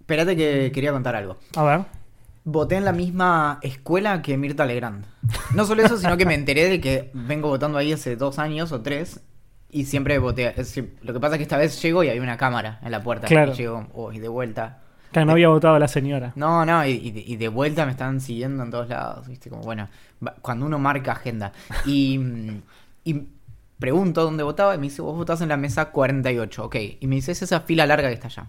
Espérate 0.00 0.36
que 0.36 0.72
quería 0.72 0.90
contar 0.92 1.16
algo. 1.16 1.36
A 1.54 1.62
ver. 1.64 1.80
Voté 2.44 2.76
en 2.76 2.84
la 2.86 2.92
misma 2.92 3.58
escuela 3.60 4.22
que 4.22 4.38
Mirta 4.38 4.64
Legrand. 4.64 5.04
No 5.54 5.66
solo 5.66 5.82
eso, 5.82 5.98
sino 5.98 6.16
que 6.16 6.24
me 6.24 6.34
enteré 6.34 6.64
de 6.70 6.80
que 6.80 7.10
vengo 7.12 7.48
votando 7.48 7.76
ahí 7.76 7.92
hace 7.92 8.16
dos 8.16 8.38
años 8.38 8.72
o 8.72 8.80
tres. 8.80 9.20
Y 9.70 9.84
siempre 9.84 10.16
es 10.16 10.56
decir, 10.56 10.96
lo 11.02 11.12
que 11.12 11.20
pasa 11.20 11.34
es 11.34 11.38
que 11.38 11.42
esta 11.42 11.56
vez 11.56 11.80
llego 11.82 12.04
y 12.04 12.08
hay 12.08 12.18
una 12.18 12.36
cámara 12.36 12.78
en 12.82 12.90
la 12.90 13.02
puerta. 13.02 13.26
Claro. 13.26 13.52
Y 13.52 13.56
llego, 13.56 13.86
oh, 13.94 14.12
y 14.12 14.18
de 14.18 14.28
vuelta. 14.28 14.78
Que 15.12 15.24
no 15.24 15.32
había 15.32 15.48
votado 15.48 15.78
la 15.78 15.88
señora. 15.88 16.32
No, 16.36 16.64
no, 16.64 16.86
y, 16.86 17.24
y 17.26 17.36
de, 17.36 17.48
vuelta 17.48 17.84
me 17.84 17.92
están 17.92 18.20
siguiendo 18.20 18.62
en 18.62 18.70
todos 18.70 18.88
lados, 18.88 19.26
¿viste? 19.28 19.50
Como, 19.50 19.62
bueno, 19.62 19.88
cuando 20.40 20.66
uno 20.66 20.78
marca 20.78 21.12
agenda. 21.12 21.52
Y, 21.84 22.20
y 23.04 23.22
pregunto 23.78 24.22
dónde 24.22 24.42
votaba 24.42 24.74
y 24.74 24.78
me 24.78 24.84
dice, 24.84 25.02
vos 25.02 25.16
votás 25.16 25.40
en 25.40 25.48
la 25.48 25.56
mesa 25.56 25.86
48, 25.86 26.64
ok. 26.64 26.76
Y 27.00 27.06
me 27.06 27.16
dice, 27.16 27.32
es 27.32 27.42
esa 27.42 27.60
fila 27.60 27.86
larga 27.86 28.08
que 28.08 28.14
está 28.14 28.28
allá. 28.28 28.46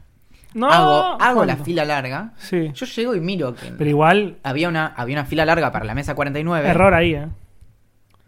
No. 0.53 0.71
hago 0.71 1.21
hago 1.21 1.45
la 1.45 1.57
fila 1.57 1.85
larga. 1.85 2.33
Sí. 2.37 2.71
Yo 2.73 2.85
llego 2.85 3.15
y 3.15 3.19
miro 3.19 3.53
que 3.53 3.67
Pero 3.71 3.89
igual, 3.89 4.37
había, 4.43 4.69
una, 4.69 4.87
había 4.87 5.15
una 5.15 5.25
fila 5.25 5.45
larga 5.45 5.71
para 5.71 5.85
la 5.85 5.93
mesa 5.93 6.15
49. 6.15 6.67
error 6.67 6.93
ahí, 6.93 7.13
¿eh? 7.13 7.27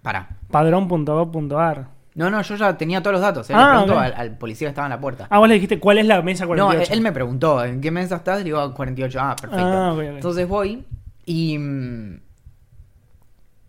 Para. 0.02 0.30
Padrón.gov.ar. 0.52 1.99
No, 2.20 2.30
no, 2.30 2.42
yo 2.42 2.56
ya 2.58 2.78
tenía 2.78 3.02
todos 3.02 3.14
los 3.14 3.22
datos. 3.22 3.50
¿eh? 3.50 3.54
Ah, 3.56 3.60
Le 3.64 3.70
pregunto 3.86 4.00
al, 4.00 4.14
al 4.14 4.38
policía 4.38 4.68
que 4.68 4.70
estaba 4.70 4.88
en 4.88 4.92
la 4.92 5.00
puerta. 5.00 5.28
Ah, 5.30 5.40
vos 5.40 5.48
le 5.48 5.54
dijiste 5.56 5.80
cuál 5.80 6.00
es 6.00 6.06
la 6.06 6.22
mesa 6.22 6.44
No, 6.44 6.48
48. 6.50 6.92
él, 6.92 6.98
él 6.98 7.02
me 7.02 7.12
preguntó, 7.14 7.64
¿en 7.64 7.80
qué 7.80 7.92
mesa 7.92 8.18
estás? 8.18 8.40
Le 8.40 8.44
digo, 8.44 8.74
48. 8.74 9.20
Ah, 9.22 9.36
perfecto. 9.40 9.66
Ah, 9.66 9.94
ok, 9.94 9.98
ok. 10.00 10.04
Entonces 10.16 10.48
voy 10.48 10.84
y 11.26 11.58
mm, 11.58 12.20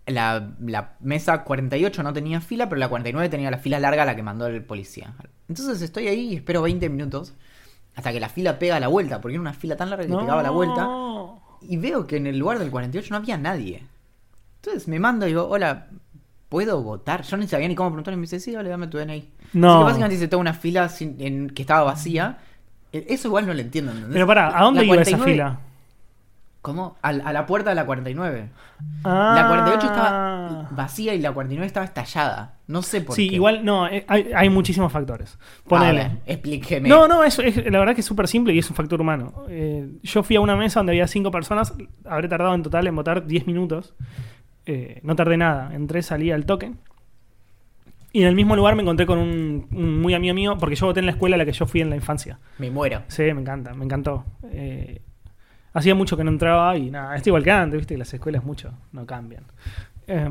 la, 0.07 0.49
la 0.61 0.93
mesa 1.01 1.45
48 1.45 2.03
no 2.03 2.13
tenía 2.13 2.41
fila, 2.41 2.69
pero 2.69 2.79
la 2.81 2.89
49 2.89 3.29
tenía 3.29 3.51
la 3.51 3.59
fila 3.59 3.79
larga 3.79 4.05
la 4.05 4.17
que 4.17 4.23
mandó 4.23 4.47
el 4.47 4.63
policía. 4.65 5.15
Entonces 5.49 5.81
estoy 5.83 6.09
ahí 6.09 6.33
y 6.33 6.37
espero 6.37 6.63
20 6.63 6.89
minutos 6.89 7.35
hasta 7.95 8.13
que 8.13 8.21
la 8.21 8.29
fila 8.29 8.59
pega 8.59 8.81
la 8.81 8.89
vuelta, 8.89 9.21
porque 9.21 9.35
era 9.35 9.41
una 9.41 9.53
fila 9.53 9.77
tan 9.77 9.91
larga 9.91 10.05
que 10.07 10.11
No. 10.13 10.19
pegaba 10.21 10.43
la 10.43 10.51
vuelta. 10.51 10.89
Y 11.63 11.77
veo 11.77 12.07
que 12.07 12.17
en 12.17 12.27
el 12.27 12.39
lugar 12.39 12.59
del 12.59 12.71
48 12.71 13.09
no 13.11 13.17
había 13.17 13.37
nadie. 13.37 13.85
Entonces 14.57 14.89
me 14.89 14.99
mando 14.99 15.27
y 15.27 15.31
digo, 15.31 15.47
hola, 15.49 15.87
¿puedo 16.51 16.83
votar? 16.83 17.23
Yo 17.23 17.39
ni 17.39 17.47
sabía 17.47 17.67
ni 17.69 17.75
cómo 17.75 17.89
preguntar 17.89 18.13
y 18.13 18.19
me 18.19 18.23
dice, 18.23 18.39
sí, 18.41 18.53
dale, 18.53 18.69
dame 18.69 18.89
tu 18.89 18.99
DNI. 18.99 19.27
No. 19.55 19.71
Así 19.71 19.79
que 19.79 19.85
básicamente 19.85 20.15
hice 20.17 20.29
toda 20.29 20.41
una 20.43 20.53
fila 20.53 20.89
sin- 20.91 21.17
en, 21.19 21.49
que 21.51 21.63
estaba 21.63 21.85
vacía. 21.85 22.37
E- 22.93 23.07
Eso 23.09 23.29
igual 23.29 23.47
no 23.47 23.55
lo 23.55 23.61
entiendo, 23.61 23.93
¿entendés? 23.93 24.13
Pero 24.15 24.27
pará, 24.27 24.59
¿a 24.59 24.63
dónde 24.65 24.81
La 24.81 24.87
iba 24.87 24.95
esa 25.03 25.17
49 25.17 25.33
fila? 25.33 25.61
¿Cómo? 26.63 26.99
A, 27.01 27.09
a 27.09 27.33
la 27.33 27.47
puerta 27.47 27.71
de 27.71 27.77
la 27.77 27.87
49. 27.87 28.51
Ah. 29.03 29.33
La 29.35 29.49
48 29.49 29.87
estaba 29.87 30.69
vacía 30.73 31.15
y 31.15 31.21
la 31.21 31.33
49 31.33 31.67
estaba 31.67 31.87
estallada. 31.87 32.57
No 32.67 32.83
sé 32.83 33.01
por 33.01 33.17
Sí, 33.17 33.31
qué. 33.31 33.37
igual, 33.37 33.65
no, 33.65 33.89
eh, 33.89 34.05
hay, 34.07 34.31
hay 34.37 34.51
muchísimos 34.51 34.93
factores. 34.93 35.39
A 35.65 35.69
Ponele. 35.71 35.99
ver, 36.01 36.11
explíqueme. 36.27 36.87
No, 36.89 37.09
no, 37.09 37.25
es, 37.25 37.39
es- 37.39 37.57
la 37.71 37.79
verdad 37.79 37.95
que 37.95 38.03
es 38.03 38.07
súper 38.07 38.29
simple 38.29 38.53
y 38.53 38.59
es 38.59 38.69
un 38.69 38.77
factor 38.77 39.01
humano. 39.01 39.45
Eh, 39.49 39.89
yo 40.03 40.23
fui 40.23 40.37
a 40.37 40.41
una 40.43 40.55
mesa 40.55 40.81
donde 40.81 40.93
había 40.93 41.07
cinco 41.07 41.31
personas, 41.31 41.73
habré 42.05 42.29
tardado 42.29 42.55
en 42.55 42.63
total 42.63 42.87
en 42.87 42.95
votar 42.97 43.27
10 43.27 43.47
minutos. 43.47 43.95
Eh, 44.67 45.01
no 45.03 45.17
tardé 45.17 45.37
nada, 45.37 45.75
entré, 45.75 46.03
salí 46.03 46.31
al 46.31 46.47
toque. 46.47 46.73
Y 48.13 48.23
en 48.23 48.29
el 48.29 48.35
mismo 48.35 48.57
lugar 48.57 48.75
me 48.75 48.83
encontré 48.83 49.07
con 49.07 49.19
un, 49.19 49.69
un 49.71 50.01
muy 50.01 50.15
amigo 50.15 50.35
mío, 50.35 50.57
porque 50.59 50.75
yo 50.75 50.87
voté 50.87 51.01
en 51.01 51.07
la 51.07 51.13
escuela 51.13 51.37
a 51.37 51.39
la 51.39 51.45
que 51.45 51.53
yo 51.53 51.67
fui 51.67 51.81
en 51.81 51.91
la 51.91 51.97
infancia. 51.97 52.39
Me 52.59 52.71
muero. 52.71 53.03
Sí, 53.09 53.23
me 53.23 53.41
encanta, 53.41 53.73
me 53.73 53.85
encantó. 53.85 54.25
Eh, 54.53 55.01
hacía 55.73 55.95
mucho 55.95 56.17
que 56.17 56.25
no 56.25 56.31
entraba 56.31 56.77
y 56.77 56.91
nada, 56.91 57.15
está 57.15 57.29
igual 57.29 57.45
que 57.45 57.53
antes, 57.53 57.79
viste, 57.79 57.95
que 57.95 57.99
las 57.99 58.13
escuelas 58.13 58.45
mucho 58.45 58.73
no 58.93 59.07
cambian. 59.07 59.45
Eh, 60.07 60.29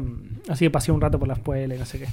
así 0.49 0.65
que 0.65 0.71
pasé 0.71 0.91
un 0.91 0.99
rato 0.99 1.17
por 1.17 1.27
la 1.27 1.35
escuela 1.35 1.73
y 1.73 1.79
no 1.79 1.85
sé 1.85 1.99
qué. 1.99 2.07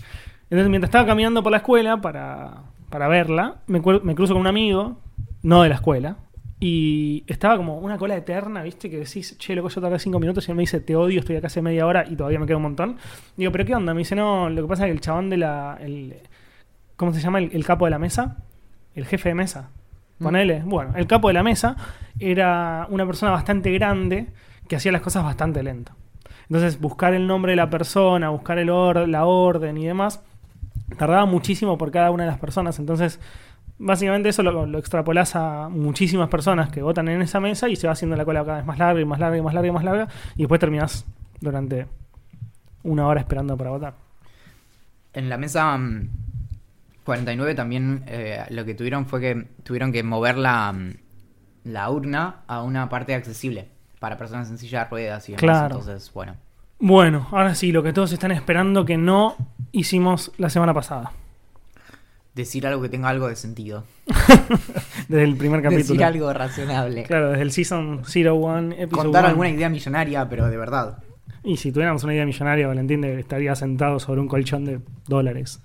Entonces, 0.45 0.69
mientras 0.69 0.89
estaba 0.89 1.07
caminando 1.07 1.43
por 1.43 1.51
la 1.51 1.59
escuela 1.59 2.01
para, 2.01 2.63
para 2.89 3.09
verla, 3.09 3.57
me 3.67 3.83
cruzo 3.83 4.35
con 4.35 4.43
un 4.43 4.47
amigo, 4.47 5.01
no 5.43 5.63
de 5.63 5.69
la 5.69 5.75
escuela, 5.75 6.17
y 6.59 7.25
estaba 7.27 7.57
como 7.57 7.79
una 7.79 7.99
cola 7.99 8.17
eterna, 8.17 8.63
viste, 8.63 8.89
que 8.89 8.99
decís, 8.99 9.37
che, 9.39 9.55
loco, 9.55 9.69
yo 9.69 9.81
tardé 9.81 9.99
cinco 9.99 10.19
minutos 10.19 10.49
y 10.49 10.51
él 10.53 10.57
me 10.57 10.63
dice, 10.63 10.81
te 10.81 10.97
odio, 10.97 11.21
estoy 11.21 11.37
acá 11.37 11.49
hace 11.49 11.61
media 11.61 11.87
hora 11.87 12.05
y 12.09 12.17
todavía 12.17 12.39
me 12.39 12.47
queda 12.47 12.57
un 12.57 12.63
montón. 12.63 12.97
Digo, 13.37 13.53
¿pero 13.53 13.65
qué 13.67 13.75
onda? 13.75 13.93
Me 13.93 13.99
dice, 13.99 14.15
no, 14.17 14.49
lo 14.49 14.63
que 14.63 14.69
pasa 14.69 14.85
es 14.85 14.89
que 14.89 14.93
el 14.93 15.01
chabón 15.01 15.29
de 15.31 15.37
la. 15.37 15.79
El, 15.81 16.15
¿Cómo 16.97 17.13
se 17.13 17.21
llama? 17.21 17.39
El, 17.41 17.51
el 17.53 17.65
capo 17.65 17.85
de 17.85 17.91
la 17.91 17.99
mesa, 17.99 18.39
el 18.95 19.05
jefe 19.05 19.29
de 19.29 19.35
mesa. 19.35 19.71
Ponele. 20.19 20.63
Bueno, 20.65 20.95
el 20.97 21.07
capo 21.07 21.29
de 21.29 21.35
la 21.35 21.43
mesa 21.43 21.77
era 22.19 22.87
una 22.89 23.05
persona 23.05 23.33
bastante 23.33 23.71
grande 23.73 24.29
que 24.67 24.77
hacía 24.77 24.91
las 24.93 25.03
cosas 25.03 25.23
bastante 25.25 25.63
lento. 25.63 25.93
Entonces, 26.49 26.81
buscar 26.81 27.13
el 27.13 27.27
nombre 27.27 27.53
de 27.53 27.57
la 27.57 27.69
persona, 27.69 28.31
buscar 28.31 28.59
el 28.59 28.71
or- 28.71 29.07
la 29.07 29.27
orden 29.27 29.77
y 29.77 29.85
demás, 29.85 30.23
tardaba 30.97 31.27
muchísimo 31.27 31.77
por 31.77 31.91
cada 31.91 32.11
una 32.11 32.25
de 32.25 32.31
las 32.31 32.39
personas. 32.39 32.79
Entonces, 32.79 33.21
básicamente 33.79 34.29
eso 34.29 34.43
lo, 34.43 34.67
lo 34.67 34.79
extrapolás 34.79 35.37
a 35.37 35.69
muchísimas 35.69 36.29
personas 36.29 36.71
que 36.71 36.83
votan 36.83 37.09
en 37.09 37.23
esa 37.23 37.41
mesa 37.41 37.69
y 37.69 37.77
se 37.77 37.87
va 37.87 37.93
haciendo 37.93 38.17
la 38.17 38.25
cola 38.25 38.45
cada 38.45 38.59
vez 38.59 38.67
más 38.67 38.79
larga 38.79 39.01
y 39.01 39.05
más 39.05 39.19
larga 39.19 39.37
y 39.37 39.43
más 39.43 39.55
larga 39.55 39.69
y 39.69 39.73
más 39.73 39.85
larga. 39.85 40.09
Y 40.35 40.43
después 40.43 40.61
terminás 40.61 41.07
durante 41.41 41.87
una 42.83 43.07
hora 43.07 43.21
esperando 43.21 43.57
para 43.57 43.71
votar. 43.71 43.95
En 45.13 45.29
la 45.29 45.37
mesa 45.37 45.77
mm, 45.77 46.09
49 47.05 47.55
también 47.55 48.05
eh, 48.07 48.45
lo 48.51 48.65
que 48.65 48.75
tuvieron 48.75 49.07
fue 49.07 49.21
que 49.21 49.47
tuvieron 49.63 49.93
que 49.93 50.03
mover 50.03 50.37
la, 50.39 50.73
mm, 50.73 50.95
la 51.65 51.91
urna 51.91 52.43
a 52.47 52.63
una 52.63 52.89
parte 52.89 53.15
accesible 53.15 53.69
para 53.99 54.17
personas 54.17 54.51
en 54.51 54.59
silla 54.59 54.85
de 54.85 54.91
ruedas 54.91 55.29
y 55.29 55.33
demás. 55.33 55.41
Claro. 55.41 55.79
Entonces, 55.79 56.13
bueno. 56.13 56.37
Bueno, 56.79 57.27
ahora 57.31 57.55
sí, 57.55 57.73
lo 57.73 57.83
que 57.83 57.93
todos 57.93 58.13
están 58.13 58.33
esperando 58.33 58.85
que 58.85 58.99
no 58.99 59.37
hicimos 59.73 60.33
la 60.37 60.51
semana 60.51 60.75
pasada. 60.75 61.13
Decir 62.37 62.67
algo 62.67 62.83
que 62.83 62.91
tenga 62.91 63.09
algo 63.09 63.29
de 63.29 63.35
sentido. 63.35 63.85
Desde 65.09 65.25
el 65.25 65.37
primer 65.37 65.63
capítulo. 65.63 65.85
Decir 65.85 66.05
algo 66.05 66.31
razonable. 66.35 67.05
Claro, 67.05 67.31
desde 67.31 67.43
el 67.43 67.51
Season 67.51 68.03
01, 68.03 68.73
episodio 68.73 68.89
Contar 68.91 69.25
1. 69.25 69.29
alguna 69.31 69.49
idea 69.49 69.71
millonaria, 69.71 70.29
pero 70.29 70.47
de 70.47 70.57
verdad. 70.59 70.99
Y 71.43 71.57
si 71.57 71.73
tuviéramos 71.73 72.05
una 72.05 72.13
idea 72.13 72.27
millonaria, 72.27 72.67
Valentín 72.67 73.03
estaría 73.05 73.55
sentado 73.55 73.99
sobre 73.99 74.21
un 74.21 74.29
colchón 74.29 74.67
de 74.67 74.81
dólares. 75.07 75.63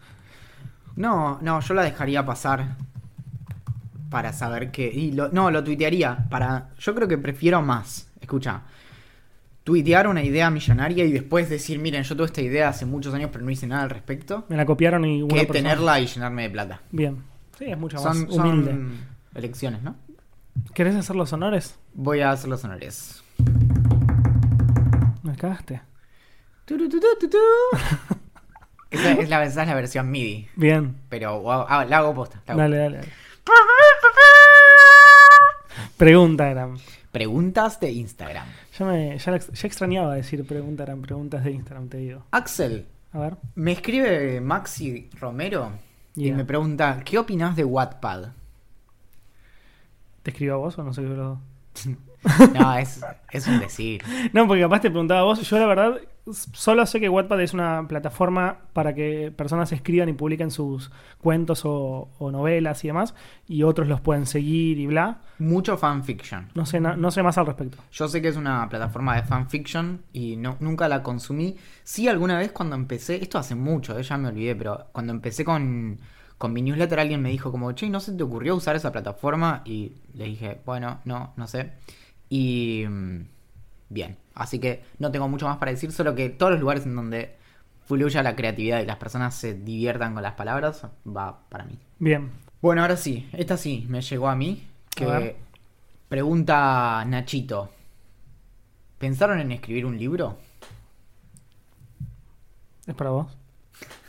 No, 0.95 1.39
no, 1.41 1.59
yo 1.59 1.73
la 1.73 1.83
dejaría 1.83 2.25
pasar 2.25 2.77
para 4.09 4.31
saber 4.31 4.71
que. 4.71 4.87
Y 4.87 5.11
lo, 5.11 5.27
no, 5.27 5.51
lo 5.51 5.65
tuitearía. 5.65 6.25
Para. 6.29 6.69
Yo 6.79 6.95
creo 6.95 7.09
que 7.09 7.17
prefiero 7.17 7.61
más. 7.61 8.07
Escucha. 8.21 8.61
Tuitear 9.63 10.07
una 10.07 10.23
idea 10.23 10.49
millonaria 10.49 11.05
y 11.05 11.11
después 11.11 11.47
decir, 11.49 11.77
miren, 11.77 12.01
yo 12.03 12.15
tuve 12.15 12.25
esta 12.25 12.41
idea 12.41 12.69
hace 12.69 12.85
muchos 12.85 13.13
años, 13.13 13.29
pero 13.31 13.45
no 13.45 13.51
hice 13.51 13.67
nada 13.67 13.83
al 13.83 13.91
respecto. 13.91 14.45
Me 14.49 14.57
la 14.57 14.65
copiaron 14.65 15.05
y 15.05 15.21
una 15.21 15.35
Que 15.35 15.45
persona- 15.45 15.69
tenerla 15.69 15.99
y 15.99 16.07
llenarme 16.07 16.41
de 16.43 16.49
plata. 16.49 16.81
Bien. 16.91 17.23
Sí, 17.59 17.65
es 17.65 17.77
mucho 17.77 17.97
más 18.01 18.03
Son, 18.17 18.17
humilde. 18.47 18.71
son 18.71 18.91
elecciones, 19.35 19.83
¿no? 19.83 19.95
¿Querés 20.73 20.95
hacer 20.95 21.15
los 21.15 21.31
honores? 21.33 21.77
Voy 21.93 22.21
a 22.21 22.31
hacer 22.31 22.49
los 22.49 22.63
honores. 22.63 23.23
Me 25.23 25.35
cagaste. 25.35 25.81
Esa, 28.91 29.11
es 29.13 29.29
la, 29.29 29.43
esa 29.45 29.61
es 29.61 29.67
la 29.69 29.75
versión 29.75 30.09
MIDI. 30.11 30.49
Bien. 30.55 30.97
Pero 31.07 31.39
wow, 31.39 31.65
ah, 31.69 31.85
la 31.85 31.99
hago 31.99 32.13
posta. 32.13 32.41
la 32.47 32.53
hago 32.53 32.61
Dale, 32.61 32.77
dale. 32.77 32.97
dale. 32.97 33.09
Pregunta 35.97 36.49
eran. 36.49 36.77
Preguntas 37.11 37.79
de 37.79 37.91
Instagram. 37.91 38.47
Ya, 38.77 38.85
me, 38.85 39.17
ya, 39.17 39.37
ya 39.37 39.67
extrañaba 39.67 40.15
decir 40.15 40.45
pregunta 40.45 40.83
eran 40.83 41.01
preguntas 41.01 41.43
de 41.43 41.51
Instagram, 41.51 41.89
te 41.89 41.97
digo. 41.97 42.23
Axel, 42.31 42.85
A 43.11 43.19
ver. 43.19 43.37
me 43.55 43.73
escribe 43.73 44.39
Maxi 44.41 45.09
Romero 45.19 45.71
y 46.15 46.31
me 46.31 46.45
pregunta, 46.45 47.01
¿qué 47.03 47.17
opinas 47.17 47.55
de 47.55 47.63
Wattpad? 47.65 48.29
¿Te 50.23 50.31
escribo 50.31 50.53
a 50.53 50.57
vos 50.57 50.77
o 50.77 50.83
no 50.83 50.93
sé 50.93 51.01
qué 51.01 51.07
los 51.09 51.17
dos? 51.17 51.39
No, 52.53 52.77
es, 52.77 53.01
es 53.31 53.47
un 53.47 53.59
decir. 53.59 54.03
No, 54.33 54.47
porque 54.47 54.61
capaz 54.61 54.81
te 54.81 54.91
preguntaba 54.91 55.21
a 55.21 55.23
vos. 55.23 55.41
Yo 55.41 55.57
la 55.59 55.65
verdad 55.65 55.99
solo 56.53 56.85
sé 56.85 56.99
que 56.99 57.09
Wattpad 57.09 57.41
es 57.41 57.53
una 57.53 57.87
plataforma 57.87 58.59
para 58.73 58.93
que 58.93 59.31
personas 59.35 59.71
escriban 59.71 60.09
y 60.09 60.13
publiquen 60.13 60.51
sus 60.51 60.91
cuentos 61.19 61.63
o, 61.65 62.09
o 62.19 62.31
novelas 62.31 62.83
y 62.83 62.87
demás. 62.87 63.15
Y 63.47 63.63
otros 63.63 63.87
los 63.87 64.01
pueden 64.01 64.25
seguir 64.25 64.79
y 64.79 64.87
bla. 64.87 65.21
Mucho 65.39 65.77
fanfiction. 65.77 66.49
No 66.53 66.65
sé, 66.65 66.79
na- 66.79 66.95
no 66.95 67.09
sé 67.11 67.23
más 67.23 67.37
al 67.37 67.47
respecto. 67.47 67.79
Yo 67.91 68.07
sé 68.07 68.21
que 68.21 68.27
es 68.27 68.37
una 68.37 68.69
plataforma 68.69 69.15
de 69.15 69.23
fanfiction 69.23 70.03
y 70.13 70.35
no, 70.37 70.57
nunca 70.59 70.87
la 70.87 71.01
consumí. 71.01 71.57
Sí, 71.83 72.07
alguna 72.07 72.37
vez 72.37 72.51
cuando 72.51 72.75
empecé, 72.75 73.15
esto 73.21 73.37
hace 73.39 73.55
mucho, 73.55 73.97
eh, 73.97 74.03
ya 74.03 74.17
me 74.17 74.29
olvidé, 74.29 74.55
pero 74.55 74.87
cuando 74.91 75.11
empecé 75.13 75.43
con, 75.43 75.99
con 76.37 76.53
mi 76.53 76.61
newsletter 76.61 76.99
alguien 76.99 77.21
me 77.21 77.29
dijo 77.29 77.51
como, 77.51 77.71
che, 77.73 77.89
¿no 77.89 77.99
se 77.99 78.13
te 78.13 78.23
ocurrió 78.23 78.55
usar 78.55 78.75
esa 78.75 78.91
plataforma? 78.91 79.63
Y 79.65 79.93
le 80.13 80.25
dije, 80.25 80.61
bueno, 80.65 80.99
no, 81.05 81.33
no 81.35 81.47
sé. 81.47 81.73
Y 82.29 82.85
mm, 82.87 83.21
bien, 83.89 84.17
así 84.33 84.59
que 84.59 84.83
no 84.99 85.11
tengo 85.11 85.27
mucho 85.27 85.47
más 85.47 85.57
para 85.57 85.71
decir, 85.71 85.91
solo 85.91 86.15
que 86.15 86.29
todos 86.29 86.53
los 86.53 86.61
lugares 86.61 86.85
en 86.85 86.95
donde 86.95 87.35
fluya 87.85 88.23
la 88.23 88.35
creatividad 88.35 88.81
y 88.81 88.85
las 88.85 88.97
personas 88.97 89.35
se 89.35 89.53
diviertan 89.53 90.13
con 90.13 90.23
las 90.23 90.33
palabras, 90.33 90.85
va 91.05 91.41
para 91.49 91.65
mí. 91.65 91.77
Bien. 91.99 92.31
Bueno, 92.61 92.81
ahora 92.81 92.97
sí, 92.97 93.29
esta 93.33 93.57
sí 93.57 93.85
me 93.89 94.01
llegó 94.01 94.29
a 94.29 94.35
mí. 94.35 94.67
Que 94.95 95.35
pregunta 96.09 97.03
Nachito: 97.05 97.69
¿Pensaron 98.97 99.39
en 99.39 99.51
escribir 99.51 99.85
un 99.85 99.97
libro? 99.97 100.37
Es 102.85 102.95
para 102.95 103.09
vos. 103.09 103.37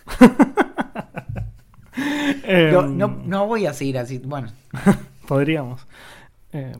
Yo 2.72 2.82
no, 2.86 3.08
no 3.08 3.46
voy 3.46 3.66
a 3.66 3.72
seguir 3.72 3.98
así. 3.98 4.18
Bueno, 4.18 4.48
Podríamos. 5.26 5.86
Eh, 6.52 6.76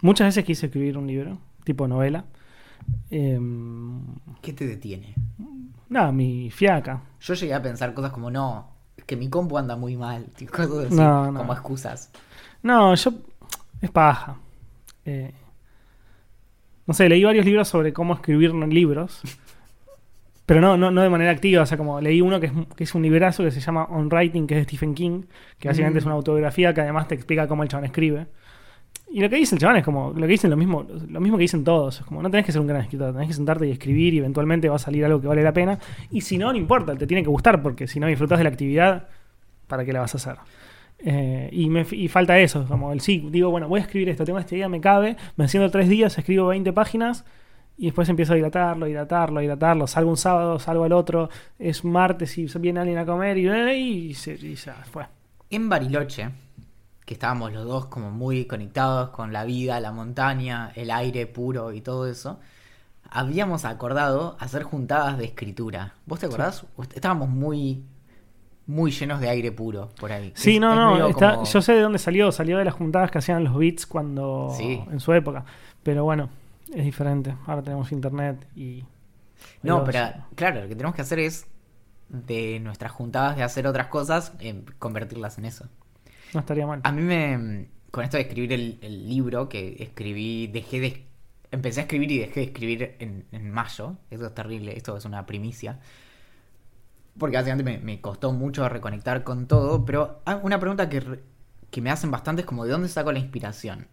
muchas 0.00 0.28
veces 0.28 0.44
quise 0.44 0.66
escribir 0.66 0.98
un 0.98 1.06
libro, 1.06 1.38
tipo 1.64 1.88
novela. 1.88 2.24
Eh, 3.10 3.38
¿qué 4.42 4.52
te 4.52 4.66
detiene? 4.66 5.14
nada, 5.88 6.12
mi 6.12 6.50
fiaca. 6.50 7.02
Yo 7.20 7.34
llegué 7.34 7.54
a 7.54 7.62
pensar 7.62 7.92
cosas 7.94 8.12
como: 8.12 8.30
no, 8.30 8.68
es 8.96 9.04
que 9.04 9.16
mi 9.16 9.28
compu 9.28 9.58
anda 9.58 9.76
muy 9.76 9.96
mal. 9.96 10.26
Cosas 10.52 10.86
así, 10.86 10.94
No, 10.94 11.32
no. 11.32 11.38
como 11.40 11.52
excusas. 11.52 12.10
No, 12.62 12.94
yo. 12.94 13.12
Es 13.80 13.90
paja. 13.90 14.36
Eh, 15.04 15.32
no 16.86 16.94
sé, 16.94 17.08
leí 17.08 17.24
varios 17.24 17.44
libros 17.46 17.66
sobre 17.68 17.92
cómo 17.92 18.14
escribir 18.14 18.54
libros. 18.54 19.20
Pero 20.46 20.60
no, 20.60 20.76
no, 20.76 20.90
no 20.90 21.02
de 21.02 21.08
manera 21.10 21.30
activa. 21.30 21.62
O 21.62 21.66
sea, 21.66 21.78
como 21.78 22.00
leí 22.00 22.20
uno 22.20 22.40
que 22.40 22.46
es, 22.46 22.52
que 22.76 22.84
es 22.84 22.94
un 22.94 23.02
librazo 23.02 23.44
que 23.44 23.50
se 23.52 23.60
llama 23.60 23.84
On 23.84 24.08
Writing, 24.12 24.46
que 24.48 24.54
es 24.54 24.60
de 24.60 24.64
Stephen 24.64 24.94
King, 24.94 25.22
que 25.58 25.68
básicamente 25.68 25.98
Mm. 25.98 26.02
es 26.02 26.04
una 26.06 26.14
autobiografía 26.14 26.74
que 26.74 26.80
además 26.80 27.06
te 27.08 27.14
explica 27.14 27.46
cómo 27.46 27.62
el 27.62 27.68
chabón 27.68 27.84
escribe. 27.84 28.26
Y 29.12 29.20
lo 29.20 29.28
que 29.28 29.36
dice 29.36 29.56
el 29.56 29.60
chabón 29.60 29.76
es 29.76 29.84
como, 29.84 30.12
lo 30.12 30.20
que 30.20 30.32
dicen 30.32 30.50
lo 30.50 30.56
mismo, 30.56 30.86
lo 31.08 31.20
mismo 31.20 31.36
que 31.36 31.42
dicen 31.42 31.64
todos. 31.64 32.00
Es 32.00 32.06
como, 32.06 32.22
no 32.22 32.30
tenés 32.30 32.46
que 32.46 32.52
ser 32.52 32.60
un 32.60 32.68
gran 32.68 32.82
escritor, 32.82 33.12
tenés 33.12 33.28
que 33.28 33.34
sentarte 33.34 33.66
y 33.66 33.72
escribir 33.72 34.14
y 34.14 34.18
eventualmente 34.18 34.68
va 34.68 34.76
a 34.76 34.78
salir 34.78 35.04
algo 35.04 35.20
que 35.20 35.26
vale 35.26 35.42
la 35.42 35.52
pena. 35.52 35.78
Y 36.10 36.20
si 36.20 36.38
no, 36.38 36.52
no 36.52 36.58
importa, 36.58 36.94
te 36.94 37.06
tiene 37.06 37.22
que 37.22 37.28
gustar, 37.28 37.60
porque 37.60 37.88
si 37.88 37.98
no 37.98 38.06
disfrutas 38.06 38.38
de 38.38 38.44
la 38.44 38.50
actividad, 38.50 39.08
¿para 39.66 39.84
qué 39.84 39.92
la 39.92 40.00
vas 40.00 40.14
a 40.14 40.18
hacer? 40.18 40.36
Eh, 41.02 41.48
y, 41.50 41.70
me, 41.70 41.86
y 41.90 42.08
falta 42.08 42.38
eso, 42.38 42.66
como 42.66 42.92
el 42.92 43.00
sí, 43.00 43.26
digo, 43.30 43.50
bueno, 43.50 43.68
voy 43.68 43.80
a 43.80 43.82
escribir 43.82 44.10
esto, 44.10 44.24
tengo 44.24 44.38
este 44.38 44.56
día, 44.56 44.68
me 44.68 44.80
cabe, 44.80 45.16
me 45.36 45.44
enciendo 45.44 45.70
tres 45.70 45.88
días, 45.88 46.16
escribo 46.18 46.48
20 46.48 46.72
páginas 46.72 47.24
y 47.78 47.86
después 47.86 48.08
empiezo 48.10 48.34
a 48.34 48.36
dilatarlo, 48.36 48.84
dilatarlo, 48.84 49.40
dilatarlo, 49.40 49.86
salgo 49.86 50.10
un 50.10 50.18
sábado, 50.18 50.58
salgo 50.58 50.84
al 50.84 50.92
otro, 50.92 51.30
es 51.58 51.84
martes 51.84 52.36
y 52.36 52.46
viene 52.58 52.80
alguien 52.80 52.98
a 52.98 53.06
comer 53.06 53.38
y, 53.38 53.48
y, 54.10 54.14
se, 54.14 54.34
y 54.34 54.56
se 54.56 54.72
fue. 54.92 55.06
En 55.48 55.68
Bariloche, 55.70 56.28
que 57.10 57.14
estábamos 57.14 57.52
los 57.52 57.64
dos 57.64 57.86
como 57.86 58.12
muy 58.12 58.44
conectados 58.44 59.10
con 59.10 59.32
la 59.32 59.42
vida, 59.42 59.80
la 59.80 59.90
montaña, 59.90 60.70
el 60.76 60.92
aire 60.92 61.26
puro 61.26 61.72
y 61.72 61.80
todo 61.80 62.06
eso, 62.06 62.38
habíamos 63.10 63.64
acordado 63.64 64.36
hacer 64.38 64.62
juntadas 64.62 65.18
de 65.18 65.24
escritura. 65.24 65.94
¿Vos 66.06 66.20
te 66.20 66.26
acordás? 66.26 66.64
Estábamos 66.94 67.28
muy, 67.28 67.82
muy 68.68 68.92
llenos 68.92 69.18
de 69.18 69.28
aire 69.28 69.50
puro 69.50 69.88
por 69.98 70.12
ahí. 70.12 70.30
Sí, 70.36 70.54
Es- 70.54 70.60
no, 70.60 70.70
es 70.70 70.76
no, 70.76 70.92
medio 70.92 71.08
está- 71.08 71.34
como- 71.34 71.46
yo 71.46 71.60
sé 71.62 71.72
de 71.72 71.80
dónde 71.80 71.98
salió, 71.98 72.30
salió 72.30 72.58
de 72.58 72.64
las 72.64 72.74
juntadas 72.74 73.10
que 73.10 73.18
hacían 73.18 73.42
los 73.42 73.56
beats 73.58 73.86
cuando 73.88 74.54
Sí. 74.56 74.80
en 74.88 75.00
su 75.00 75.12
época, 75.12 75.44
pero 75.82 76.04
bueno, 76.04 76.28
es 76.72 76.84
diferente, 76.84 77.34
ahora 77.44 77.60
tenemos 77.62 77.90
internet 77.90 78.46
y... 78.54 78.84
No, 79.64 79.80
Dios. 79.82 79.88
pero 79.90 80.24
claro, 80.36 80.60
lo 80.62 80.68
que 80.68 80.76
tenemos 80.76 80.94
que 80.94 81.02
hacer 81.02 81.18
es 81.18 81.48
de 82.08 82.60
nuestras 82.60 82.92
juntadas 82.92 83.34
de 83.36 83.42
hacer 83.42 83.66
otras 83.66 83.88
cosas, 83.88 84.32
eh, 84.38 84.64
convertirlas 84.78 85.38
en 85.38 85.46
eso. 85.46 85.66
No 86.34 86.40
estaría 86.40 86.66
mal. 86.66 86.80
A 86.84 86.92
mí 86.92 87.02
me. 87.02 87.68
Con 87.90 88.04
esto 88.04 88.16
de 88.16 88.22
escribir 88.22 88.52
el, 88.52 88.78
el 88.82 89.08
libro 89.08 89.48
que 89.48 89.76
escribí, 89.80 90.46
dejé 90.46 90.80
de. 90.80 91.06
Empecé 91.50 91.80
a 91.80 91.82
escribir 91.84 92.10
y 92.12 92.18
dejé 92.18 92.40
de 92.40 92.46
escribir 92.46 92.96
en, 93.00 93.26
en 93.32 93.50
mayo. 93.50 93.96
Eso 94.10 94.26
es 94.26 94.34
terrible, 94.34 94.76
esto 94.76 94.96
es 94.96 95.04
una 95.04 95.26
primicia. 95.26 95.80
Porque 97.18 97.36
básicamente 97.36 97.64
me, 97.64 97.78
me 97.78 98.00
costó 98.00 98.32
mucho 98.32 98.68
reconectar 98.68 99.24
con 99.24 99.46
todo. 99.46 99.84
Pero 99.84 100.20
ah, 100.24 100.40
una 100.42 100.58
pregunta 100.60 100.88
que, 100.88 101.20
que 101.70 101.80
me 101.80 101.90
hacen 101.90 102.10
bastante 102.10 102.42
es 102.42 102.46
como: 102.46 102.64
¿de 102.64 102.70
dónde 102.70 102.88
saco 102.88 103.10
la 103.12 103.18
inspiración? 103.18 103.88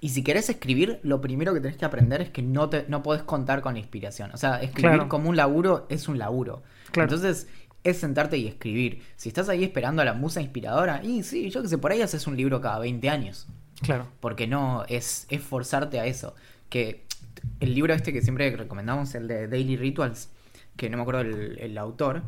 Y 0.00 0.10
si 0.10 0.22
querés 0.22 0.50
escribir, 0.50 1.00
lo 1.02 1.20
primero 1.20 1.54
que 1.54 1.60
tenés 1.60 1.76
que 1.78 1.84
aprender 1.84 2.20
es 2.20 2.30
que 2.30 2.42
no, 2.42 2.68
te, 2.68 2.84
no 2.88 3.02
podés 3.02 3.22
contar 3.22 3.62
con 3.62 3.74
la 3.74 3.80
inspiración. 3.80 4.30
O 4.34 4.36
sea, 4.36 4.60
escribir 4.60 4.92
Claro. 4.96 5.08
como 5.08 5.30
un 5.30 5.36
laburo 5.36 5.86
es 5.88 6.08
un 6.08 6.18
laburo. 6.18 6.62
Claro. 6.90 7.08
Entonces, 7.14 7.48
es 7.84 7.98
sentarte 7.98 8.38
y 8.38 8.48
escribir. 8.48 9.02
Si 9.16 9.28
estás 9.28 9.48
ahí 9.48 9.62
esperando 9.62 10.02
a 10.02 10.04
la 10.04 10.14
musa 10.14 10.40
inspiradora, 10.40 11.04
y 11.04 11.22
sí, 11.22 11.50
yo 11.50 11.62
que 11.62 11.68
sé, 11.68 11.78
por 11.78 11.92
ahí 11.92 12.00
haces 12.00 12.26
un 12.26 12.36
libro 12.36 12.60
cada 12.60 12.78
20 12.78 13.08
años. 13.10 13.46
Claro. 13.82 14.08
Porque 14.20 14.46
no, 14.46 14.84
es, 14.88 15.26
es 15.28 15.42
forzarte 15.42 16.00
a 16.00 16.06
eso. 16.06 16.34
Que 16.70 17.04
el 17.60 17.74
libro 17.74 17.92
este 17.92 18.12
que 18.12 18.22
siempre 18.22 18.50
recomendamos, 18.56 19.14
el 19.14 19.28
de 19.28 19.46
Daily 19.48 19.76
Rituals, 19.76 20.30
que 20.76 20.88
no 20.88 20.96
me 20.96 21.02
acuerdo 21.02 21.20
el, 21.20 21.58
el 21.58 21.76
autor, 21.76 22.22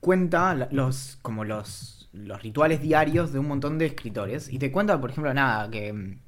cuenta 0.00 0.68
los, 0.70 1.18
como 1.20 1.44
los, 1.44 2.08
los 2.12 2.42
rituales 2.42 2.80
diarios 2.80 3.32
de 3.32 3.38
un 3.38 3.48
montón 3.48 3.78
de 3.78 3.86
escritores. 3.86 4.50
Y 4.50 4.58
te 4.58 4.72
cuenta, 4.72 4.98
por 4.98 5.10
ejemplo, 5.10 5.34
nada, 5.34 5.70
que 5.70 5.92
mm, 5.92 6.18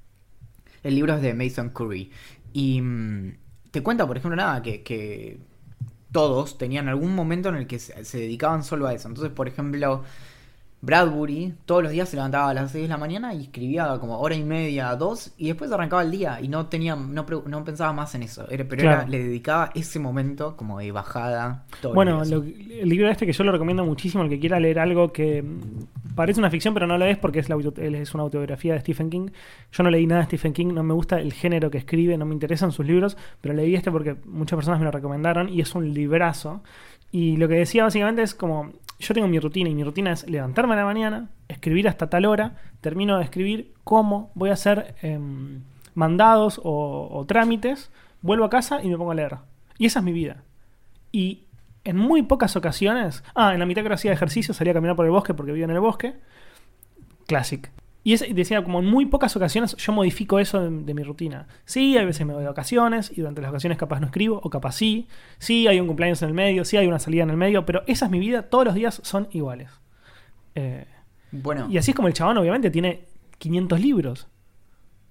el 0.82 0.94
libro 0.94 1.14
es 1.14 1.22
de 1.22 1.32
Mason 1.32 1.70
Curry. 1.70 2.10
Y 2.52 2.80
mm, 2.82 3.36
te 3.70 3.82
cuenta, 3.82 4.06
por 4.06 4.18
ejemplo, 4.18 4.36
nada, 4.36 4.62
que, 4.62 4.82
que 4.82 5.38
todos 6.14 6.56
tenían 6.58 6.86
algún 6.88 7.12
momento 7.12 7.48
en 7.48 7.56
el 7.56 7.66
que 7.66 7.80
se, 7.80 8.04
se 8.04 8.18
dedicaban 8.18 8.62
solo 8.62 8.86
a 8.86 8.94
eso. 8.94 9.08
Entonces, 9.08 9.32
por 9.32 9.48
ejemplo, 9.48 10.04
Bradbury 10.80 11.54
todos 11.64 11.82
los 11.82 11.90
días 11.92 12.08
se 12.08 12.14
levantaba 12.16 12.50
a 12.50 12.54
las 12.54 12.70
6 12.70 12.82
de 12.84 12.88
la 12.88 12.98
mañana 12.98 13.32
y 13.34 13.42
escribía 13.44 13.96
como 13.98 14.20
hora 14.20 14.34
y 14.36 14.44
media, 14.44 14.94
dos, 14.96 15.32
y 15.38 15.46
después 15.48 15.72
arrancaba 15.72 16.02
el 16.02 16.10
día 16.12 16.38
y 16.42 16.46
no 16.48 16.66
tenía, 16.66 16.94
no, 16.94 17.24
no 17.46 17.64
pensaba 17.64 17.92
más 17.92 18.14
en 18.14 18.22
eso. 18.22 18.46
Era- 18.48 18.64
pero 18.68 18.82
Claro. 18.82 19.00
era- 19.00 19.08
le 19.10 19.24
dedicaba 19.24 19.70
ese 19.74 19.98
momento 19.98 20.56
como 20.56 20.78
de 20.78 20.92
bajada. 20.92 21.64
todo 21.80 21.92
el 21.92 21.94
Bueno, 21.96 22.22
día. 22.24 22.36
lo- 22.36 22.44
el 22.44 22.88
libro 22.88 23.08
este 23.08 23.26
que 23.26 23.32
yo 23.32 23.42
lo 23.44 23.50
recomiendo 23.52 23.84
muchísimo 23.84 24.22
al 24.22 24.28
que 24.28 24.38
quiera 24.38 24.60
leer 24.60 24.78
algo 24.78 25.10
que 25.12 25.42
parece 26.14 26.40
una 26.40 26.50
ficción, 26.50 26.74
pero 26.74 26.86
no 26.86 26.98
lo 26.98 27.04
es 27.04 27.18
porque 27.18 27.40
es, 27.40 27.48
una 28.14 28.22
autobiografía 28.22 28.74
de 28.74 28.80
Stephen 28.80 29.10
King. 29.10 29.30
Yo 29.72 29.82
no 29.82 29.90
leí 29.90 30.06
nada 30.06 30.22
de 30.22 30.26
Stephen 30.26 30.52
King, 30.52 30.68
no 30.68 30.82
me 30.82 30.94
gusta 30.94 31.20
el 31.20 31.32
género 31.32 31.70
que 31.70 31.78
escribe, 31.78 32.16
no 32.16 32.24
me 32.24 32.34
interesan 32.34 32.72
sus 32.72 32.86
libros, 32.86 33.16
pero 33.40 33.54
leí 33.54 33.74
este 33.74 33.90
porque 33.90 34.16
muchas 34.24 34.56
personas 34.56 34.80
me 34.80 34.84
lo 34.84 34.90
recomendaron 34.90 35.48
y 35.48 35.60
es 35.60 35.74
un 35.74 35.92
librazo. 35.92 36.62
Y 37.10 37.36
lo 37.36 37.48
que 37.48 37.54
decía 37.54 37.84
básicamente 37.84 38.22
es 38.22 38.34
como, 38.34 38.72
yo 38.98 39.14
tengo 39.14 39.28
mi 39.28 39.38
rutina 39.38 39.70
y 39.70 39.74
mi 39.74 39.84
rutina 39.84 40.12
es 40.12 40.28
levantarme 40.28 40.74
a 40.74 40.78
la 40.78 40.84
mañana, 40.84 41.30
escribir 41.48 41.88
hasta 41.88 42.10
tal 42.10 42.26
hora, 42.26 42.56
termino 42.80 43.18
de 43.18 43.24
escribir 43.24 43.72
cómo 43.84 44.30
voy 44.34 44.50
a 44.50 44.54
hacer 44.54 44.94
em, 45.02 45.62
mandados 45.94 46.60
o 46.62 47.24
trámites, 47.28 47.90
vuelvo 48.20 48.44
a 48.44 48.50
casa 48.50 48.82
y 48.82 48.88
me 48.88 48.96
pongo 48.96 49.12
a 49.12 49.14
leer. 49.14 49.36
Y 49.78 49.86
esa 49.86 50.00
es 50.00 50.04
mi 50.04 50.12
vida. 50.12 50.42
Y 51.12 51.43
en 51.84 51.96
muy 51.96 52.22
pocas 52.22 52.56
ocasiones. 52.56 53.22
Ah, 53.34 53.52
en 53.54 53.60
la 53.60 53.66
mitad 53.66 53.82
que 53.82 53.92
hacía 53.92 54.12
ejercicio 54.12 54.54
salía 54.54 54.72
a 54.72 54.74
caminar 54.74 54.96
por 54.96 55.04
el 55.04 55.10
bosque 55.12 55.34
porque 55.34 55.52
vivo 55.52 55.64
en 55.64 55.70
el 55.70 55.80
bosque. 55.80 56.14
Classic. 57.26 57.70
Y 58.06 58.12
es- 58.12 58.34
decía, 58.34 58.62
como 58.62 58.80
en 58.80 58.86
muy 58.86 59.06
pocas 59.06 59.34
ocasiones 59.34 59.74
yo 59.76 59.92
modifico 59.92 60.38
eso 60.38 60.60
de, 60.60 60.70
de 60.84 60.94
mi 60.94 61.02
rutina. 61.02 61.46
Sí, 61.64 61.96
hay 61.96 62.04
veces 62.04 62.26
me 62.26 62.34
voy 62.34 62.42
de 62.42 62.48
vacaciones 62.48 63.10
y 63.10 63.20
durante 63.20 63.40
las 63.40 63.50
vacaciones 63.50 63.78
capaz 63.78 64.00
no 64.00 64.06
escribo, 64.06 64.40
o 64.42 64.50
capaz 64.50 64.72
sí. 64.72 65.08
Sí, 65.38 65.66
hay 65.66 65.80
un 65.80 65.86
cumpleaños 65.86 66.20
en 66.22 66.28
el 66.28 66.34
medio, 66.34 66.64
sí, 66.66 66.76
hay 66.76 66.86
una 66.86 66.98
salida 66.98 67.22
en 67.22 67.30
el 67.30 67.36
medio, 67.38 67.64
pero 67.64 67.82
esa 67.86 68.04
es 68.06 68.10
mi 68.10 68.18
vida, 68.18 68.42
todos 68.42 68.66
los 68.66 68.74
días 68.74 69.00
son 69.04 69.28
iguales. 69.32 69.70
Eh, 70.54 70.86
Bueno, 71.32 71.66
y 71.70 71.78
así 71.78 71.92
es 71.92 71.94
como 71.96 72.08
el 72.08 72.14
chabón, 72.14 72.36
obviamente, 72.38 72.70
tiene 72.70 73.06
500 73.38 73.80
libros. 73.80 74.28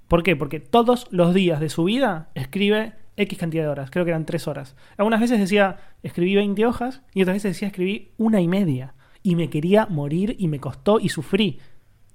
¿Por 0.07 0.21
qué? 0.21 0.35
Porque 0.35 0.59
todos 0.59 1.07
los 1.09 1.33
días 1.33 1.59
de 1.59 1.69
su 1.69 1.85
vida 1.85 2.29
escribe 2.35 2.93
X 3.15 3.37
cantidad 3.37 3.63
de 3.63 3.69
horas. 3.69 3.91
Creo 3.91 4.05
que 4.05 4.11
eran 4.11 4.25
3 4.25 4.47
horas. 4.47 4.75
Algunas 4.97 5.21
veces 5.21 5.39
decía, 5.39 5.77
escribí 6.01 6.35
20 6.35 6.65
hojas, 6.65 7.01
y 7.13 7.21
otras 7.21 7.35
veces 7.35 7.53
decía, 7.53 7.67
escribí 7.67 8.11
una 8.17 8.41
y 8.41 8.47
media. 8.47 8.95
Y 9.21 9.35
me 9.35 9.49
quería 9.49 9.85
morir, 9.85 10.35
y 10.39 10.47
me 10.47 10.59
costó, 10.59 10.99
y 10.99 11.09
sufrí. 11.09 11.59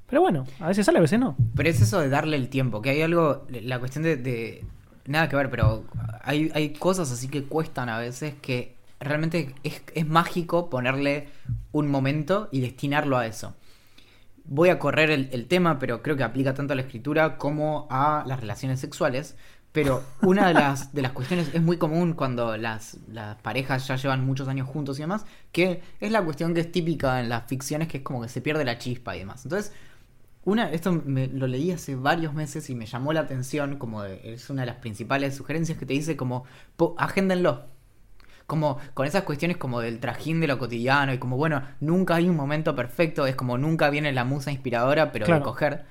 Pero 0.08 0.22
bueno, 0.22 0.46
a 0.60 0.68
veces 0.68 0.86
sale, 0.86 0.98
a 0.98 1.02
veces 1.02 1.18
no. 1.20 1.36
pero 1.54 1.68
es 1.68 1.80
eso 1.80 2.00
de 2.00 2.08
darle 2.08 2.36
el 2.36 2.48
tiempo, 2.48 2.80
que 2.80 2.90
hay 2.90 3.02
algo, 3.02 3.46
la 3.50 3.78
cuestión 3.78 4.04
de... 4.04 4.64
nada 5.06 5.28
que 5.28 5.36
ver, 5.36 5.50
pero 5.50 5.84
hay, 6.22 6.50
hay 6.54 6.70
cosas 6.70 7.12
así 7.12 7.28
que 7.28 7.44
cuestan 7.44 7.90
a 7.90 7.98
veces 7.98 8.34
que 8.40 8.74
realmente 9.00 9.54
es, 9.64 9.82
es 9.94 10.06
mágico 10.06 10.70
ponerle 10.70 11.28
un 11.72 11.90
momento 11.90 12.48
y 12.50 12.60
destinarlo 12.60 13.18
a 13.18 13.26
eso. 13.26 13.54
Voy 14.44 14.70
a 14.70 14.78
correr 14.78 15.10
el 15.10 15.46
tema, 15.46 15.78
pero 15.78 16.02
creo 16.02 16.16
que 16.16 16.24
aplica 16.24 16.54
tanto 16.54 16.72
a 16.72 16.76
la 16.76 16.80
escritura 16.80 17.36
como 17.36 17.86
a 17.90 18.24
las 18.26 18.40
relaciones 18.40 18.80
sexuales. 18.80 19.36
Pero 19.72 20.02
una 20.22 20.48
de 20.48 20.54
las, 20.54 20.92
de 20.94 21.02
las 21.02 21.12
cuestiones 21.12 21.54
es 21.54 21.62
muy 21.62 21.76
común 21.76 22.14
cuando 22.14 22.56
las, 22.56 22.96
las 23.12 23.36
parejas 23.36 23.86
ya 23.86 23.96
llevan 23.96 24.24
muchos 24.24 24.48
años 24.48 24.66
juntos 24.66 24.98
y 24.98 25.02
demás, 25.02 25.24
que 25.52 25.82
es 26.00 26.10
la 26.10 26.22
cuestión 26.24 26.54
que 26.54 26.60
es 26.60 26.72
típica 26.72 27.20
en 27.20 27.28
las 27.28 27.44
ficciones, 27.46 27.86
que 27.86 27.98
es 27.98 28.02
como 28.02 28.22
que 28.22 28.28
se 28.28 28.40
pierde 28.40 28.64
la 28.64 28.78
chispa 28.78 29.14
y 29.14 29.20
demás. 29.20 29.44
Entonces, 29.44 29.72
una, 30.44 30.70
esto 30.72 30.92
me, 31.04 31.26
lo 31.28 31.46
leí 31.46 31.70
hace 31.72 31.94
varios 31.96 32.32
meses 32.34 32.70
y 32.70 32.74
me 32.74 32.86
llamó 32.86 33.12
la 33.12 33.20
atención, 33.20 33.76
como 33.76 34.02
de- 34.02 34.32
es 34.32 34.48
una 34.50 34.62
de 34.62 34.66
las 34.66 34.76
principales 34.76 35.36
sugerencias 35.36 35.78
que 35.78 35.84
te 35.86 35.92
dice 35.92 36.16
como, 36.16 36.44
po- 36.76 36.94
agéndenlo. 36.98 37.66
Como 38.46 38.78
con 38.94 39.06
esas 39.06 39.24
cuestiones 39.24 39.58
como 39.58 39.80
del 39.80 40.00
trajín 40.00 40.40
de 40.40 40.46
lo 40.46 40.58
cotidiano 40.58 41.12
y 41.12 41.18
como, 41.18 41.36
bueno, 41.36 41.62
nunca 41.80 42.14
hay 42.14 42.28
un 42.30 42.36
momento 42.36 42.74
perfecto, 42.74 43.26
es 43.26 43.36
como 43.36 43.58
nunca 43.58 43.90
viene 43.90 44.10
la 44.12 44.24
musa 44.24 44.50
inspiradora, 44.50 45.12
pero 45.12 45.26
Claro. 45.26 45.40
de 45.40 45.44
coger. 45.44 45.84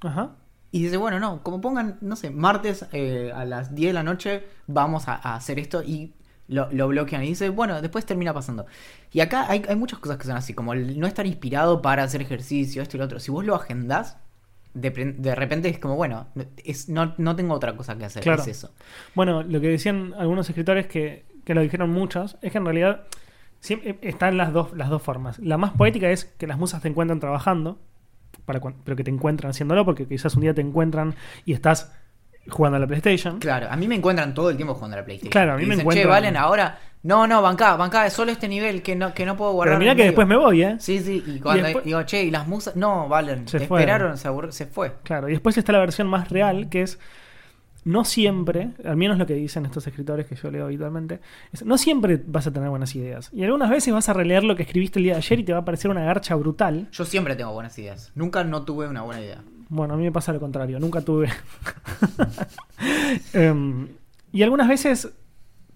Ajá. 0.00 0.30
Y 0.72 0.84
dice, 0.84 0.96
bueno, 0.96 1.18
no, 1.18 1.42
como 1.42 1.60
pongan, 1.60 1.98
no 2.00 2.14
sé, 2.16 2.30
martes 2.30 2.86
eh, 2.92 3.32
a 3.34 3.44
las 3.44 3.74
10 3.74 3.88
de 3.88 3.92
la 3.92 4.02
noche 4.02 4.44
vamos 4.66 5.08
a, 5.08 5.14
a 5.14 5.34
hacer 5.34 5.58
esto 5.58 5.82
y 5.82 6.14
lo, 6.46 6.68
lo 6.72 6.88
bloquean 6.88 7.22
y 7.24 7.28
dice, 7.28 7.48
bueno, 7.48 7.80
después 7.82 8.06
termina 8.06 8.32
pasando. 8.34 8.66
Y 9.12 9.20
acá 9.20 9.46
hay, 9.48 9.62
hay 9.68 9.76
muchas 9.76 9.98
cosas 9.98 10.16
que 10.18 10.24
son 10.24 10.36
así, 10.36 10.54
como 10.54 10.72
el 10.72 10.98
no 10.98 11.06
estar 11.06 11.26
inspirado 11.26 11.82
para 11.82 12.02
hacer 12.04 12.22
ejercicio, 12.22 12.82
esto 12.82 12.96
y 12.96 12.98
lo 12.98 13.04
otro. 13.04 13.20
Si 13.20 13.30
vos 13.30 13.44
lo 13.44 13.54
agendás, 13.54 14.16
de, 14.74 14.90
de 14.90 15.34
repente 15.34 15.68
es 15.68 15.78
como, 15.80 15.96
bueno, 15.96 16.28
es, 16.64 16.88
no, 16.88 17.14
no 17.18 17.34
tengo 17.36 17.54
otra 17.54 17.76
cosa 17.76 17.96
que 17.98 18.04
hacer, 18.04 18.22
Claro. 18.22 18.42
es 18.42 18.48
eso. 18.48 18.72
Bueno, 19.14 19.42
lo 19.42 19.60
que 19.60 19.68
decían 19.68 20.14
algunos 20.18 20.48
escritores 20.48 20.86
que, 20.86 21.24
que 21.44 21.54
lo 21.54 21.60
dijeron 21.62 21.90
muchos 21.90 22.36
es 22.42 22.52
que 22.52 22.58
en 22.58 22.64
realidad 22.64 23.02
siempre 23.60 23.98
están 24.02 24.36
las 24.36 24.52
dos, 24.52 24.72
las 24.76 24.88
dos 24.88 25.02
formas. 25.02 25.38
La 25.40 25.56
más 25.58 25.72
poética 25.72 26.10
es 26.10 26.24
que 26.24 26.46
las 26.46 26.58
musas 26.58 26.80
te 26.82 26.88
encuentran 26.88 27.18
trabajando, 27.20 27.78
para 28.44 28.60
pero 28.84 28.96
que 28.96 29.04
te 29.04 29.10
encuentran 29.10 29.50
haciéndolo, 29.50 29.84
porque 29.84 30.06
quizás 30.06 30.34
un 30.34 30.42
día 30.42 30.54
te 30.54 30.60
encuentran 30.60 31.14
y 31.44 31.52
estás 31.52 31.92
jugando 32.48 32.76
a 32.76 32.80
la 32.80 32.86
PlayStation. 32.86 33.38
Claro, 33.38 33.68
a 33.70 33.76
mí 33.76 33.86
me 33.86 33.94
encuentran 33.94 34.32
todo 34.34 34.50
el 34.50 34.56
tiempo 34.56 34.74
jugando 34.74 34.96
a 34.96 35.00
la 35.00 35.04
PlayStation. 35.04 35.30
Claro, 35.30 35.52
a 35.52 35.56
mí 35.56 35.62
Y 35.62 35.66
me 35.66 35.74
dicen, 35.74 35.86
encuentran- 35.86 36.02
Che, 36.04 36.08
Valen, 36.08 36.36
ahora. 36.36 36.78
No, 37.02 37.26
no, 37.26 37.40
bancá, 37.40 37.76
bancá, 37.76 38.06
es 38.06 38.12
solo 38.12 38.30
este 38.30 38.46
nivel 38.46 38.82
que 38.82 38.94
no, 38.94 39.14
que 39.14 39.24
no 39.24 39.34
puedo 39.34 39.52
guardar. 39.52 39.72
Pero 39.72 39.78
mira 39.78 39.92
en 39.92 39.96
que 39.96 40.02
medio". 40.02 40.10
después 40.10 40.28
me 40.28 40.36
voy, 40.36 40.62
¿eh? 40.62 40.76
Sí, 40.80 41.00
sí, 41.00 41.24
y 41.26 41.40
cuando 41.40 41.62
después- 41.64 41.84
digo, 41.84 42.02
che, 42.02 42.24
y 42.24 42.30
las 42.30 42.46
musas. 42.46 42.76
No, 42.76 43.08
Valen, 43.08 43.48
Se 43.48 43.56
te 43.56 43.64
esperaron, 43.64 44.18
se, 44.18 44.28
se 44.50 44.66
fue. 44.66 44.92
Claro, 45.02 45.28
y 45.28 45.32
después 45.32 45.56
está 45.56 45.72
la 45.72 45.78
versión 45.78 46.08
más 46.08 46.28
real, 46.28 46.68
que 46.68 46.82
es 46.82 46.98
no 47.84 48.04
siempre, 48.04 48.70
al 48.84 48.96
menos 48.96 49.18
lo 49.18 49.26
que 49.26 49.34
dicen 49.34 49.64
estos 49.64 49.86
escritores 49.86 50.26
que 50.26 50.34
yo 50.34 50.50
leo 50.50 50.66
habitualmente, 50.66 51.20
es, 51.52 51.64
no 51.64 51.78
siempre 51.78 52.20
vas 52.26 52.46
a 52.46 52.52
tener 52.52 52.68
buenas 52.68 52.94
ideas. 52.94 53.30
Y 53.32 53.42
algunas 53.42 53.70
veces 53.70 53.92
vas 53.94 54.08
a 54.08 54.12
releer 54.12 54.44
lo 54.44 54.56
que 54.56 54.62
escribiste 54.62 54.98
el 54.98 55.04
día 55.04 55.12
de 55.14 55.18
ayer 55.18 55.40
y 55.40 55.44
te 55.44 55.52
va 55.52 55.60
a 55.60 55.64
parecer 55.64 55.90
una 55.90 56.04
garcha 56.04 56.34
brutal. 56.34 56.88
Yo 56.92 57.04
siempre 57.04 57.36
tengo 57.36 57.52
buenas 57.52 57.78
ideas. 57.78 58.12
Nunca 58.14 58.44
no 58.44 58.64
tuve 58.64 58.88
una 58.88 59.02
buena 59.02 59.20
idea. 59.20 59.42
Bueno, 59.68 59.94
a 59.94 59.96
mí 59.96 60.02
me 60.02 60.12
pasa 60.12 60.32
lo 60.32 60.40
contrario, 60.40 60.80
nunca 60.80 61.00
tuve. 61.00 61.28
Em, 63.32 63.88
y 64.32 64.42
algunas 64.42 64.68
veces 64.68 65.12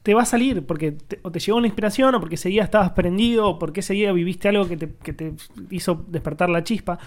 te 0.02 0.14
va 0.14 0.22
a 0.22 0.26
salir 0.26 0.66
porque 0.66 0.92
te, 0.92 1.18
o 1.22 1.30
te 1.30 1.38
llegó 1.38 1.58
una 1.58 1.66
inspiración 1.66 2.14
o 2.14 2.20
porque 2.20 2.36
ese 2.36 2.48
día 2.48 2.62
estabas 2.62 2.90
prendido 2.90 3.48
o 3.48 3.58
porque 3.58 3.80
ese 3.80 3.94
día 3.94 4.12
viviste 4.12 4.48
algo 4.48 4.68
que 4.68 4.76
te, 4.76 4.94
que 4.94 5.12
te 5.12 5.34
hizo 5.70 6.04
despertar 6.08 6.50
la 6.50 6.62
chispa. 6.62 6.98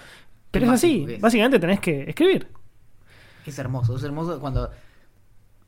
Pero 0.51 0.65
es 0.65 0.71
así, 0.71 1.05
básicamente 1.19 1.59
tenés 1.59 1.79
que 1.79 2.09
escribir. 2.09 2.47
Es 3.45 3.59
hermoso, 3.59 3.95
es 3.95 4.03
hermoso 4.03 4.39
cuando. 4.39 4.69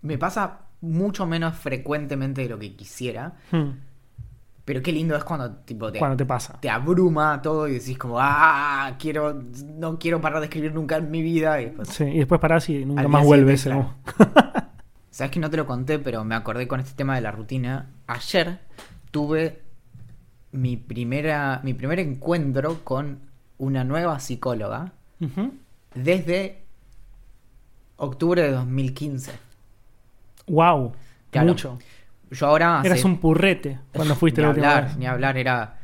Me 0.01 0.17
pasa 0.17 0.59
mucho 0.81 1.25
menos 1.25 1.55
frecuentemente 1.57 2.41
de 2.43 2.49
lo 2.49 2.57
que 2.59 2.75
quisiera. 2.75 3.33
Hmm, 3.51 3.71
Pero 4.65 4.81
qué 4.81 4.91
lindo 4.91 5.15
es 5.15 5.23
cuando 5.23 5.51
tipo 5.57 5.91
te, 5.91 5.99
Cuando 5.99 6.15
te 6.17 6.25
pasa. 6.25 6.59
te 6.61 6.69
abruma 6.69 7.41
todo 7.41 7.67
y 7.67 7.73
decís 7.73 7.97
como, 7.97 8.17
ah, 8.19 8.95
quiero, 8.99 9.41
no 9.77 9.97
quiero 9.99 10.21
parar 10.21 10.39
de 10.39 10.45
escribir 10.45 10.73
nunca 10.73 10.97
en 10.97 11.09
mi 11.11 11.21
vida. 11.21 11.59
Y 11.61 11.65
después, 11.65 11.89
Sí, 11.89 12.03
y 12.05 12.17
después 12.19 12.39
parás 12.39 12.69
y 12.69 12.85
nunca 12.85 13.07
más 13.07 13.25
vuelves. 13.25 13.67
Sabes 15.11 15.31
que 15.31 15.39
no 15.39 15.49
te 15.49 15.57
lo 15.57 15.65
conté, 15.65 15.99
pero 15.99 16.23
me 16.23 16.35
acordé 16.35 16.67
con 16.67 16.79
este 16.79 16.93
tema 16.95 17.15
de 17.15 17.21
la 17.21 17.31
rutina. 17.31 17.89
Ayer 18.07 18.59
tuve 19.11 19.63
mi 20.51 20.77
primera, 20.77 21.59
mi 21.63 21.73
primer 21.73 21.99
encuentro 21.99 22.83
con 22.85 23.19
una 23.57 23.83
nueva 23.83 24.19
psicóloga 24.19 24.93
desde 25.93 26.63
octubre 27.97 28.41
de 28.43 28.51
2015. 28.51 29.31
Wow, 30.49 30.93
Claro. 31.31 31.47
mucho. 31.47 31.79
Yo 32.31 32.47
ahora 32.47 32.79
hace- 32.79 32.87
Eras 32.89 33.03
un 33.05 33.17
purrete 33.19 33.79
cuando 33.93 34.15
fuiste 34.15 34.41
ni 34.41 34.43
la 34.45 34.49
última 34.49 34.67
hablar, 34.69 34.85
vez. 34.89 34.97
ni 34.97 35.05
hablar, 35.07 35.37
era 35.37 35.75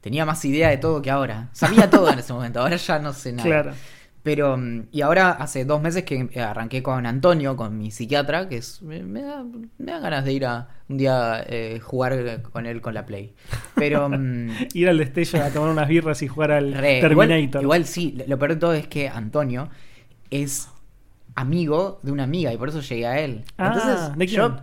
tenía 0.00 0.24
más 0.26 0.44
idea 0.44 0.68
de 0.68 0.76
todo 0.78 1.00
que 1.02 1.10
ahora. 1.10 1.48
Sabía 1.52 1.88
todo 1.88 2.10
en 2.12 2.18
ese 2.18 2.32
momento, 2.32 2.60
ahora 2.60 2.76
ya 2.76 2.98
no 2.98 3.12
sé 3.12 3.32
nada. 3.32 3.48
Claro. 3.48 3.72
Pero, 4.22 4.56
mm, 4.56 4.84
y 4.90 5.02
ahora 5.02 5.32
hace 5.32 5.64
dos 5.66 5.82
meses 5.82 6.04
que 6.04 6.28
eh, 6.32 6.40
arranqué 6.40 6.82
con 6.82 7.04
Antonio, 7.04 7.56
con 7.56 7.76
mi 7.76 7.90
psiquiatra, 7.90 8.48
que 8.48 8.56
es, 8.56 8.80
me, 8.82 9.02
me 9.02 9.20
da, 9.22 9.42
me 9.44 9.92
da 9.92 9.98
ganas 10.00 10.24
de 10.24 10.32
ir 10.32 10.46
a 10.46 10.68
un 10.88 10.96
día 10.96 11.44
eh, 11.46 11.78
jugar 11.82 12.40
con 12.42 12.64
él 12.66 12.80
con 12.80 12.94
la 12.94 13.04
Play. 13.04 13.34
Pero, 13.74 14.08
mm, 14.08 14.48
Ir 14.74 14.88
al 14.88 14.96
destello 14.98 15.42
a 15.44 15.50
tomar 15.50 15.68
unas 15.70 15.88
birras 15.88 16.22
y 16.22 16.28
jugar 16.28 16.52
al 16.52 16.72
re, 16.72 17.00
Terminator. 17.02 17.40
igual, 17.42 17.62
igual 17.62 17.84
sí, 17.86 18.16
lo 18.26 18.38
peor 18.38 18.54
de 18.54 18.56
todo 18.60 18.72
es 18.72 18.86
que 18.86 19.08
Antonio 19.10 19.68
es 20.30 20.68
amigo 21.34 22.00
de 22.02 22.12
una 22.12 22.24
amiga 22.24 22.52
y 22.52 22.56
por 22.56 22.68
eso 22.68 22.80
llegué 22.80 23.06
a 23.06 23.20
él. 23.20 23.44
Ah, 23.58 23.72
Entonces, 23.74 24.16
¿de 24.18 24.26
yo, 24.26 24.56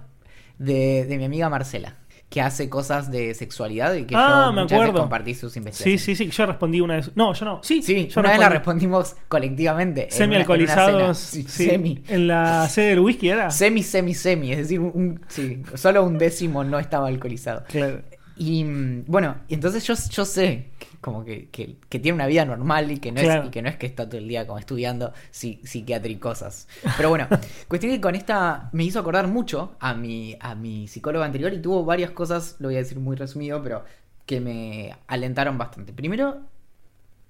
de, 0.58 1.06
de 1.06 1.18
mi 1.18 1.26
amiga 1.26 1.50
Marcela, 1.50 1.98
que 2.30 2.40
hace 2.40 2.70
cosas 2.70 3.12
de 3.12 3.34
sexualidad 3.34 3.94
y 3.96 4.06
que 4.06 4.16
Ah, 4.16 4.46
yo 4.48 4.54
me 4.54 4.62
muchas 4.62 4.72
veces 4.72 4.84
acuerdo. 4.90 5.00
compartí 5.02 5.36
sus 5.36 5.52
Sí, 5.52 5.60
investigaciones. 5.60 6.02
sí, 6.02 6.16
sí. 6.16 6.30
Yo 6.30 6.46
respondí 6.46 6.80
una 6.80 6.96
vez. 6.96 7.12
No, 7.16 7.34
yo 7.34 7.44
no. 7.46 7.60
Sí, 7.62 7.82
Sí, 7.82 8.08
yo 8.08 8.22
una 8.22 8.30
vez 8.30 8.40
la 8.40 8.48
respondimos 8.50 9.16
colectivamente. 9.28 10.04
en 10.04 10.08
una- 10.08 10.18
Semi 10.18 10.36
en. 10.36 11.18
Sí, 11.18 11.44
sí, 11.44 11.66
Semi. 11.70 12.04
La 12.10 12.70
sede 12.70 12.90
del 12.92 13.00
whisky 13.02 13.28
era. 13.30 13.50
Semi, 13.52 13.84
semi, 13.84 14.14
semi. 14.14 14.52
Es 14.54 14.58
decir, 14.60 14.80
un, 14.80 15.20
sí, 15.28 15.62
solo 15.76 16.06
un 16.06 16.18
décimo 16.18 16.64
no 16.64 16.80
estaba 16.80 17.08
alcoholizado. 17.08 17.64
Claro. 17.68 18.02
Y 18.38 18.64
mm, 18.64 19.04
bueno, 19.08 19.36
y 19.50 19.54
entonces 19.56 19.84
yo, 19.86 19.94
yo 20.10 20.24
sé 20.24 20.70
como 21.02 21.26
que, 21.26 21.50
que- 21.50 21.78
que 21.90 22.00
tiene 22.00 22.16
una 22.16 22.28
vida 22.28 22.46
normal 22.46 22.92
y 22.92 23.00
que, 23.00 23.12
no 23.12 23.22
Claro. 23.22 23.42
es, 23.44 23.48
y 23.48 23.52
que 23.52 23.62
no 23.62 23.70
es 23.70 23.76
que 23.78 23.88
está 23.88 24.08
todo 24.08 24.18
el 24.20 24.28
día 24.28 24.46
como 24.48 24.60
estudiando 24.60 25.14
psi- 25.34 25.60
psiquiatría 25.66 26.16
y 26.16 26.20
cosas. 26.20 26.68
Pero 26.96 27.10
bueno, 27.10 27.28
cuestión 27.68 27.92
que 27.92 28.00
con 28.00 28.16
esta 28.16 28.70
me 28.72 28.84
hizo 28.84 29.00
acordar 29.00 29.28
mucho 29.28 29.76
a 29.80 29.94
mi, 29.96 30.38
a 30.40 30.56
mi 30.56 30.88
psicóloga 30.88 31.26
anterior 31.26 31.54
y 31.54 31.60
tuvo 31.60 31.84
varias 31.86 32.12
cosas, 32.12 32.56
lo 32.60 32.68
voy 32.68 32.76
a 32.76 32.80
decir 32.80 33.00
muy 33.00 33.16
resumido, 33.16 33.62
pero 33.64 33.84
que 34.26 34.40
me 34.40 34.96
alentaron 35.08 35.58
bastante. 35.58 35.92
Primero, 35.92 36.42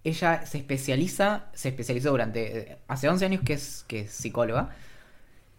ella 0.04 0.46
se 0.46 0.58
especializa, 0.58 1.46
se 1.54 1.70
especializó 1.70 2.10
durante, 2.12 2.78
hace 2.88 3.08
11 3.08 3.26
años 3.26 3.42
que 3.46 3.54
es, 3.54 3.86
que 3.88 4.02
es 4.02 4.12
psicóloga, 4.12 4.70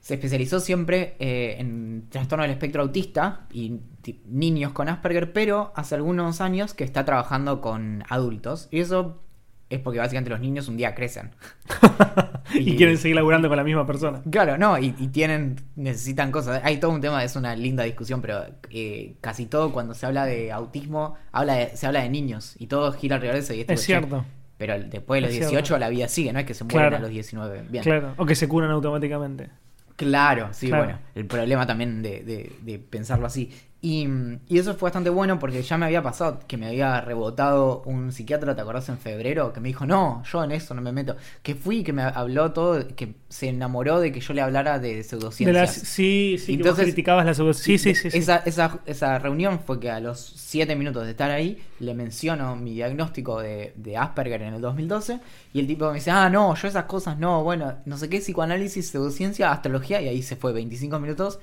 se 0.02 0.14
especializó 0.14 0.58
siempre 0.58 1.14
eh, 1.20 1.56
en 1.58 2.06
trastorno 2.10 2.42
del 2.42 2.50
espectro 2.50 2.82
autista 2.82 3.46
y 3.52 3.78
niños 4.26 4.72
con 4.72 4.88
Asperger, 4.88 5.32
pero 5.32 5.72
hace 5.76 5.94
algunos 5.94 6.40
años 6.40 6.74
que 6.74 6.82
está 6.82 7.04
trabajando 7.04 7.60
con 7.60 8.02
adultos. 8.08 8.66
Y 8.72 8.80
eso 8.80 9.22
es 9.70 9.78
porque 9.78 10.00
básicamente 10.00 10.30
los 10.30 10.40
niños 10.40 10.66
un 10.66 10.76
día 10.76 10.96
crecen. 10.96 11.30
y, 12.52 12.74
quieren 12.76 12.98
seguir 12.98 13.14
laburando 13.14 13.46
con 13.48 13.56
la 13.56 13.62
misma 13.62 13.86
persona. 13.86 14.22
Claro, 14.28 14.58
no, 14.58 14.76
y, 14.76 14.92
y 14.98 15.06
tienen, 15.06 15.60
necesitan 15.76 16.32
cosas. 16.32 16.60
Hay 16.64 16.78
todo 16.78 16.90
un 16.90 17.00
tema, 17.00 17.22
es 17.22 17.36
una 17.36 17.54
linda 17.54 17.84
discusión, 17.84 18.20
pero 18.20 18.44
eh, 18.70 19.14
casi 19.20 19.46
todo 19.46 19.72
cuando 19.72 19.94
se 19.94 20.04
habla 20.04 20.26
de 20.26 20.50
autismo, 20.50 21.14
habla 21.30 21.54
de- 21.54 21.76
se 21.76 21.86
habla 21.86 22.02
de 22.02 22.10
niños 22.10 22.56
y 22.58 22.66
todo 22.66 22.92
gira 22.92 23.14
alrededor 23.16 23.36
de 23.36 23.44
eso. 23.44 23.54
Y 23.54 23.60
es 23.60 23.66
che, 23.68 23.76
cierto. 23.76 24.24
Pero 24.58 24.80
después 24.80 25.18
de 25.22 25.28
los 25.28 25.30
Es 25.30 25.40
18 25.48 25.64
cierto. 25.66 25.78
la 25.78 25.88
vida 25.88 26.08
sigue, 26.08 26.32
no 26.32 26.40
es 26.40 26.44
que 26.44 26.54
se 26.54 26.64
mueren 26.64 26.80
Claro. 26.80 26.96
a 26.96 27.00
los 27.00 27.10
19. 27.10 27.66
Bien. 27.70 27.84
Claro. 27.84 28.14
O 28.16 28.26
que 28.26 28.34
se 28.34 28.48
curan 28.48 28.70
automáticamente. 28.72 29.48
Claro, 29.96 30.48
sí, 30.52 30.68
Claro. 30.68 30.84
bueno. 30.84 30.98
El 31.14 31.26
problema 31.26 31.66
también 31.66 32.02
de, 32.02 32.22
de- 32.22 32.52
de 32.62 32.78
pensarlo 32.78 33.26
así. 33.26 33.50
Y, 33.84 34.06
y 34.48 34.58
eso 34.60 34.74
fue 34.74 34.86
bastante 34.86 35.10
bueno 35.10 35.40
porque 35.40 35.60
ya 35.60 35.76
me 35.76 35.86
había 35.86 36.04
pasado 36.04 36.38
que 36.46 36.56
me 36.56 36.68
había 36.68 37.00
rebotado 37.00 37.82
un 37.84 38.12
psiquiatra, 38.12 38.54
¿te 38.54 38.60
acordás? 38.60 38.88
En 38.88 38.96
febrero, 38.96 39.52
que 39.52 39.58
me 39.58 39.66
dijo, 39.70 39.84
no, 39.86 40.22
yo 40.30 40.44
en 40.44 40.52
eso 40.52 40.72
no 40.72 40.80
me 40.82 40.92
meto. 40.92 41.16
Que 41.42 41.56
fui, 41.56 41.82
que 41.82 41.92
me 41.92 42.02
habló 42.02 42.52
todo, 42.52 42.86
que 42.94 43.16
se 43.28 43.48
enamoró 43.48 43.98
de 43.98 44.12
que 44.12 44.20
yo 44.20 44.34
le 44.34 44.40
hablara 44.40 44.78
de 44.78 44.98
De 44.98 45.02
pseudociencias. 45.02 45.60
las, 45.60 45.74
sí, 45.74 46.36
sí, 46.38 46.52
que 46.56 46.58
vos 46.58 46.66
Entonces- 46.68 46.84
criticabas 46.84 47.26
las 47.26 47.38
Sí, 47.58 47.76
sí, 47.76 47.92
sí. 47.96 48.08
sí. 48.12 48.16
Esa, 48.18 48.36
esa, 48.46 48.78
esa 48.86 49.18
reunión 49.18 49.58
fue 49.58 49.80
que 49.80 49.90
a 49.90 49.98
los 49.98 50.20
7 50.20 50.76
minutos 50.76 51.04
de 51.04 51.10
estar 51.10 51.32
ahí 51.32 51.60
le 51.80 51.94
menciono 51.94 52.54
mi 52.54 52.74
diagnóstico 52.74 53.40
de, 53.40 53.72
de 53.74 53.96
Asperger 53.96 54.42
en 54.42 54.54
el 54.54 54.60
2012 54.60 55.18
y 55.54 55.58
el 55.58 55.66
tipo 55.66 55.88
me 55.88 55.94
dice, 55.94 56.12
ah, 56.12 56.30
no, 56.30 56.54
yo 56.54 56.68
esas 56.68 56.84
cosas 56.84 57.18
no, 57.18 57.42
bueno, 57.42 57.74
no 57.84 57.96
sé 57.98 58.08
qué, 58.08 58.18
psicoanálisis, 58.20 58.90
pseudociencia, 58.90 59.50
astrología 59.50 60.00
y 60.00 60.06
ahí 60.06 60.22
se 60.22 60.36
fue 60.36 60.52
25 60.52 61.00
minutos 61.00 61.40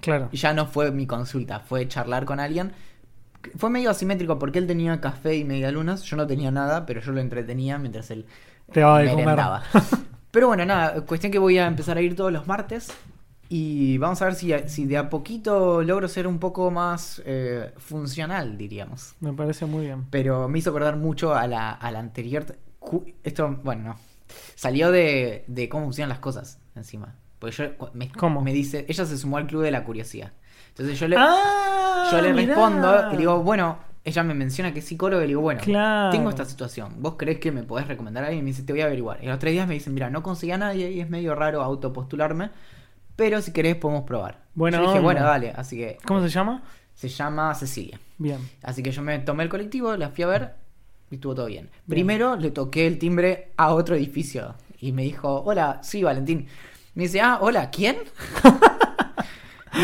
Claro. 0.00 0.28
y 0.32 0.36
ya 0.36 0.52
no 0.52 0.66
fue 0.66 0.90
mi 0.90 1.06
consulta, 1.06 1.60
fue 1.60 1.86
charlar 1.88 2.24
con 2.24 2.40
alguien. 2.40 2.72
Fue 3.56 3.70
medio 3.70 3.90
asimétrico 3.90 4.38
porque 4.38 4.58
él 4.58 4.66
tenía 4.66 5.00
café 5.00 5.36
y 5.36 5.44
medialunas, 5.44 6.02
yo 6.04 6.16
no 6.16 6.26
tenía 6.26 6.50
nada, 6.50 6.86
pero 6.86 7.00
yo 7.00 7.12
lo 7.12 7.20
entretenía 7.20 7.76
mientras 7.78 8.10
él 8.10 8.26
Te 8.72 8.80
merendaba. 8.84 9.62
Pero 10.30 10.46
bueno, 10.46 10.64
nada, 10.64 11.02
cuestión 11.02 11.30
que 11.30 11.38
voy 11.38 11.58
a 11.58 11.66
empezar 11.66 11.98
a 11.98 12.00
ir 12.00 12.16
todos 12.16 12.32
los 12.32 12.46
martes 12.46 12.90
y 13.50 13.98
vamos 13.98 14.22
a 14.22 14.24
ver 14.24 14.34
si, 14.34 14.50
si 14.66 14.86
de 14.86 14.96
a 14.96 15.10
poquito 15.10 15.82
logro 15.82 16.08
ser 16.08 16.26
un 16.26 16.38
poco 16.38 16.70
más 16.70 17.20
eh, 17.26 17.70
funcional, 17.76 18.56
diríamos. 18.56 19.14
Me 19.20 19.34
parece 19.34 19.66
muy 19.66 19.84
bien. 19.84 20.06
Pero 20.08 20.48
me 20.48 20.58
hizo 20.58 20.70
acordar 20.70 20.96
mucho 20.96 21.34
a 21.34 21.46
la, 21.46 21.72
a 21.72 21.90
la 21.90 21.98
anterior. 21.98 22.46
Esto, 23.22 23.60
bueno, 23.62 23.82
no. 23.84 23.96
Salió 24.54 24.90
de, 24.90 25.44
de 25.48 25.68
cómo 25.68 25.84
funcionan 25.84 26.08
las 26.08 26.20
cosas 26.20 26.58
encima. 26.74 27.14
Porque 27.42 27.56
yo 27.56 27.90
me, 27.94 28.08
¿Cómo? 28.12 28.40
me 28.40 28.52
dice, 28.52 28.86
ella 28.88 29.04
se 29.04 29.18
sumó 29.18 29.36
al 29.36 29.48
club 29.48 29.62
de 29.62 29.72
la 29.72 29.82
curiosidad. 29.82 30.30
Entonces 30.68 30.96
yo 31.00 31.08
le, 31.08 31.16
ah, 31.18 32.08
yo 32.12 32.20
le 32.22 32.32
mirá. 32.32 32.54
respondo 32.54 33.08
y 33.08 33.12
le 33.14 33.18
digo, 33.18 33.42
bueno, 33.42 33.78
ella 34.04 34.22
me 34.22 34.32
menciona 34.32 34.72
que 34.72 34.78
es 34.78 34.84
psicólogo 34.84 35.20
y 35.22 35.24
le 35.24 35.28
digo, 35.30 35.40
bueno, 35.40 35.60
Claro. 35.60 36.10
tengo 36.10 36.30
esta 36.30 36.44
situación. 36.44 36.94
¿Vos 37.02 37.16
crees 37.18 37.40
que 37.40 37.50
me 37.50 37.64
podés 37.64 37.88
recomendar 37.88 38.22
a 38.22 38.28
alguien? 38.28 38.42
Y 38.42 38.44
me 38.44 38.50
dice, 38.50 38.62
te 38.62 38.72
voy 38.72 38.82
a 38.82 38.84
averiguar. 38.84 39.18
Y 39.24 39.26
los 39.26 39.40
tres 39.40 39.54
días 39.54 39.66
me 39.66 39.74
dicen, 39.74 39.92
mira, 39.92 40.08
no 40.08 40.22
conseguí 40.22 40.52
a 40.52 40.58
nadie 40.58 40.92
y 40.92 41.00
es 41.00 41.10
medio 41.10 41.34
raro 41.34 41.62
autopostularme, 41.62 42.50
pero 43.16 43.42
si 43.42 43.52
querés 43.52 43.74
podemos 43.74 44.04
probar. 44.04 44.38
Buena 44.54 44.78
yo 44.78 44.86
dije, 44.86 45.00
bueno, 45.00 45.22
dale. 45.24 45.50
Así 45.50 45.76
que 45.78 45.98
¿Cómo 46.06 46.20
se 46.22 46.28
llama? 46.28 46.62
se 46.94 47.08
llama 47.08 47.52
Cecilia. 47.56 47.98
Bien. 48.18 48.38
Así 48.62 48.84
que 48.84 48.92
yo 48.92 49.02
me 49.02 49.18
tomé 49.18 49.42
el 49.42 49.48
colectivo, 49.48 49.96
la 49.96 50.10
fui 50.10 50.22
a 50.22 50.28
ver 50.28 50.54
y 51.10 51.16
estuvo 51.16 51.34
todo 51.34 51.46
bien. 51.46 51.70
Primero 51.88 52.36
le 52.36 52.52
toqué 52.52 52.86
el 52.86 52.98
timbre 53.00 53.50
a 53.56 53.74
otro 53.74 53.96
edificio 53.96 54.54
y 54.78 54.92
me 54.92 55.02
dijo, 55.02 55.42
hola, 55.42 55.80
sí, 55.82 56.02
Valentín. 56.04 56.46
Me 56.94 57.04
dice, 57.04 57.20
ah, 57.20 57.38
hola, 57.40 57.70
¿quién? 57.70 57.96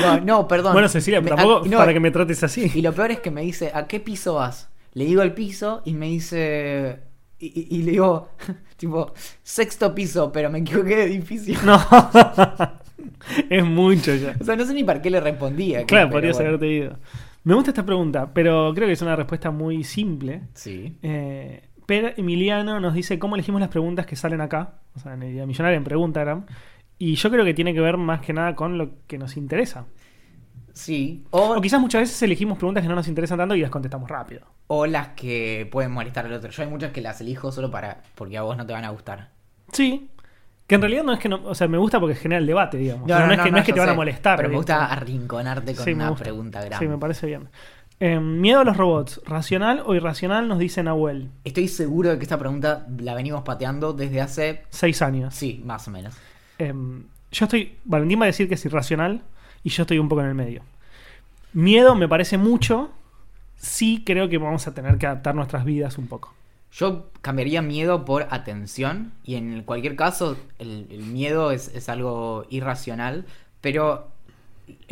No, 0.02 0.20
no, 0.20 0.48
perdón. 0.48 0.74
Bueno, 0.74 0.88
Cecilia, 0.88 1.20
Me- 1.22 1.30
tampoco 1.30 1.62
ah, 1.64 1.68
no, 1.68 1.78
para 1.78 1.94
que 1.94 2.00
me 2.00 2.10
trates 2.10 2.42
así. 2.44 2.70
Y 2.74 2.82
lo 2.82 2.92
peor 2.92 3.10
es 3.10 3.20
que 3.20 3.30
me 3.30 3.40
dice, 3.40 3.70
¿a 3.72 3.86
qué 3.86 4.00
piso 4.00 4.34
vas? 4.34 4.68
Le 4.92 5.06
digo 5.06 5.22
el 5.22 5.32
piso 5.32 5.80
y 5.86 5.94
me 5.94 6.06
dice. 6.08 7.00
Y, 7.38 7.46
y- 7.46 7.76
y 7.78 7.82
le 7.84 7.92
digo, 7.92 8.28
tipo, 8.76 9.14
sexto 9.42 9.94
piso, 9.94 10.30
pero 10.30 10.50
me 10.50 10.58
equivoqué 10.58 10.96
de 10.96 11.04
edificio. 11.04 11.58
No. 11.64 11.80
es 13.50 13.64
mucho 13.64 14.14
ya. 14.14 14.36
O 14.38 14.44
sea, 14.44 14.56
no 14.56 14.66
sé 14.66 14.74
ni 14.74 14.84
para 14.84 15.00
qué 15.00 15.08
le 15.10 15.20
respondía. 15.20 15.84
Claro, 15.86 16.10
podrías 16.10 16.36
bueno. 16.36 16.48
haberte 16.50 16.66
ido. 16.68 16.98
Me 17.44 17.54
gusta 17.54 17.70
esta 17.70 17.86
pregunta, 17.86 18.28
pero 18.34 18.72
creo 18.74 18.86
que 18.88 18.92
es 18.92 19.00
una 19.02 19.16
respuesta 19.16 19.50
muy 19.50 19.84
simple. 19.84 20.42
Sí. 20.52 20.98
Eh, 21.02 21.62
pero 21.86 22.10
Emiliano 22.14 22.78
nos 22.78 22.92
dice 22.92 23.18
cómo 23.18 23.36
elegimos 23.36 23.62
las 23.62 23.70
preguntas 23.70 24.04
que 24.04 24.16
salen 24.16 24.42
acá, 24.42 24.74
o 24.94 25.00
sea, 25.00 25.14
en 25.14 25.22
el 25.22 25.32
Día 25.32 25.46
Millonario, 25.46 25.78
en 25.78 25.84
Preguntagram. 25.84 26.44
Y 26.98 27.14
yo 27.14 27.30
creo 27.30 27.44
que 27.44 27.54
tiene 27.54 27.72
que 27.74 27.80
ver 27.80 27.96
más 27.96 28.20
que 28.20 28.32
nada 28.32 28.54
con 28.56 28.76
lo 28.78 28.90
que 29.06 29.18
nos 29.18 29.36
interesa. 29.36 29.86
Sí. 30.72 31.24
O, 31.30 31.56
O 31.56 31.60
quizás 31.60 31.80
muchas 31.80 32.02
veces 32.02 32.22
elegimos 32.22 32.58
preguntas 32.58 32.82
que 32.82 32.88
no 32.88 32.94
nos 32.94 33.08
interesan 33.08 33.38
tanto 33.38 33.54
y 33.54 33.60
las 33.60 33.70
contestamos 33.70 34.08
rápido. 34.08 34.42
o 34.68 34.86
las 34.86 35.08
que 35.08 35.68
pueden 35.72 35.90
molestar 35.92 36.26
al 36.26 36.32
otro. 36.32 36.50
Yo 36.50 36.62
hay 36.62 36.68
muchas 36.68 36.92
que 36.92 37.00
las 37.00 37.20
elijo 37.20 37.50
solo 37.52 37.70
para. 37.70 38.02
porque 38.14 38.36
a 38.38 38.42
vos 38.42 38.56
no 38.56 38.66
te 38.66 38.72
van 38.72 38.84
a 38.84 38.90
gustar. 38.90 39.30
Sí. 39.72 40.10
Que 40.66 40.74
en 40.74 40.82
realidad 40.82 41.02
no 41.02 41.12
es 41.14 41.18
que 41.18 41.28
no. 41.28 41.40
O 41.44 41.54
sea, 41.54 41.66
me 41.66 41.78
gusta 41.78 41.98
porque 41.98 42.14
genera 42.14 42.38
el 42.40 42.46
debate, 42.46 42.76
digamos. 42.76 43.04
O 43.04 43.08
sea, 43.08 43.26
no, 43.26 43.32
es 43.32 43.40
que, 43.40 43.50
no 43.50 43.58
es 43.58 43.64
que 43.64 43.72
te 43.72 43.80
van 43.80 43.88
a 43.88 43.92
sé, 43.92 43.96
molestar. 43.96 44.36
Pero 44.36 44.50
me 44.50 44.56
gusta 44.56 44.86
arrinconarte 44.86 45.74
con 45.74 45.84
Sí, 45.84 45.92
una 45.92 46.14
pregunta 46.14 46.58
grande. 46.60 46.78
Sí, 46.78 46.86
me 46.88 46.98
parece 46.98 47.26
bien. 47.26 47.48
Eh, 48.00 48.20
miedo 48.20 48.60
a 48.60 48.64
los 48.64 48.76
robots, 48.76 49.20
¿racional 49.26 49.82
o 49.84 49.94
irracional? 49.94 50.46
Nos 50.46 50.58
dice 50.58 50.82
Nahuel. 50.84 51.30
Estoy 51.42 51.66
seguro 51.68 52.10
de 52.10 52.18
que 52.18 52.22
esta 52.24 52.38
pregunta 52.38 52.86
la 52.98 53.14
venimos 53.14 53.42
pateando 53.42 53.94
desde 53.94 54.20
hace. 54.20 54.62
Seis 54.68 55.00
años. 55.02 55.34
Sí, 55.34 55.62
más 55.64 55.88
o 55.88 55.90
menos. 55.90 56.14
Eh, 56.58 56.74
yo 57.30 57.44
estoy. 57.44 57.76
Valentín 57.84 58.20
va 58.20 58.24
a 58.24 58.26
decir 58.26 58.48
que 58.48 58.54
es 58.54 58.64
irracional 58.64 59.22
y 59.62 59.70
yo 59.70 59.82
estoy 59.82 59.98
un 59.98 60.08
poco 60.08 60.22
en 60.22 60.28
el 60.28 60.34
medio. 60.34 60.62
Miedo 61.52 61.94
me 61.94 62.08
parece 62.08 62.38
mucho. 62.38 62.90
Sí, 63.56 64.02
creo 64.06 64.28
que 64.28 64.38
vamos 64.38 64.66
a 64.66 64.74
tener 64.74 64.98
que 64.98 65.06
adaptar 65.06 65.34
nuestras 65.34 65.64
vidas 65.64 65.98
un 65.98 66.06
poco. 66.06 66.32
Yo 66.70 67.10
cambiaría 67.22 67.62
miedo 67.62 68.04
por 68.04 68.28
atención 68.30 69.12
y 69.24 69.36
en 69.36 69.62
cualquier 69.62 69.96
caso 69.96 70.36
el, 70.58 70.86
miedo 71.06 71.50
es, 71.50 71.88
algo 71.88 72.44
irracional, 72.50 73.24
pero 73.60 74.08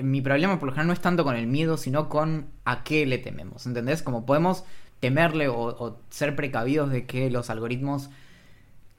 mi 0.03 0.23
problema 0.23 0.59
por 0.59 0.69
lo 0.69 0.73
general 0.73 0.87
no 0.89 0.93
es 0.95 1.01
tanto 1.01 1.23
con 1.23 1.37
el 1.37 1.47
miedo, 1.47 1.77
sino 1.77 2.09
con 2.09 2.47
a 2.65 2.83
qué 2.83 3.05
le 3.05 3.19
tememos, 3.19 3.67
¿entendés? 3.67 4.03
Como 4.03 4.25
podemos 4.25 4.65
temerle 5.01 5.49
o 5.49 5.99
ser 6.09 6.35
precavidos 6.35 6.91
de 6.91 7.05
que 7.05 7.31
los 7.31 7.51
algoritmos 7.51 8.09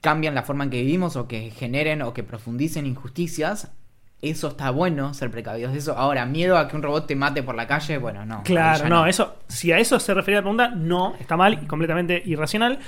cambian 0.00 0.34
la 0.34 0.42
forma 0.42 0.64
en 0.64 0.70
que 0.70 0.80
vivimos 0.82 1.16
o 1.16 1.26
que 1.28 1.50
generen 1.50 2.02
o 2.02 2.12
que 2.14 2.22
profundicen 2.22 2.86
injusticias. 2.86 3.72
Eso 4.20 4.48
está 4.48 4.70
bueno, 4.70 5.14
ser 5.14 5.30
precavidos 5.30 5.72
de 5.72 5.78
eso. 5.78 5.96
Ahora, 5.96 6.26
miedo 6.26 6.58
a 6.58 6.66
que 6.66 6.74
un 6.74 6.82
robot 6.82 7.06
te 7.06 7.14
mate 7.14 7.44
por 7.44 7.54
la 7.54 7.68
calle, 7.68 7.98
bueno, 7.98 8.26
no. 8.26 8.42
Claro, 8.42 8.88
no, 8.88 9.06
eso, 9.06 9.36
si 9.46 9.70
a 9.70 9.78
eso 9.78 10.00
se 10.00 10.12
refería 10.12 10.38
la 10.38 10.42
pregunta, 10.42 10.68
no, 10.70 11.14
está 11.20 11.36
mal 11.36 11.54
y 11.62 11.66
completamente 11.66 12.20
irracional. 12.26 12.80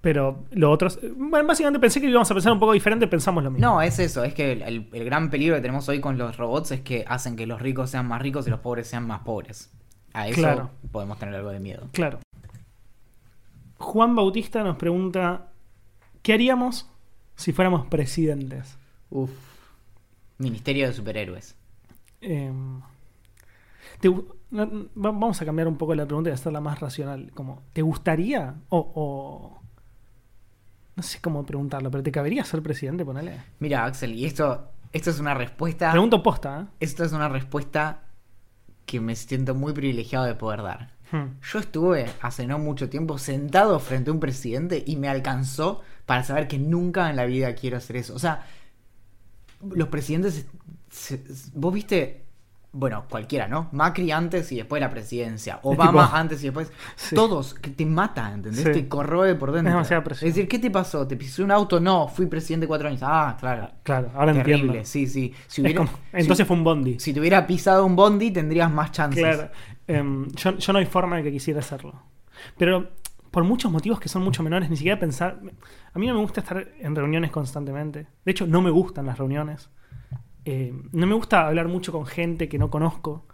Pero 0.00 0.44
lo 0.50 0.70
otro, 0.72 0.88
es- 0.88 0.98
bueno, 1.16 1.46
básicamente 1.46 1.78
pensé 1.78 2.00
que 2.00 2.08
íbamos 2.08 2.28
a 2.30 2.34
pensar 2.34 2.50
un 2.52 2.58
poco 2.58 2.72
diferente, 2.72 3.06
pensamos 3.06 3.44
lo 3.44 3.50
mismo. 3.52 3.64
No, 3.64 3.80
es 3.82 3.98
eso, 4.00 4.24
es 4.24 4.34
que 4.34 4.52
el, 4.52 4.62
el- 4.62 4.88
el 4.92 5.04
gran 5.04 5.30
peligro 5.30 5.54
que 5.54 5.60
tenemos 5.60 5.88
hoy 5.88 6.00
con 6.00 6.18
los 6.18 6.36
robots 6.36 6.72
es 6.72 6.80
que 6.80 7.04
hacen 7.06 7.36
que 7.36 7.46
los 7.46 7.60
ricos 7.62 7.90
sean 7.90 8.08
más 8.08 8.20
ricos 8.22 8.46
y 8.48 8.50
los 8.50 8.58
pobres 8.60 8.88
sean 8.88 9.06
más 9.06 9.20
pobres. 9.20 9.70
A 10.14 10.26
eso 10.26 10.40
Claro. 10.40 10.70
podemos 10.90 11.16
tener 11.18 11.34
algo 11.36 11.50
de 11.50 11.60
miedo. 11.60 11.88
Claro. 11.92 12.18
Juan 13.78 14.14
Bautista 14.16 14.62
nos 14.62 14.76
pregunta, 14.76 15.48
¿qué 16.22 16.32
haríamos 16.34 16.88
si 17.36 17.52
fuéramos 17.52 17.86
presidentes? 17.86 18.78
Uf. 19.10 19.30
Ministerio 20.38 20.86
de 20.88 20.92
superhéroes. 20.92 21.56
Eh, 22.20 22.52
te 24.00 24.10
vamos 24.94 25.40
a 25.40 25.44
cambiar 25.44 25.68
un 25.68 25.76
poco 25.76 25.94
la 25.94 26.06
pregunta 26.06 26.30
y 26.30 26.32
hacerla 26.32 26.60
más 26.60 26.80
racional. 26.80 27.30
Como, 27.34 27.62
¿te 27.72 27.82
gustaría 27.82 28.54
o, 28.68 28.78
o- 28.94 29.62
no 30.94 31.02
sé 31.02 31.20
cómo 31.20 31.44
preguntarlo, 31.44 31.90
pero 31.90 32.02
te 32.02 32.12
cabería 32.12 32.44
ser 32.44 32.62
presidente, 32.62 33.04
ponele? 33.04 33.40
Mira, 33.60 33.84
Axel, 33.84 34.12
y 34.14 34.26
esto, 34.26 34.68
esto 34.92 35.10
es 35.10 35.18
una 35.20 35.34
respuesta. 35.34 35.90
Pregunto 35.90 36.22
posta, 36.22 36.60
¿eh? 36.62 36.66
Esto 36.80 37.04
es 37.04 37.12
una 37.12 37.28
respuesta 37.28 38.02
que 38.84 39.00
me 39.00 39.14
siento 39.16 39.54
muy 39.54 39.72
privilegiado 39.72 40.26
de 40.26 40.34
poder 40.34 40.62
dar. 40.62 40.90
Hmm. 41.12 41.38
Yo 41.42 41.58
estuve 41.58 42.06
hace 42.22 42.46
no 42.46 42.58
mucho 42.58 42.88
tiempo 42.88 43.18
sentado 43.18 43.78
frente 43.80 44.08
a 44.10 44.14
un 44.14 44.20
presidente 44.20 44.82
y 44.84 44.96
me 44.96 45.08
alcanzó 45.08 45.82
para 46.06 46.24
saber 46.24 46.48
que 46.48 46.58
nunca 46.58 47.10
en 47.10 47.16
la 47.16 47.26
vida 47.26 47.54
quiero 47.54 47.76
hacer 47.76 47.96
eso. 47.96 48.14
O 48.14 48.18
sea, 48.18 48.46
los 49.60 49.88
presidentes. 49.88 50.46
vos 51.54 51.74
viste. 51.74 52.24
Bueno, 52.74 53.04
cualquiera, 53.10 53.48
¿no? 53.48 53.68
Macri 53.72 54.10
antes 54.12 54.50
y 54.50 54.56
después 54.56 54.80
de 54.80 54.86
la 54.86 54.90
presidencia. 54.90 55.60
Obama 55.62 56.04
tipo- 56.06 56.16
antes 56.16 56.40
y 56.42 56.46
después. 56.46 56.72
Sí. 56.96 57.14
Todos, 57.14 57.52
que 57.54 57.68
te 57.70 57.84
mata, 57.84 58.32
¿entendés? 58.32 58.62
Sí. 58.64 58.72
Te 58.72 58.88
corroe 58.88 59.34
por 59.34 59.52
dentro. 59.52 59.68
Es 59.68 59.74
demasiada 59.74 60.02
presión. 60.02 60.28
Es 60.28 60.34
decir, 60.34 60.48
¿qué 60.48 60.58
te 60.58 60.70
pasó? 60.70 61.06
¿Te 61.06 61.16
pisó 61.16 61.44
un 61.44 61.50
auto? 61.50 61.80
No, 61.80 62.08
fui 62.08 62.24
presidente 62.26 62.66
cuatro 62.66 62.88
años. 62.88 63.00
Ah, 63.04 63.36
claro. 63.38 63.68
Claro, 63.82 64.10
ahora 64.14 64.32
Terrible, 64.32 64.62
entiendo. 64.64 64.84
sí, 64.86 65.06
sí. 65.06 65.34
Si 65.48 65.60
Es 65.60 65.64
hubiera- 65.66 65.78
como- 65.84 65.98
entonces 66.14 66.44
si- 66.44 66.48
fue 66.48 66.56
un 66.56 66.64
bondi. 66.64 66.98
si 66.98 67.12
te 67.12 67.20
hubiera 67.20 67.46
pisado 67.46 67.84
un 67.84 67.94
bondi, 67.94 68.30
tendrías 68.30 68.70
más 68.70 68.90
chances. 68.90 69.22
Claro. 69.22 69.50
Em, 69.86 70.28
yo, 70.32 70.56
yo 70.56 70.72
no 70.72 70.78
hay 70.78 70.86
forma 70.86 71.16
de 71.16 71.24
que 71.24 71.32
quisiera 71.32 71.60
hacerlo. 71.60 71.92
Pero 72.56 72.88
por 73.30 73.44
muchos 73.44 73.70
motivos 73.70 74.00
que 74.00 74.08
son 74.08 74.22
mucho 74.22 74.42
menores, 74.42 74.70
ni 74.70 74.76
siquiera 74.76 74.98
pensar. 74.98 75.38
A 75.92 75.98
mí 75.98 76.06
no 76.06 76.14
me 76.14 76.20
gusta 76.20 76.40
estar 76.40 76.66
en 76.80 76.96
reuniones 76.96 77.30
constantemente. 77.30 78.06
De 78.24 78.30
hecho, 78.32 78.46
no 78.46 78.62
me 78.62 78.70
gustan 78.70 79.04
las 79.06 79.18
reuniones. 79.18 79.68
Eh, 80.44 80.72
no 80.92 81.06
me 81.06 81.14
gusta 81.14 81.46
hablar 81.46 81.68
mucho 81.68 81.92
con 81.92 82.06
gente 82.06 82.48
que 82.48 82.58
no 82.58 82.70
conozco. 82.70 83.24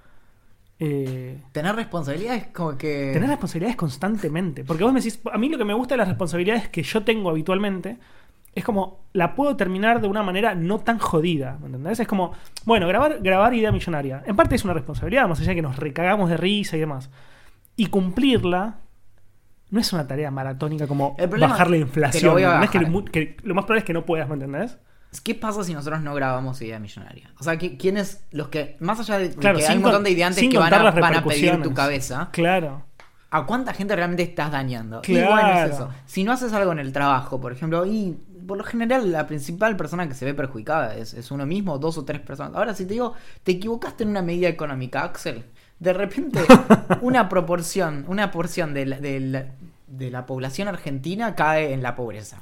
Eh, 0.79 1.43
Tener 1.53 1.75
responsabilidades 1.75 2.49
como 2.49 2.77
que. 2.79 3.11
tener 3.13 3.29
responsabilidades 3.29 3.77
constantemente. 3.77 4.65
Porque 4.65 4.85
vos 4.85 4.93
me 4.93 5.01
decís, 5.01 5.21
a 5.33 5.39
mí 5.39 5.49
lo 5.49 5.59
que 5.59 5.65
me 5.65 5.75
gusta 5.75 5.95
de 5.95 5.99
las 5.99 6.09
responsabilidades 6.09 6.69
que 6.69 6.83
yo 6.83 7.03
tengo 7.03 7.31
habitualmente 7.31 7.99
es 8.55 8.65
como 8.65 9.07
la 9.13 9.35
puedo 9.35 9.57
terminar 9.57 10.01
de 10.01 10.09
una 10.09 10.23
manera 10.23 10.55
no 10.55 10.79
tan 10.81 10.99
jodida. 10.99 11.59
¿Me 11.61 11.67
entendés? 11.67 12.01
Es 12.01 12.09
como, 12.09 12.33
bueno, 12.65 12.87
grabar, 12.89 13.19
grabar 13.21 13.55
idea 13.55 13.73
millonaria. 13.73 14.23
En 14.27 14.37
parte 14.37 14.55
es 14.55 14.65
una 14.65 14.75
responsabilidad, 14.75 15.29
más 15.29 15.41
allá 15.41 15.51
de 15.51 15.57
que 15.57 15.63
nos 15.63 15.77
recagamos 15.77 16.31
de 16.31 16.37
risa 16.37 16.77
y 16.77 16.81
demás. 16.81 17.11
Y 17.77 17.87
cumplirla 17.87 18.81
no 19.71 19.81
es 19.81 19.93
una 19.93 20.07
tarea 20.07 20.31
maratónica 20.31 20.87
como 20.87 21.17
bajar 21.39 21.71
la 21.71 21.77
inflación. 21.77 22.35
lo 22.41 23.55
más 23.55 23.65
probable 23.65 23.79
es 23.79 23.85
que 23.85 23.93
no 23.93 24.05
puedas, 24.05 24.29
¿me 24.29 24.35
entendés? 24.35 24.79
¿Qué 25.25 25.35
pasa 25.35 25.65
si 25.65 25.73
nosotros 25.75 26.03
no 26.03 26.15
grabamos 26.15 26.61
Idea 26.63 26.79
Millonaria? 26.79 27.31
O 27.41 27.43
sea, 27.43 27.55
¿qui- 27.55 27.79
¿quiénes, 27.79 28.25
los 28.31 28.49
que, 28.49 28.77
más 28.81 29.01
allá 29.01 29.19
de 29.19 29.31
Claro, 29.31 29.59
que 29.59 29.67
hay 29.67 29.77
un 29.77 29.83
montón 29.83 30.05
de 30.05 30.11
ideantes 30.11 30.49
que 30.49 30.59
van 30.59 30.73
a, 30.75 30.91
van 30.91 31.15
a 31.17 31.25
pedir 31.25 31.63
tu 31.63 31.73
cabeza, 31.75 32.29
Claro. 32.33 32.85
¿a 33.31 33.47
cuánta 33.47 33.73
gente 33.73 33.97
realmente 33.97 34.23
estás 34.23 34.51
dañando? 34.53 35.01
Y 35.05 35.13
Claro. 35.15 35.31
bueno, 35.31 35.49
es 35.65 35.71
eso. 35.75 35.89
Si 36.07 36.25
no 36.25 36.33
haces 36.33 36.53
algo 36.53 36.73
en 36.73 36.79
el 36.79 36.93
trabajo, 36.93 37.41
por 37.41 37.53
ejemplo, 37.53 37.87
y 37.87 38.19
por 38.47 38.57
lo 38.59 38.65
general 38.65 39.11
la 39.13 39.27
principal 39.27 39.77
persona 39.77 40.09
que 40.09 40.15
se 40.15 40.25
ve 40.25 40.35
perjudicada 40.35 40.95
es, 40.95 41.13
es 41.15 41.31
uno 41.31 41.45
mismo, 41.47 41.79
dos 41.79 41.99
o 41.99 42.05
tres 42.05 42.21
personas. 42.21 42.55
Ahora, 42.55 42.75
si 42.75 42.85
te 42.87 42.95
digo, 42.95 43.15
te 43.43 43.53
equivocaste 43.53 44.05
en 44.05 44.11
una 44.11 44.23
medida 44.23 44.49
económica, 44.49 45.03
Axel, 45.05 45.45
de 45.79 45.93
repente 45.93 46.41
una 47.03 47.29
proporción, 47.29 48.05
una 48.09 48.31
porción 48.31 48.73
de 48.75 48.87
la, 48.87 49.01
de 49.01 49.21
la- 49.21 49.47
de 49.87 50.11
la 50.11 50.27
población 50.27 50.69
argentina 50.69 51.35
cae 51.35 51.73
en 51.73 51.83
la 51.83 51.95
pobreza. 51.97 52.39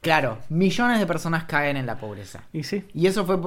Claro, 0.00 0.38
millones 0.48 0.98
de 0.98 1.06
personas 1.06 1.44
caen 1.44 1.76
en 1.76 1.86
la 1.86 1.98
pobreza. 1.98 2.42
Y 2.52 2.62
sí. 2.62 2.84
Y 2.94 3.06
eso 3.06 3.24
fue. 3.24 3.38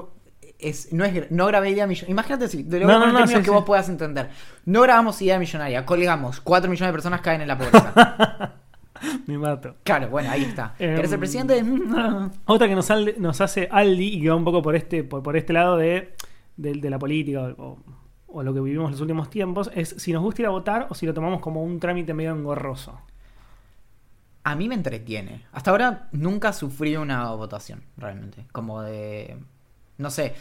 Es, 0.60 0.94
no, 0.94 1.04
es, 1.06 1.32
no 1.32 1.48
grabé 1.48 1.72
idea 1.72 1.88
millonaria. 1.88 2.12
Imagínate 2.12 2.48
si, 2.48 2.64
te 2.64 2.80
lo 2.80 2.86
No, 2.86 2.94
voy 2.94 2.96
a 2.96 2.98
no, 2.98 3.00
poner 3.00 3.08
en 3.08 3.14
no, 3.14 3.20
términos 3.20 3.40
sí, 3.40 3.44
que 3.44 3.50
sí. 3.50 3.56
vos 3.56 3.64
puedas 3.66 3.90
entender. 3.90 4.30
No 4.66 4.82
grabamos 4.82 5.22
idea 5.22 5.40
millonaria, 5.40 5.86
colgamos. 5.86 6.40
4 6.42 6.70
millones 6.70 6.90
de 6.90 6.94
personas 6.94 7.22
caen 7.22 7.42
en 7.42 7.48
la 7.48 7.58
pobreza. 7.58 8.54
Me 9.26 9.36
mato. 9.40 9.76
claro, 9.84 10.10
bueno, 10.10 10.30
ahí 10.30 10.44
está. 10.44 10.76
Em, 10.78 10.96
¿Querés 10.96 11.10
ser 11.10 11.18
presidente? 11.20 11.64
Otra 12.46 12.68
que 12.68 12.76
nos 12.76 13.42
hace 13.42 13.68
Aldi 13.72 14.18
y 14.18 14.22
que 14.22 14.30
va 14.30 14.36
un 14.36 14.44
poco 14.44 14.62
por 14.62 14.76
este, 14.76 15.04
por, 15.04 15.24
por 15.24 15.36
este 15.36 15.54
lado 15.54 15.78
de, 15.78 16.14
de, 16.58 16.74
de 16.74 16.90
la 16.92 17.00
política 17.00 17.42
o, 17.58 17.80
o 18.28 18.44
lo 18.44 18.54
que 18.54 18.60
vivimos 18.62 18.86
en 18.86 18.92
los 18.92 19.02
últimos 19.02 19.30
tiempos 19.32 19.72
es 19.74 19.96
si 19.98 20.14
nos 20.14 20.22
gusta 20.22 20.44
ir 20.44 20.46
a 20.46 20.52
votar 20.52 20.86
o 20.92 20.94
si 20.94 21.08
lo 21.08 21.14
tomamos 21.16 21.42
como 21.42 21.64
un 21.64 21.80
trámite 21.80 22.14
medio 22.14 22.32
engorroso. 22.32 23.00
A 24.44 24.56
mí 24.56 24.68
me 24.68 24.76
entretiene. 24.76 25.46
Hasta 25.52 25.72
ahora 25.72 26.10
nunca 26.12 26.52
sufrí 26.54 26.96
una 26.96 27.30
votación, 27.32 27.84
realmente. 27.98 28.46
Como 28.52 28.82
de. 28.82 29.38
No 29.98 30.10
sé. 30.10 30.34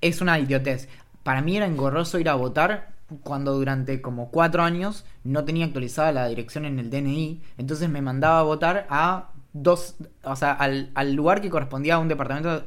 es- 0.00 0.20
una 0.20 0.38
idiotez. 0.38 0.88
Para 1.22 1.42
mí 1.42 1.56
era 1.56 1.66
engorroso 1.66 2.18
ir 2.18 2.28
a 2.28 2.34
votar 2.34 2.92
cuando 3.22 3.54
durante 3.54 4.02
como 4.02 4.30
cuatro 4.30 4.62
años 4.62 5.04
no 5.24 5.44
tenía 5.44 5.64
actualizada 5.66 6.12
la 6.12 6.28
dirección 6.28 6.64
en 6.64 6.78
el 6.78 6.90
DNI. 6.90 7.42
Entonces 7.56 7.88
me 7.88 8.02
mandaba 8.02 8.40
a 8.40 8.42
votar 8.42 8.86
a 8.90 9.30
dos. 9.52 9.96
O 10.24 10.36
sea, 10.36 10.52
al, 10.52 10.90
al 10.94 11.14
lugar 11.14 11.40
que 11.40 11.50
correspondía 11.50 11.94
a 11.96 11.98
un 11.98 12.08
departamento 12.08 12.64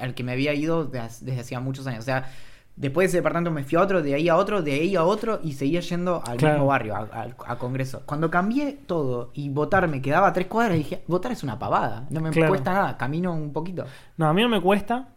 al 0.00 0.14
que 0.14 0.24
me 0.24 0.32
había 0.32 0.54
ido 0.54 0.84
desde, 0.86 1.24
desde 1.26 1.40
hacía 1.40 1.60
muchos 1.60 1.86
años. 1.86 2.00
O 2.00 2.06
sea. 2.06 2.30
Después 2.76 3.04
de 3.04 3.08
ese 3.08 3.16
departamento 3.18 3.50
me 3.52 3.62
fui 3.62 3.78
a 3.78 3.82
otro, 3.82 4.02
de 4.02 4.14
ahí 4.14 4.28
a 4.28 4.36
otro, 4.36 4.60
de 4.62 4.72
ahí 4.72 4.96
a 4.96 5.04
otro 5.04 5.38
y 5.44 5.52
seguía 5.52 5.78
yendo 5.80 6.22
al 6.26 6.36
Claro. 6.38 6.54
mismo 6.56 6.66
barrio, 6.66 6.96
a, 6.96 7.00
a- 7.12 7.52
a 7.52 7.58
Congreso. 7.58 8.02
Cuando 8.04 8.30
cambié 8.30 8.72
todo 8.86 9.30
y 9.32 9.48
votar 9.50 9.86
me 9.86 10.02
quedaba 10.02 10.26
a 10.28 10.32
tres 10.32 10.48
cuadras, 10.48 10.76
dije, 10.76 11.04
votar 11.06 11.30
es 11.32 11.44
una 11.44 11.58
pavada, 11.58 12.06
no 12.10 12.20
me 12.20 12.30
Claro. 12.30 12.48
cuesta 12.50 12.72
nada, 12.72 12.96
camino 12.96 13.32
un 13.32 13.52
poquito. 13.52 13.84
No, 14.16 14.26
a 14.26 14.34
mí 14.34 14.42
no 14.42 14.48
me 14.48 14.60
cuesta. 14.60 15.08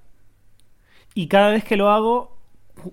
Y 1.16 1.28
cada 1.28 1.50
vez 1.50 1.64
que 1.64 1.78
lo 1.78 1.90
hago, 1.90 2.38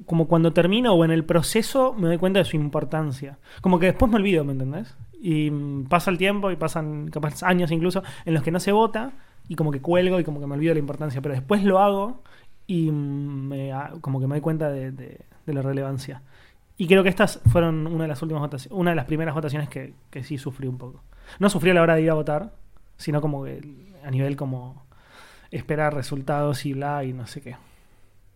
como 0.07 0.29
cuando 0.29 0.53
termino 0.53 0.95
o 0.95 1.05
en 1.05 1.11
el 1.11 1.25
proceso, 1.25 1.93
me 1.93 2.09
doy 2.09 2.17
cuenta 2.19 2.39
de 2.39 2.47
su 2.47 2.57
importancia. 2.57 3.39
Como 3.61 3.79
que 3.79 3.87
después 3.87 4.11
me 4.11 4.17
olvido, 4.17 4.45
¿me 4.45 4.53
entendés? 4.53 4.95
Y 5.21 5.51
mm, 5.51 5.89
pasa 5.89 6.11
el 6.11 6.17
tiempo 6.19 6.51
y 6.51 6.57
pasan 6.57 7.09
capaz 7.09 7.43
años 7.43 7.71
incluso 7.71 8.03
en 8.25 8.33
los 8.35 8.43
que 8.43 8.51
no 8.51 8.61
se 8.61 8.73
vota 8.73 9.13
y 9.47 9.57
como 9.57 9.71
que 9.71 9.83
cuelgo 9.83 10.19
y 10.21 10.25
como 10.25 10.41
que 10.41 10.47
me 10.47 10.55
olvido 10.55 10.71
de 10.71 10.77
la 10.77 10.81
importancia. 10.81 11.21
Pero 11.21 11.35
después 11.35 11.65
lo 11.65 11.79
hago 11.81 12.23
y 12.67 12.91
mm, 12.91 13.49
me, 13.49 13.73
ah, 13.73 13.93
como 14.01 14.21
que 14.21 14.27
me 14.27 14.35
doy 14.37 14.41
cuenta 14.41 14.69
de, 14.71 14.91
de- 14.93 15.21
de 15.47 15.53
la 15.53 15.63
relevancia. 15.63 16.23
Y 16.77 16.87
creo 16.89 17.03
que 17.03 17.09
estas 17.09 17.41
fueron 17.53 17.87
una 17.87 18.05
de 18.05 18.09
las 18.09 18.23
últimas 18.23 18.41
votaciones, 18.41 18.77
una 18.79 18.91
de 18.91 18.97
las 18.97 19.05
primeras 19.05 19.35
votaciones 19.35 19.69
que, 19.69 19.95
que 20.11 20.25
sí 20.25 20.39
sufrí 20.39 20.67
un 20.67 20.79
poco. 20.79 21.03
No 21.39 21.49
sufrí 21.51 21.71
a 21.71 21.75
la 21.75 21.83
hora 21.83 21.95
de 21.95 22.03
ir 22.03 22.11
a 22.11 22.15
votar, 22.15 22.53
sino 22.97 23.21
como 23.21 23.45
que 23.45 23.61
a 24.05 24.11
nivel 24.11 24.37
como 24.37 24.83
esperar 25.51 25.95
resultados 25.95 26.67
y 26.67 26.73
bla 26.73 27.05
y 27.05 27.13
no 27.13 27.27
sé 27.27 27.41
qué. 27.43 27.57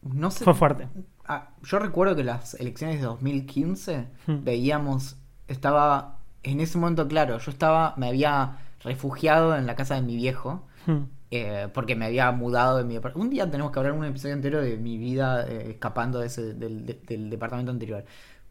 No 0.02 0.30
sé. 0.30 0.44
Fue 0.44 0.54
fuerte. 0.54 0.86
Ah, 1.26 1.48
yo 1.62 1.78
recuerdo 1.80 2.14
que 2.14 2.22
las 2.24 2.54
elecciones 2.54 3.00
de 3.00 3.06
2015 3.06 4.06
Hmm. 4.26 4.44
veíamos, 4.44 5.16
estaba, 5.48 6.18
en 6.44 6.60
ese 6.60 6.78
momento, 6.78 7.08
claro, 7.08 7.38
yo 7.38 7.50
estaba, 7.50 7.94
me 7.96 8.08
había 8.08 8.58
refugiado 8.84 9.56
en 9.56 9.66
la 9.66 9.74
casa 9.74 9.96
de 9.96 10.02
mi 10.02 10.14
viejo, 10.16 10.64
Hmm. 10.86 11.04
Eh, 11.30 11.68
porque 11.74 11.94
me 11.96 12.06
había 12.06 12.30
mudado 12.32 12.78
de 12.78 12.84
mi 12.84 12.96
depart- 12.98 13.16
Un 13.16 13.30
día 13.30 13.50
tenemos 13.50 13.72
que 13.72 13.78
hablar 13.78 13.92
un 13.94 14.04
episodio 14.04 14.34
entero 14.34 14.60
de 14.62 14.76
mi 14.78 14.98
vida 14.98 15.46
eh, 15.48 15.70
escapando 15.72 16.20
de 16.20 16.26
ese, 16.28 16.54
del, 16.54 16.86
de- 16.86 17.00
del 17.06 17.30
departamento 17.30 17.70
anterior. 17.72 18.04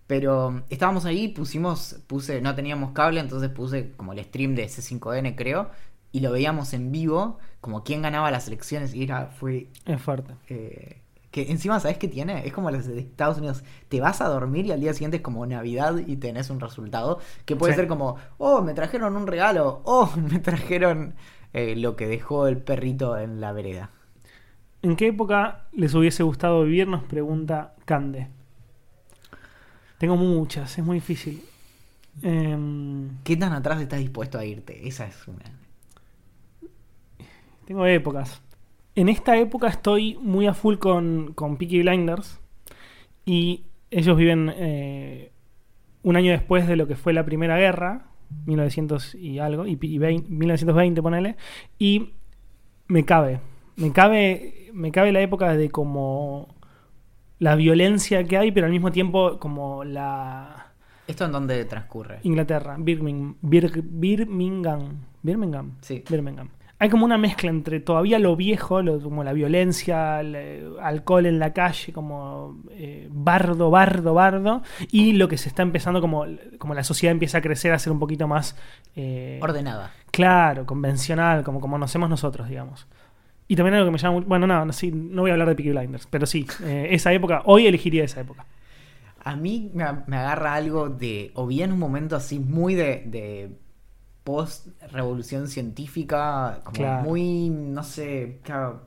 Pero 0.07 0.51
mm, 0.51 0.63
estábamos 0.69 1.05
ahí, 1.05 1.27
pusimos, 1.29 1.97
puse, 2.07 2.41
no 2.41 2.55
teníamos 2.55 2.91
cable, 2.91 3.19
entonces 3.19 3.49
puse 3.49 3.91
como 3.97 4.13
el 4.13 4.23
stream 4.23 4.55
de 4.55 4.67
C5N, 4.69 5.35
creo, 5.35 5.69
y 6.11 6.21
lo 6.21 6.31
veíamos 6.31 6.73
en 6.73 6.91
vivo, 6.91 7.39
como 7.61 7.83
quién 7.83 8.01
ganaba 8.01 8.31
las 8.31 8.47
elecciones, 8.47 8.93
y 8.93 9.03
era, 9.03 9.27
fue 9.27 9.69
Es 9.85 10.01
fuerte. 10.01 10.33
eh, 10.49 11.01
que 11.31 11.51
encima, 11.51 11.79
¿sabes 11.79 11.97
qué 11.97 12.07
tiene? 12.07 12.47
Es 12.47 12.53
como 12.53 12.71
las 12.71 12.87
de 12.87 12.99
Estados 12.99 13.37
Unidos. 13.37 13.63
Te 13.89 13.99
vas 13.99 14.21
a 14.21 14.29
dormir 14.29 14.65
y 14.65 14.71
al 14.71 14.79
día 14.79 14.93
siguiente 14.93 15.17
es 15.17 15.23
como 15.23 15.45
Navidad 15.45 15.97
y 16.05 16.15
tenés 16.15 16.49
un 16.49 16.59
resultado. 16.59 17.19
Que 17.45 17.55
puede 17.55 17.73
Sí. 17.73 17.75
ser 17.75 17.87
como, 17.87 18.15
oh, 18.37 18.61
me 18.61 18.73
trajeron 18.73 19.15
un 19.15 19.27
regalo. 19.27 19.81
Oh, 19.83 20.09
me 20.31 20.39
trajeron 20.39 21.15
eh, 21.57 21.75
lo 21.75 21.95
que 21.95 22.05
dejó 22.05 22.47
el 22.47 22.59
perrito 22.59 23.17
en 23.17 23.41
la 23.41 23.51
vereda. 23.51 23.89
¿En 24.83 24.95
qué 24.95 25.07
época 25.07 25.65
les 25.71 25.95
hubiese 25.95 26.21
gustado 26.21 26.63
vivir? 26.63 26.87
Nos 26.87 27.03
pregunta 27.05 27.73
Cande. 27.83 28.27
Tengo 29.97 30.17
muchas, 30.17 30.77
es 30.77 30.85
muy 30.85 30.97
difícil. 30.97 31.41
Em, 32.21 33.17
¿Qué 33.23 33.35
tan 33.37 33.53
atrás 33.53 33.81
estás 33.81 33.97
dispuesto 33.97 34.37
a 34.37 34.45
irte? 34.45 34.87
Esa 34.87 35.07
es 35.07 35.27
una. 35.27 35.45
tengo 37.65 37.87
épocas. 37.87 38.39
En 38.93 39.09
esta 39.09 39.35
época 39.35 39.67
estoy 39.67 40.15
muy 40.21 40.45
a 40.45 40.53
full 40.53 40.75
con, 40.77 41.33
con 41.33 41.57
Peaky 41.57 41.81
Blinders. 41.81 42.39
Y 43.25 43.63
ellos 43.89 44.15
viven 44.15 44.53
eh, 44.55 45.31
un 46.03 46.17
año 46.17 46.33
después 46.33 46.67
de 46.67 46.75
lo 46.75 46.85
que 46.85 46.95
fue 46.95 47.13
la 47.13 47.25
Primera 47.25 47.57
Guerra, 47.57 48.06
1900 48.45 49.15
y 49.15 49.39
algo, 49.39 49.65
y, 49.67 49.77
y 49.81 49.97
20 49.97 50.29
1920, 50.29 51.01
ponele. 51.01 51.35
Y 51.79 52.13
me 52.87 53.05
cabe. 53.05 53.39
Me 53.75 53.91
cabe, 53.91 54.69
me 54.73 54.91
cabe 54.91 55.11
la 55.11 55.21
época 55.21 55.55
de 55.55 55.69
como 55.69 56.47
la 57.39 57.55
violencia 57.55 58.23
que 58.23 58.37
hay, 58.37 58.51
pero 58.51 58.65
al 58.65 58.71
mismo 58.71 58.91
tiempo 58.91 59.37
como 59.39 59.83
la 59.83 60.73
¿Esto 61.07 61.25
en 61.25 61.31
dónde 61.31 61.63
transcurre? 61.65 62.19
Inglaterra, 62.23 62.75
Birmingham, 62.79 63.35
Bir- 63.41 63.81
Birmingham, 63.83 65.05
Birmingham, 65.23 65.73
Sí. 65.81 66.03
Birmingham. 66.09 66.49
Hay 66.79 66.89
como 66.89 67.05
una 67.05 67.17
mezcla 67.17 67.49
entre 67.49 67.79
todavía 67.79 68.19
lo 68.19 68.35
viejo, 68.35 68.81
lo- 68.83 69.01
como 69.01 69.23
la 69.23 69.33
violencia, 69.33 70.19
el, 70.21 70.35
eh, 70.35 70.63
alcohol 70.81 71.25
en 71.25 71.39
la 71.39 71.51
calle, 71.53 71.91
como 71.91 72.61
eh, 72.71 73.07
bardo, 73.11 73.71
bardo, 73.71 74.13
bardo, 74.13 74.61
y 74.91 75.13
lo 75.13 75.27
que 75.27 75.37
se 75.37 75.49
está 75.49 75.63
empezando 75.63 76.01
como, 76.01 76.25
como 76.59 76.75
la 76.75 76.83
sociedad 76.83 77.11
empieza 77.11 77.39
a 77.39 77.41
crecer, 77.41 77.73
a 77.73 77.79
ser 77.79 77.91
un 77.93 77.99
poquito 77.99 78.27
más 78.27 78.55
eh, 78.95 79.39
Ordenada. 79.41 79.91
Claro, 80.11 80.65
convencional, 80.65 81.43
como, 81.43 81.59
como 81.61 81.75
conocemos 81.75 82.09
nosotros, 82.09 82.47
digamos. 82.49 82.87
Y 83.47 83.55
también 83.55 83.75
algo 83.75 83.87
que 83.87 83.91
me 83.91 83.97
llama 83.97 84.21
Bueno, 84.27 84.47
no, 84.47 84.65
no, 84.65 84.73
sí, 84.73 84.91
no 84.91 85.21
voy 85.23 85.31
a 85.31 85.33
hablar 85.33 85.49
de 85.49 85.55
Peaky 85.55 85.71
Blinders, 85.71 86.07
pero 86.09 86.25
sí, 86.25 86.45
eh, 86.63 86.89
esa 86.91 87.13
época, 87.13 87.43
hoy 87.45 87.67
elegiría 87.67 88.03
esa 88.03 88.21
época. 88.21 88.45
A 89.23 89.35
mí 89.35 89.71
me, 89.73 89.85
me 90.07 90.17
agarra 90.17 90.53
algo 90.53 90.89
de, 90.89 91.31
o 91.35 91.47
bien 91.47 91.71
un 91.73 91.79
momento 91.79 92.15
así 92.15 92.39
muy 92.39 92.75
de, 92.75 93.03
de 93.07 93.57
post-revolución 94.27 95.47
científica, 95.47 96.61
como 96.65 96.77
Claro. 96.77 97.03
muy, 97.03 97.49
no 97.49 97.83
sé, 97.83 98.39
claro, 98.43 98.81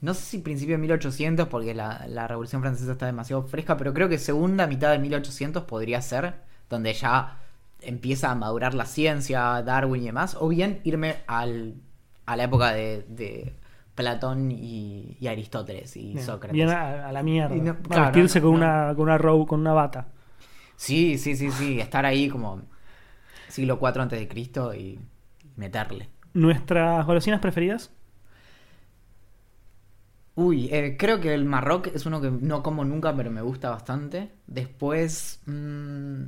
no 0.00 0.14
sé 0.14 0.22
si 0.22 0.38
principio 0.38 0.74
de 0.76 0.78
1800, 0.82 1.48
porque 1.48 1.74
la, 1.74 2.06
la 2.08 2.26
revolución 2.28 2.62
francesa 2.62 2.92
está 2.92 3.06
demasiado 3.06 3.42
fresca, 3.44 3.76
pero 3.76 3.94
creo 3.94 4.08
que 4.08 4.18
segunda 4.18 4.66
mitad 4.66 4.90
de 4.92 4.98
1800 4.98 5.64
podría 5.64 6.02
ser, 6.02 6.34
donde 6.70 6.92
ya 6.94 7.40
empieza 7.80 8.30
a 8.30 8.34
madurar 8.34 8.74
la 8.74 8.86
ciencia, 8.86 9.62
Darwin 9.62 10.02
y 10.02 10.06
demás, 10.06 10.36
o 10.40 10.48
bien 10.48 10.80
irme 10.84 11.16
al, 11.26 11.74
a 12.26 12.36
la 12.36 12.44
época 12.44 12.72
de, 12.72 13.04
de 13.08 13.54
Platón 13.94 14.50
y, 14.52 15.16
y 15.20 15.26
Aristóteles 15.28 15.96
y 15.96 16.14
Bien, 16.14 16.24
Sócrates. 16.26 16.56
bien 16.56 16.68
a, 16.70 17.08
a 17.08 17.12
la 17.12 17.22
mierda. 17.22 17.54
No- 17.56 17.76
claro, 17.82 18.12
vestirse 18.12 18.40
no, 18.40 18.42
con. 18.42 18.50
Una, 18.54 18.92
con 18.94 19.02
una 19.04 19.18
robe, 19.18 19.46
con 19.46 19.60
una 19.60 19.72
bata. 19.72 20.08
Sí, 20.76 21.18
sí, 21.18 21.36
sí, 21.36 21.50
sí, 21.52 21.80
estar 21.80 22.04
ahí 22.04 22.28
como 22.28 22.62
siglo 23.52 23.78
IV 23.80 24.02
antes 24.02 24.18
de 24.18 24.28
Cristo 24.28 24.74
y 24.74 24.98
meterle. 25.56 26.08
¿Nuestras 26.34 27.06
golosinas 27.06 27.40
preferidas? 27.40 27.90
Uy, 30.34 30.68
eh, 30.72 30.96
creo 30.98 31.20
que 31.20 31.34
el 31.34 31.44
Marroc 31.44 31.88
es 31.88 32.06
uno 32.06 32.20
que 32.20 32.30
no 32.30 32.62
como 32.62 32.84
nunca, 32.84 33.14
pero 33.14 33.30
me 33.30 33.42
gusta 33.42 33.68
bastante. 33.70 34.32
Después, 34.46 35.40
mm, 35.46 36.22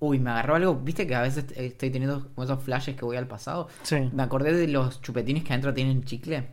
uy, 0.00 0.18
me 0.20 0.30
agarró 0.30 0.56
algo, 0.56 0.76
viste 0.76 1.06
que 1.06 1.14
a 1.14 1.22
veces 1.22 1.46
estoy 1.56 1.90
teniendo 1.90 2.30
esos 2.38 2.62
flashes 2.62 2.96
que 2.96 3.04
voy 3.06 3.16
al 3.16 3.28
pasado. 3.28 3.68
Sí. 3.82 4.12
Me 4.12 4.22
acordé 4.22 4.52
de 4.54 4.68
los 4.68 5.00
chupetines 5.02 5.44
que 5.44 5.52
adentro 5.54 5.74
tienen 5.74 6.04
chicle. 6.04 6.48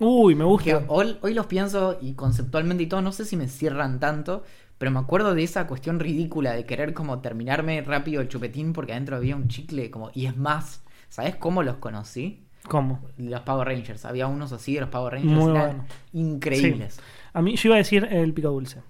Uy, 0.00 0.34
me 0.34 0.44
Que 0.56 0.74
gusta. 0.74 0.84
hoy, 0.88 1.18
hoy 1.22 1.34
los 1.34 1.46
pienso 1.46 1.98
y 2.00 2.14
conceptualmente 2.14 2.82
y 2.82 2.86
todo, 2.88 3.00
no 3.02 3.12
sé 3.12 3.24
si 3.24 3.36
me 3.36 3.48
cierran 3.48 4.00
tanto, 4.00 4.42
pero 4.78 4.90
me 4.90 4.98
acuerdo 5.00 5.34
de 5.34 5.42
esa 5.42 5.66
cuestión 5.66 6.00
ridícula 6.00 6.52
de 6.52 6.64
querer 6.64 6.94
como 6.94 7.20
terminarme 7.20 7.82
rápido 7.82 8.20
el 8.20 8.28
chupetín 8.28 8.72
porque 8.72 8.92
adentro 8.92 9.16
había 9.16 9.36
un 9.36 9.48
chicle 9.48 9.90
como 9.90 10.10
y 10.14 10.26
es 10.26 10.36
más, 10.36 10.82
¿sabes 11.08 11.36
cómo 11.36 11.62
los 11.62 11.76
conocí? 11.76 12.44
¿Cómo? 12.68 13.00
Los 13.16 13.40
Power 13.42 13.66
Rangers, 13.68 14.04
había 14.04 14.26
unos 14.26 14.52
así 14.52 14.74
de 14.74 14.80
los 14.82 14.90
Power 14.90 15.14
Rangers, 15.14 15.32
Muy 15.42 15.50
eran 15.50 15.66
bueno. 15.66 15.84
increíbles. 16.12 17.00
A 17.32 17.42
mí, 17.42 17.56
yo 17.56 17.68
iba 17.68 17.76
a 17.76 17.78
decir 17.78 18.06
el 18.10 18.32
pico 18.34 18.50
dulce. 18.50 18.82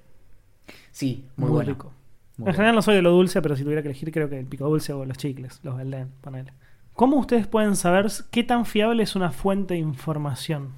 Sí, 0.91 1.27
muy, 1.37 1.51
Muy, 1.51 1.51
bueno. 1.51 1.71
rico. 1.71 1.93
Muy 2.37 2.49
en 2.49 2.55
general 2.55 2.75
no 2.75 2.83
soy 2.83 2.97
de 2.97 3.03
lo 3.03 3.11
dulce, 3.11 3.41
pero 3.43 3.57
si 3.57 3.63
tuviera 3.63 3.83
que 3.83 3.89
elegir, 3.89 4.13
creo 4.13 4.29
que 4.29 4.39
el 4.39 4.47
pico 4.47 4.69
dulce 4.69 4.93
o 4.93 5.05
los 5.05 5.17
chicles, 5.19 5.61
los 5.63 5.77
Belden, 5.77 6.11
ponele. 6.21 6.53
¿Cómo 6.95 7.17
ustedes 7.19 7.47
pueden 7.47 7.77
saber 7.77 8.09
qué 8.31 8.43
tan 8.45 8.67
fiable 8.67 9.03
es 9.05 9.15
una 9.17 9.31
fuente 9.31 9.75
de 9.75 9.81
información? 9.81 10.73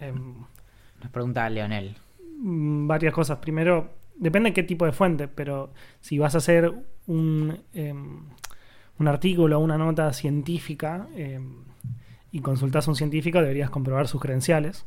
Em, 0.00 0.34
Nos 1.02 1.10
pregunta 1.10 1.48
Leonel. 1.50 1.96
mm, 2.42 2.86
varias 2.86 3.14
cosas. 3.14 3.38
Primero, 3.38 3.94
depende 4.18 4.50
de 4.50 4.54
qué 4.54 4.62
tipo 4.62 4.84
de 4.86 4.92
fuente, 4.92 5.28
pero 5.28 5.72
si 6.00 6.18
vas 6.18 6.34
a 6.34 6.38
hacer 6.38 6.72
un, 7.06 7.58
em, 7.74 8.20
un 8.98 9.08
artículo 9.08 9.58
o 9.58 9.62
una 9.62 9.78
nota 9.78 10.12
científica 10.12 11.08
em, 11.16 11.64
y 12.32 12.40
consultas 12.40 12.86
a 12.88 12.90
un 12.90 12.96
científico, 12.96 13.40
deberías 13.40 13.70
comprobar 13.70 14.08
sus 14.08 14.20
credenciales. 14.20 14.86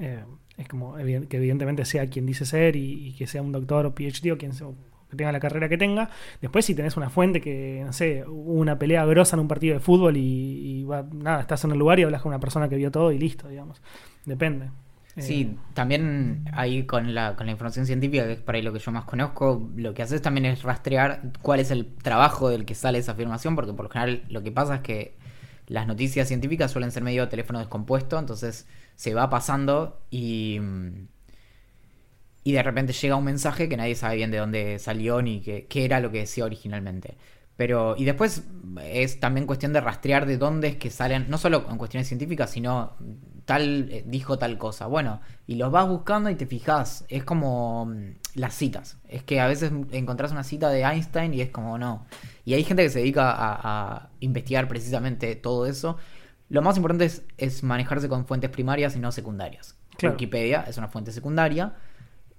Eh, 0.00 0.24
es 0.56 0.68
como 0.68 0.94
que 0.96 1.36
evidentemente 1.36 1.84
sea 1.84 2.08
quien 2.08 2.26
dice 2.26 2.46
ser 2.46 2.76
y, 2.76 3.14
que 3.18 3.26
sea 3.26 3.42
un 3.42 3.52
doctor 3.52 3.86
o 3.86 3.94
PhD 3.94 4.32
o 4.32 4.38
quien 4.38 4.52
sea, 4.52 4.68
que 5.10 5.16
tenga 5.16 5.32
la 5.32 5.40
carrera 5.40 5.68
que 5.68 5.78
tenga. 5.78 6.10
Después, 6.40 6.64
si 6.64 6.74
tenés 6.74 6.96
una 6.96 7.10
fuente 7.10 7.40
que, 7.40 7.82
no 7.84 7.92
sé, 7.92 8.24
hubo 8.26 8.54
una 8.54 8.78
pelea 8.78 9.04
grosa 9.06 9.36
en 9.36 9.40
un 9.40 9.48
partido 9.48 9.74
de 9.74 9.80
fútbol 9.80 10.16
y, 10.16 10.80
y 10.80 10.84
va- 10.84 11.06
nada, 11.12 11.40
estás 11.42 11.64
en 11.64 11.72
el 11.72 11.78
lugar 11.78 11.98
y 12.00 12.04
hablas 12.04 12.22
con 12.22 12.30
una 12.30 12.40
persona 12.40 12.68
que 12.68 12.76
vio 12.76 12.90
todo 12.90 13.12
y 13.12 13.18
listo, 13.18 13.48
digamos. 13.48 13.82
Depende. 14.24 14.70
Sí, 15.16 15.56
también 15.74 16.44
ahí 16.52 16.86
con 16.86 17.14
la, 17.14 17.36
con 17.36 17.46
la 17.46 17.52
información 17.52 17.86
científica, 17.86 18.24
que 18.24 18.32
es 18.32 18.40
para 18.40 18.56
ahí 18.56 18.62
lo 18.62 18.72
que 18.72 18.80
yo 18.80 18.90
más 18.90 19.04
conozco, 19.04 19.70
lo 19.76 19.94
que 19.94 20.02
haces 20.02 20.20
también 20.22 20.44
es 20.46 20.62
rastrear 20.64 21.22
cuál 21.40 21.60
es 21.60 21.70
el 21.70 21.86
trabajo 21.86 22.48
del 22.48 22.64
que 22.64 22.74
sale 22.74 22.98
esa 22.98 23.12
afirmación, 23.12 23.54
porque 23.54 23.72
por 23.72 23.84
lo 23.84 23.90
general 23.90 24.24
lo 24.28 24.42
que 24.42 24.50
pasa 24.50 24.76
es 24.76 24.80
que 24.80 25.16
las 25.68 25.86
noticias 25.86 26.26
científicas 26.26 26.72
suelen 26.72 26.90
ser 26.90 27.04
medio 27.04 27.28
teléfono 27.28 27.60
descompuesto, 27.60 28.18
entonces 28.18 28.66
se 28.96 29.14
va 29.14 29.30
pasando 29.30 30.00
y, 30.10 30.58
y 32.42 32.52
de 32.52 32.62
repente 32.62 32.92
llega 32.92 33.16
un 33.16 33.24
mensaje 33.24 33.68
que 33.68 33.76
nadie 33.76 33.94
sabe 33.94 34.16
bien 34.16 34.30
de 34.30 34.38
dónde 34.38 34.78
salió 34.78 35.22
ni 35.22 35.40
qué, 35.40 35.66
qué 35.66 35.84
era 35.84 36.00
lo 36.00 36.10
que 36.10 36.18
decía 36.18 36.44
originalmente. 36.44 37.16
Pero, 37.56 37.94
y 37.96 38.04
después 38.04 38.42
es 38.82 39.20
también 39.20 39.46
cuestión 39.46 39.72
de 39.72 39.80
rastrear 39.80 40.26
de 40.26 40.38
dónde 40.38 40.68
es 40.68 40.76
que 40.76 40.90
salen, 40.90 41.26
no 41.28 41.38
solo 41.38 41.64
en 41.70 41.78
cuestiones 41.78 42.08
científicas, 42.08 42.50
sino 42.50 42.96
tal 43.44 43.88
eh, 43.90 44.04
dijo 44.06 44.38
tal 44.38 44.58
cosa. 44.58 44.86
Bueno, 44.86 45.20
y 45.46 45.56
los 45.56 45.70
vas 45.70 45.88
buscando 45.88 46.30
y 46.30 46.34
te 46.34 46.46
fijas. 46.46 47.04
Es 47.08 47.24
como 47.24 47.86
mm, 47.86 48.14
las 48.36 48.54
citas. 48.54 48.96
Es 49.08 49.22
que 49.22 49.40
a 49.40 49.46
veces 49.46 49.72
encontrás 49.92 50.32
una 50.32 50.44
cita 50.44 50.68
de 50.70 50.82
Einstein 50.82 51.34
y 51.34 51.40
es 51.40 51.50
como 51.50 51.78
no. 51.78 52.06
Y 52.44 52.54
hay 52.54 52.64
gente 52.64 52.82
que 52.82 52.90
se 52.90 53.00
dedica 53.00 53.30
a, 53.32 53.94
a 53.96 54.08
investigar 54.20 54.68
precisamente 54.68 55.34
todo 55.36 55.66
eso. 55.66 55.96
Lo 56.48 56.62
más 56.62 56.76
importante 56.76 57.04
es, 57.06 57.22
es 57.38 57.62
manejarse 57.62 58.08
con 58.08 58.26
fuentes 58.26 58.50
primarias 58.50 58.96
y 58.96 59.00
no 59.00 59.12
secundarias. 59.12 59.76
Claro. 59.96 60.14
Wikipedia 60.14 60.62
es 60.68 60.76
una 60.78 60.88
fuente 60.88 61.12
secundaria. 61.12 61.74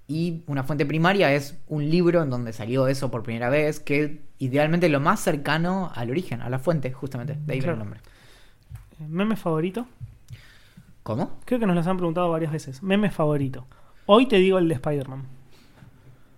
Y 0.08 0.44
una 0.46 0.64
fuente 0.64 0.86
primaria 0.86 1.34
es 1.34 1.58
un 1.68 1.90
libro 1.90 2.22
en 2.22 2.30
donde 2.30 2.54
salió 2.54 2.88
eso 2.88 3.10
por 3.10 3.24
primera 3.24 3.50
vez, 3.50 3.80
que 3.80 4.22
idealmente 4.38 4.88
lo 4.88 5.00
más 5.00 5.20
cercano 5.20 5.92
al 5.96 6.12
origen, 6.12 6.44
a 6.44 6.50
la 6.50 6.60
fuente, 6.60 6.92
justamente. 6.92 7.34
De 7.34 7.54
ahí 7.54 7.60
viene 7.60 7.64
Claro. 7.64 7.74
el 7.74 7.80
nombre. 7.80 8.02
¿Meme 9.00 9.36
favorito? 9.36 9.88
¿Cómo? 11.06 11.38
Creo 11.46 11.60
que 11.60 11.68
nos 11.68 11.76
los 11.76 11.86
han 11.86 11.98
preguntado 11.98 12.32
varias 12.32 12.52
veces. 12.52 12.82
Meme 12.82 13.12
favorito. 13.12 13.68
Hoy 14.08 14.26
te 14.26 14.38
digo 14.38 14.58
el 14.58 14.68
de 14.68 14.74
Spider-Man. 14.74 15.22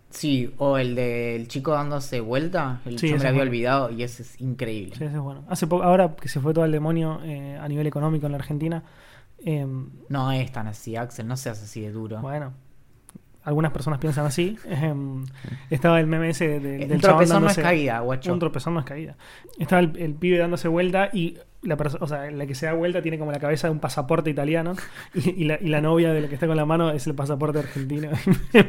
Sí, 0.09 0.53
o 0.57 0.78
el 0.78 0.93
del 0.93 1.47
chico 1.47 1.72
dándose 1.72 2.20
vuelta. 2.20 2.82
El, 2.86 2.99
Sí, 2.99 3.07
yo 3.07 3.13
me 3.18 3.24
lo 3.24 3.30
había 3.30 3.39
bueno. 3.39 3.49
olvidado 3.49 3.91
y 3.91 4.03
ese 4.03 4.24
es 4.24 4.41
increíble. 4.41 4.93
Sí, 4.97 5.05
ese 5.05 5.15
es 5.15 5.22
bueno. 5.22 5.45
Hace 5.47 5.68
poco, 5.68 5.84
ahora 5.84 6.15
que 6.15 6.28
se 6.28 6.41
fue 6.41 6.53
todo 6.53 6.65
el 6.65 6.72
demonio 6.74 7.22
eh, 7.24 7.57
a 7.57 7.68
nivel 7.70 7.88
económico 7.88 8.26
en 8.26 8.34
la 8.34 8.38
Argentina, 8.39 8.84
eh, 9.39 9.65
No 10.09 10.32
es 10.34 10.51
tan 10.51 10.68
así, 10.68 10.97
Axel, 10.97 11.28
no 11.28 11.38
seas 11.38 11.63
así 11.63 11.80
de 11.82 11.91
duro. 11.93 12.20
bueno, 12.20 12.51
algunas 13.43 13.72
personas 13.72 13.99
piensan 13.99 14.26
así. 14.26 14.57
eh, 14.65 14.93
estaba 15.70 15.99
el 16.01 16.07
meme 16.07 16.30
ese 16.32 16.47
de, 16.47 16.59
de- 16.59 16.84
un 16.84 16.89
del 16.89 17.01
chabón 17.01 17.20
tropezón 17.26 17.43
no 17.43 17.49
es 17.49 17.57
caída, 17.57 17.99
guacho. 18.01 18.34
Un 18.34 18.39
tropezón 18.39 18.74
no 18.74 18.80
es 18.82 18.86
caída. 18.86 19.15
Estaba 19.59 19.82
el, 19.82 19.95
el 19.97 20.13
pibe 20.15 20.38
dándose 20.38 20.68
vuelta 20.68 21.09
y 21.13 21.38
la 21.62 21.76
o 21.76 22.08
sea, 22.08 22.30
la 22.32 22.45
que 22.45 22.55
se 22.55 22.66
da 22.66 22.74
vuelta 22.74 23.01
tiene 23.01 23.18
como 23.18 23.32
la 23.32 23.39
cabeza 23.39 23.68
de 23.68 23.72
un 23.72 23.80
pasaporte 23.80 24.30
italiano 24.30 24.76
y, 25.14 25.30
y 25.41 25.43
la, 25.45 25.58
y 25.60 25.68
la 25.68 25.82
novia 25.82 26.14
de 26.14 26.22
la 26.22 26.28
que 26.28 26.36
está 26.36 26.47
con 26.47 26.58
la 26.58 26.66
mano 26.66 26.91
es 26.91 27.08
el 27.08 27.16
pasaporte 27.16 27.60
argentino. 27.60 28.10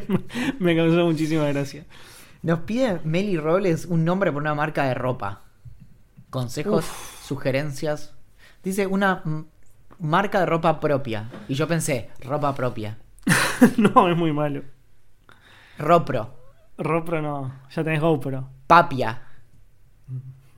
Me 0.58 0.76
causó 0.76 1.04
muchísima 1.04 1.46
gracia. 1.48 1.84
Nos 2.42 2.60
pide 2.60 3.00
Meli 3.04 3.36
Robles 3.36 3.86
un 3.86 4.04
nombre 4.04 4.32
por 4.32 4.42
una 4.42 4.54
marca 4.54 4.84
de 4.84 4.94
ropa. 4.94 5.42
Consejos, 6.30 6.84
sugerencias. 7.22 8.14
Dice 8.62 8.86
una 8.86 9.22
marca 9.98 10.40
de 10.40 10.46
ropa 10.46 10.80
propia. 10.80 11.30
Y 11.48 11.54
yo 11.54 11.66
pensé, 11.66 12.10
ropa 12.20 12.54
propia. 12.54 12.98
no, 13.76 14.08
es 14.08 14.16
muy 14.16 14.32
malo. 14.32 14.62
Ropro. 15.78 16.34
Ropro 16.76 17.20
no, 17.20 17.52
ya 17.70 17.82
tenés 17.82 18.00
GoPro. 18.00 18.48
Papia. 18.66 19.22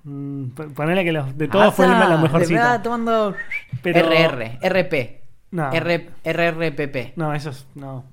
Mm, 0.05 0.45
ponele 0.75 1.05
que 1.05 1.13
los 1.13 1.37
de 1.37 1.49
todos 1.49 1.75
fue 1.75 1.87
Asa, 1.87 2.09
la 2.09 2.17
mejor 2.19 2.45
cita. 2.45 2.83
tomando 2.83 3.35
Pero- 3.83 4.07
RR, 4.09 4.59
RP. 4.63 5.21
No. 5.51 5.71
R, 5.73 6.11
RRPP. 6.25 7.13
No, 7.17 7.35
eso 7.35 7.51
es. 7.51 7.67
No, 7.75 8.05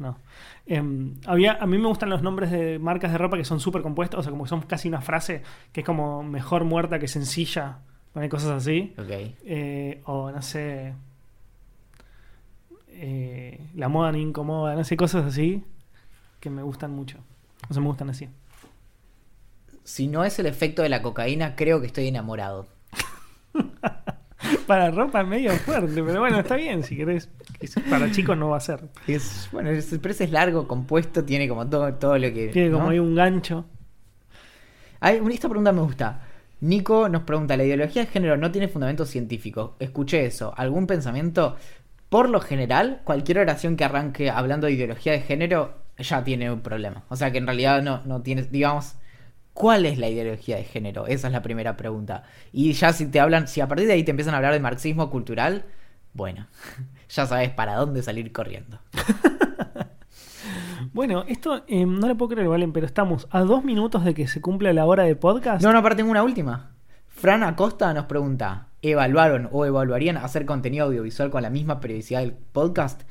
no. 0.00 0.18
Em, 0.66 1.14
había, 1.26 1.52
a 1.60 1.66
mí 1.66 1.78
me 1.78 1.86
gustan 1.86 2.08
los 2.10 2.22
nombres 2.22 2.50
de 2.50 2.78
marcas 2.80 3.12
de 3.12 3.18
ropa 3.18 3.36
que 3.36 3.44
son 3.44 3.60
súper 3.60 3.82
compuestos, 3.82 4.18
o 4.18 4.22
sea, 4.22 4.30
como 4.30 4.44
que 4.44 4.48
son 4.50 4.62
casi 4.62 4.88
una 4.88 5.00
frase 5.00 5.42
que 5.72 5.82
es 5.82 5.86
como 5.86 6.22
mejor 6.24 6.64
muerta 6.64 6.98
que 6.98 7.06
sencilla. 7.06 7.78
Poner 8.12 8.28
cosas 8.30 8.50
así. 8.50 8.94
Ok. 8.98 9.06
Eh, 9.44 10.00
o 10.06 10.30
no 10.32 10.42
sé. 10.42 10.94
eh, 12.88 13.60
la 13.74 13.88
moda 13.88 14.10
no 14.12 14.18
incomoda, 14.18 14.74
no 14.74 14.84
sé, 14.84 14.96
cosas 14.96 15.26
así 15.26 15.62
que 16.40 16.50
me 16.50 16.62
gustan 16.62 16.92
mucho. 16.92 17.18
O 17.68 17.74
sea, 17.74 17.80
me 17.82 17.88
gustan 17.88 18.10
así. 18.10 18.28
Si 19.86 20.08
no 20.08 20.24
es 20.24 20.36
el 20.40 20.46
efecto 20.46 20.82
de 20.82 20.88
la 20.88 21.00
cocaína, 21.00 21.54
creo 21.54 21.80
que 21.80 21.86
estoy 21.86 22.08
enamorado. 22.08 22.66
Para 24.66 24.90
ropa 24.90 25.22
medio 25.22 25.52
fuerte, 25.52 26.02
pero 26.02 26.20
bueno, 26.20 26.40
está 26.40 26.56
bien, 26.56 26.82
si 26.82 26.96
querés. 26.96 27.28
Para 27.88 28.10
chicos 28.10 28.36
no 28.36 28.48
va 28.50 28.56
a 28.56 28.60
ser. 28.60 28.80
Es, 29.06 29.48
bueno, 29.52 29.70
pero 30.02 30.10
ese 30.10 30.24
es 30.24 30.30
largo, 30.32 30.66
compuesto, 30.66 31.24
tiene 31.24 31.48
como 31.48 31.68
todo, 31.68 31.94
todo 31.94 32.18
lo 32.18 32.32
que. 32.32 32.48
Tiene 32.48 32.72
como 32.72 32.88
ahí 32.90 32.98
un 32.98 33.14
gancho. 33.14 33.64
Hay- 35.00 35.20
esta 35.32 35.48
pregunta 35.48 35.70
me 35.72 35.82
gusta. 35.82 36.20
Nico 36.60 37.08
nos 37.08 37.22
pregunta, 37.22 37.56
¿la 37.56 37.62
ideología 37.64 38.02
de 38.06 38.08
género 38.10 38.36
no 38.36 38.50
tiene 38.50 38.66
fundamento 38.66 39.06
científico? 39.06 39.76
Escuché 39.78 40.26
eso. 40.26 40.52
¿Algún 40.56 40.88
pensamiento? 40.88 41.56
Por 42.08 42.28
lo 42.28 42.40
general, 42.40 43.02
cualquier 43.04 43.38
oración 43.38 43.76
que 43.76 43.84
arranque 43.84 44.30
hablando 44.30 44.66
de 44.66 44.72
ideología 44.72 45.12
de 45.12 45.20
género 45.20 45.74
ya 45.98 46.24
tiene 46.24 46.50
un 46.50 46.60
problema. 46.60 47.04
O 47.08 47.16
sea 47.16 47.30
que 47.30 47.38
en 47.38 47.46
realidad 47.46 47.82
no, 47.82 48.02
no 48.04 48.22
tienes, 48.22 48.50
digamos, 48.50 48.94
¿cuál 49.56 49.86
es 49.86 49.98
la 49.98 50.08
ideología 50.08 50.56
de 50.56 50.64
género? 50.64 51.06
Esa 51.06 51.28
es 51.28 51.32
la 51.32 51.42
primera 51.42 51.76
pregunta. 51.76 52.24
Y 52.52 52.72
ya 52.74 52.92
si 52.92 53.06
te 53.06 53.18
hablan, 53.18 53.48
si 53.48 53.62
a 53.62 53.66
partir 53.66 53.86
de 53.86 53.94
ahí 53.94 54.04
te 54.04 54.10
empiezan 54.10 54.34
a 54.34 54.36
hablar 54.36 54.52
de 54.52 54.60
marxismo 54.60 55.10
cultural, 55.10 55.64
bueno, 56.12 56.46
ya 57.08 57.26
sabes 57.26 57.50
para 57.50 57.74
dónde 57.74 58.02
salir 58.02 58.30
corriendo. 58.32 58.78
Bueno, 60.92 61.24
esto 61.26 61.64
eh, 61.66 61.84
no 61.84 62.06
le 62.06 62.14
puedo 62.14 62.30
creer, 62.30 62.48
Valen, 62.48 62.72
pero 62.72 62.86
estamos 62.86 63.26
a 63.30 63.40
dos 63.40 63.64
minutos 63.64 64.04
de 64.04 64.14
que 64.14 64.28
se 64.28 64.40
cumpla 64.40 64.72
la 64.72 64.86
hora 64.86 65.02
de 65.02 65.14
podcast. 65.16 65.62
No, 65.62 65.72
no, 65.72 65.80
aparte 65.80 65.96
tengo 65.96 66.10
una 66.10 66.22
última. 66.22 66.70
Fran 67.06 67.42
Acosta 67.42 67.92
nos 67.92 68.06
pregunta, 68.06 68.68
¿evaluaron 68.80 69.48
o 69.52 69.66
evaluarían 69.66 70.16
hacer 70.16 70.46
contenido 70.46 70.86
audiovisual 70.86 71.30
con 71.30 71.42
la 71.42 71.50
misma 71.50 71.80
periodicidad 71.80 72.20
del 72.20 72.32
podcast? 72.32 73.02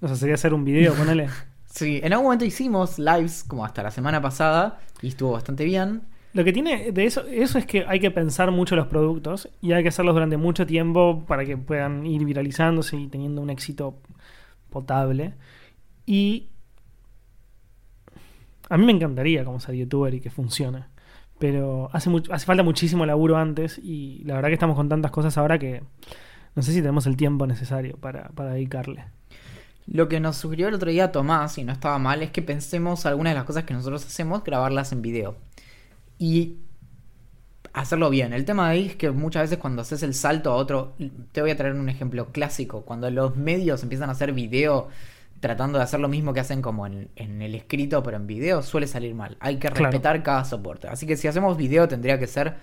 O 0.00 0.06
sea, 0.06 0.16
sería 0.16 0.34
hacer 0.34 0.54
un 0.54 0.64
video, 0.64 0.94
ponele. 0.94 1.28
Sí, 1.76 2.00
en 2.02 2.10
algún 2.14 2.26
momento 2.26 2.46
hicimos 2.46 2.98
lives 2.98 3.44
como 3.44 3.62
hasta 3.62 3.82
la 3.82 3.90
semana 3.90 4.22
pasada 4.22 4.78
y 5.02 5.08
estuvo 5.08 5.32
bastante 5.32 5.64
bien. 5.64 6.02
Lo 6.32 6.44
que 6.44 6.52
tiene 6.52 6.92
de 6.92 7.04
eso, 7.06 7.26
eso 7.26 7.58
es 7.58 7.64
que 7.64 7.86
hay 7.88 7.98
que 7.98 8.10
pensar 8.10 8.50
mucho 8.50 8.76
los 8.76 8.88
productos 8.88 9.48
y 9.62 9.72
hay 9.72 9.82
que 9.82 9.88
hacerlos 9.88 10.14
durante 10.14 10.36
mucho 10.36 10.66
tiempo 10.66 11.24
para 11.26 11.44
que 11.44 11.56
puedan 11.56 12.04
ir 12.04 12.24
viralizándose 12.24 12.96
y 12.96 13.08
teniendo 13.08 13.40
un 13.40 13.48
éxito 13.48 13.98
potable. 14.68 15.34
Y 16.04 16.48
a 18.68 18.76
mí 18.76 18.84
me 18.84 18.92
encantaría 18.92 19.44
como 19.44 19.60
ser 19.60 19.76
youtuber 19.76 20.12
y 20.14 20.20
que 20.20 20.30
funcione. 20.30 20.84
Pero 21.38 21.90
hace, 21.92 22.10
hace 22.30 22.46
falta 22.46 22.62
muchísimo 22.62 23.06
laburo 23.06 23.36
antes 23.36 23.78
y 23.78 24.22
la 24.24 24.34
verdad 24.34 24.48
que 24.48 24.54
estamos 24.54 24.76
con 24.76 24.88
tantas 24.88 25.10
cosas 25.10 25.36
ahora 25.38 25.58
que 25.58 25.82
no 26.54 26.62
sé 26.62 26.72
si 26.72 26.80
tenemos 26.80 27.06
el 27.06 27.16
tiempo 27.16 27.46
necesario 27.46 27.96
para, 27.98 28.28
para 28.30 28.52
dedicarle. 28.52 29.04
Lo 29.86 30.08
que 30.08 30.18
nos 30.20 30.36
sugirió 30.36 30.68
el 30.68 30.74
otro 30.74 30.90
día 30.90 31.12
Tomás, 31.12 31.58
y 31.58 31.64
no 31.64 31.72
estaba 31.72 31.98
mal, 31.98 32.22
es 32.22 32.30
que 32.30 32.42
pensemos 32.42 33.06
algunas 33.06 33.32
de 33.32 33.36
las 33.36 33.44
cosas 33.44 33.64
que 33.64 33.74
nosotros 33.74 34.04
hacemos, 34.04 34.42
grabarlas 34.42 34.92
en 34.92 35.02
video. 35.02 35.36
Y 36.18 36.56
hacerlo 37.72 38.10
bien. 38.10 38.32
El 38.32 38.44
tema 38.44 38.66
de 38.66 38.72
ahí 38.72 38.86
es 38.86 38.96
que 38.96 39.10
muchas 39.10 39.42
veces 39.42 39.58
cuando 39.58 39.82
haces 39.82 40.02
el 40.02 40.14
salto 40.14 40.50
a 40.50 40.56
otro, 40.56 40.94
te 41.32 41.40
voy 41.40 41.50
a 41.50 41.56
traer 41.56 41.74
un 41.74 41.88
ejemplo 41.88 42.32
clásico, 42.32 42.82
cuando 42.82 43.10
los 43.10 43.36
medios 43.36 43.82
empiezan 43.82 44.08
a 44.08 44.12
hacer 44.12 44.32
video 44.32 44.88
tratando 45.40 45.76
de 45.78 45.84
hacer 45.84 46.00
lo 46.00 46.08
mismo 46.08 46.32
que 46.32 46.40
hacen 46.40 46.62
como 46.62 46.86
en, 46.86 47.10
en 47.14 47.42
el 47.42 47.54
escrito, 47.54 48.02
pero 48.02 48.16
en 48.16 48.26
video, 48.26 48.62
suele 48.62 48.86
salir 48.86 49.14
mal. 49.14 49.36
Hay 49.38 49.56
que 49.56 49.68
Claro. 49.68 49.84
respetar 49.84 50.22
cada 50.22 50.44
soporte. 50.44 50.88
Así 50.88 51.06
que 51.06 51.16
si 51.16 51.28
hacemos 51.28 51.56
video 51.58 51.86
tendría 51.86 52.18
que 52.18 52.26
ser 52.26 52.56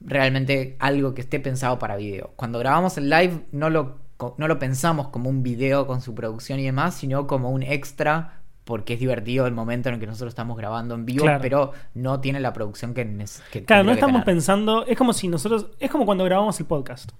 realmente 0.00 0.76
algo 0.80 1.14
que 1.14 1.20
esté 1.22 1.38
pensado 1.40 1.78
para 1.78 1.96
video. 1.96 2.32
Cuando 2.36 2.58
grabamos 2.58 2.98
el 2.98 3.08
live 3.08 3.46
no 3.52 3.70
lo, 3.70 3.98
no 4.38 4.48
lo 4.48 4.58
pensamos 4.58 5.08
como 5.08 5.28
un 5.30 5.42
video 5.42 5.86
con 5.86 6.00
su 6.00 6.14
producción 6.14 6.58
y 6.60 6.64
demás, 6.64 6.94
sino 6.94 7.26
como 7.26 7.50
un 7.50 7.62
extra 7.62 8.40
porque 8.64 8.94
es 8.94 9.00
divertido 9.00 9.46
el 9.46 9.52
momento 9.52 9.90
en 9.90 9.96
el 9.96 10.00
que 10.00 10.06
nosotros 10.06 10.30
estamos 10.30 10.56
grabando 10.56 10.94
en 10.94 11.04
vivo, 11.04 11.24
Claro. 11.24 11.40
pero 11.42 11.72
no 11.92 12.20
tiene 12.20 12.40
la 12.40 12.52
producción 12.54 12.94
que, 12.94 13.04
que 13.52 13.64
Claro, 13.64 13.84
no 13.84 13.92
estamos 13.92 14.14
tener. 14.22 14.24
pensando, 14.24 14.86
es 14.86 14.96
como 14.96 15.12
si 15.12 15.28
nosotros, 15.28 15.66
es 15.78 15.90
como 15.90 16.06
cuando 16.06 16.24
grabamos 16.24 16.58
el 16.60 16.66
podcast. 16.66 17.10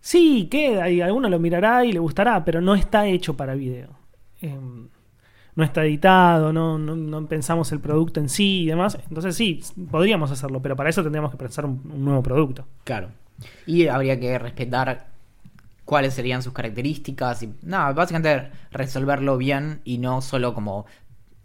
Sí, 0.00 0.48
queda 0.50 0.88
y 0.88 1.00
alguno 1.00 1.28
lo 1.28 1.38
mirará 1.38 1.84
y 1.84 1.92
le 1.92 1.98
gustará, 1.98 2.44
pero 2.44 2.60
no 2.60 2.74
está 2.74 3.06
hecho 3.06 3.36
para 3.36 3.54
video. 3.54 3.88
Eh, 4.40 4.56
no 5.56 5.64
está 5.64 5.84
editado, 5.84 6.52
no, 6.52 6.78
no, 6.78 6.94
no 6.96 7.26
pensamos 7.26 7.72
el 7.72 7.80
producto 7.80 8.20
en 8.20 8.28
sí 8.28 8.62
y 8.62 8.66
demás. 8.66 8.98
Entonces 9.08 9.34
sí, 9.36 9.62
podríamos 9.90 10.30
hacerlo, 10.30 10.62
pero 10.62 10.76
para 10.76 10.90
eso 10.90 11.02
tendríamos 11.02 11.30
que 11.32 11.36
pensar 11.38 11.64
un, 11.66 11.82
un 11.92 12.04
nuevo 12.04 12.22
producto. 12.22 12.64
Claro. 12.84 13.08
Y 13.66 13.88
habría 13.88 14.18
que 14.20 14.38
respetar 14.38 15.08
cuáles 15.86 16.12
serían 16.12 16.42
sus 16.42 16.52
características 16.52 17.42
y 17.44 17.54
nada, 17.62 17.92
básicamente 17.92 18.50
resolverlo 18.70 19.38
bien 19.38 19.80
y 19.84 19.96
no 19.96 20.20
solo 20.20 20.52
como 20.52 20.84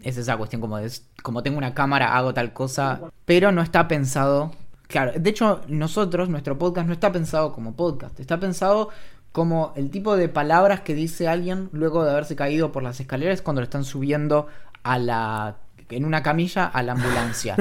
es 0.03 0.17
esa 0.17 0.35
cuestión 0.35 0.59
como 0.61 0.77
de 0.77 0.91
como 1.21 1.43
tengo 1.43 1.59
una 1.59 1.73
cámara 1.73 2.17
hago 2.17 2.33
tal 2.33 2.51
cosa, 2.51 2.99
pero 3.23 3.51
no 3.51 3.61
está 3.61 3.87
pensado, 3.87 4.51
claro, 4.87 5.13
de 5.15 5.29
hecho 5.29 5.61
nosotros 5.67 6.27
nuestro 6.27 6.57
podcast 6.57 6.87
no 6.87 6.93
está 6.93 7.11
pensado 7.11 7.53
como 7.53 7.75
podcast, 7.75 8.19
está 8.19 8.39
pensado 8.39 8.89
como 9.31 9.73
el 9.75 9.91
tipo 9.91 10.17
de 10.17 10.27
palabras 10.27 10.81
que 10.81 10.95
dice 10.95 11.27
alguien 11.27 11.69
luego 11.71 12.03
de 12.03 12.11
haberse 12.11 12.35
caído 12.35 12.71
por 12.71 12.83
las 12.83 12.99
escaleras 12.99 13.41
cuando 13.41 13.61
lo 13.61 13.65
están 13.65 13.85
subiendo 13.85 14.47
a 14.83 14.97
la 14.97 15.57
en 15.97 16.05
una 16.05 16.23
camilla 16.23 16.65
a 16.67 16.83
la 16.83 16.93
ambulancia. 16.93 17.55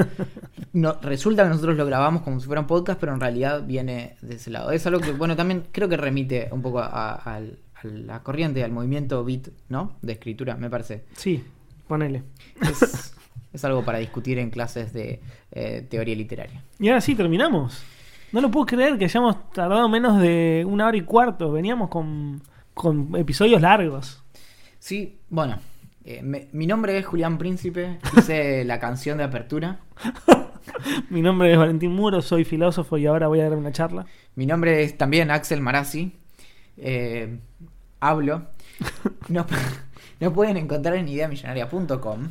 No, 0.73 0.93
resulta 1.01 1.43
que 1.43 1.49
nosotros 1.49 1.75
lo 1.77 1.85
grabamos 1.85 2.21
como 2.21 2.39
si 2.39 2.45
fuera 2.47 2.61
un 2.61 2.67
podcast, 2.67 2.99
pero 2.99 3.13
en 3.13 3.19
realidad 3.19 3.63
viene 3.65 4.15
de 4.21 4.35
ese 4.35 4.49
lado. 4.51 4.71
Es 4.71 4.85
algo 4.87 4.99
que, 5.01 5.11
bueno, 5.11 5.35
también 5.35 5.65
creo 5.71 5.89
que 5.89 5.97
remite 5.97 6.47
un 6.51 6.61
poco 6.61 6.79
a, 6.79 6.87
a- 6.87 7.13
al- 7.35 7.59
a 7.75 7.87
la 7.87 8.23
corriente, 8.23 8.63
al 8.63 8.71
movimiento 8.71 9.23
beat, 9.25 9.49
¿no? 9.69 9.97
De 10.01 10.13
escritura, 10.13 10.55
me 10.55 10.69
parece. 10.69 11.03
Sí, 11.17 11.43
ponele. 11.87 12.23
Es, 12.61 13.13
es 13.51 13.65
algo 13.65 13.83
para 13.83 13.97
discutir 13.97 14.37
en 14.39 14.49
clases 14.49 14.93
de 14.93 15.19
eh, 15.51 15.85
teoría 15.89 16.15
literaria. 16.15 16.63
Y 16.79 16.87
ahora 16.89 17.01
sí, 17.01 17.15
terminamos. 17.15 17.81
No 18.31 18.39
lo 18.39 18.49
puedo 18.51 18.65
creer 18.65 18.97
que 18.97 19.05
hayamos 19.05 19.51
tardado 19.51 19.89
menos 19.89 20.21
de 20.21 20.63
una 20.65 20.87
hora 20.87 20.95
y 20.95 21.01
cuarto. 21.01 21.51
Veníamos 21.51 21.89
con, 21.89 22.41
con 22.73 23.13
episodios 23.17 23.59
largos. 23.61 24.23
Sí, 24.79 25.17
bueno. 25.29 25.57
Eh, 26.05 26.21
me- 26.23 26.47
mi 26.51 26.67
nombre 26.67 26.97
es 26.97 27.05
Julián 27.05 27.37
Príncipe, 27.37 27.99
hice 28.17 28.63
la 28.65 28.79
canción 28.79 29.17
de 29.17 29.23
apertura. 29.25 29.79
Mi 31.09 31.21
nombre 31.21 31.51
es 31.51 31.57
Valentín 31.57 31.91
Muro, 31.91 32.21
soy 32.21 32.43
filósofo 32.45 32.97
y 32.97 33.05
ahora 33.07 33.27
voy 33.27 33.39
a 33.39 33.49
dar 33.49 33.57
una 33.57 33.71
charla. 33.71 34.05
Mi 34.35 34.45
nombre 34.45 34.83
es 34.83 34.97
también 34.97 35.31
Axel 35.31 35.61
Marazzi. 35.61 36.13
Eh, 36.77 37.37
hablo. 37.99 38.47
Nos, 39.29 39.45
nos 40.19 40.33
pueden 40.33 40.57
encontrar 40.57 40.95
en 40.95 41.07
ideamillonaria.com. 41.07 42.29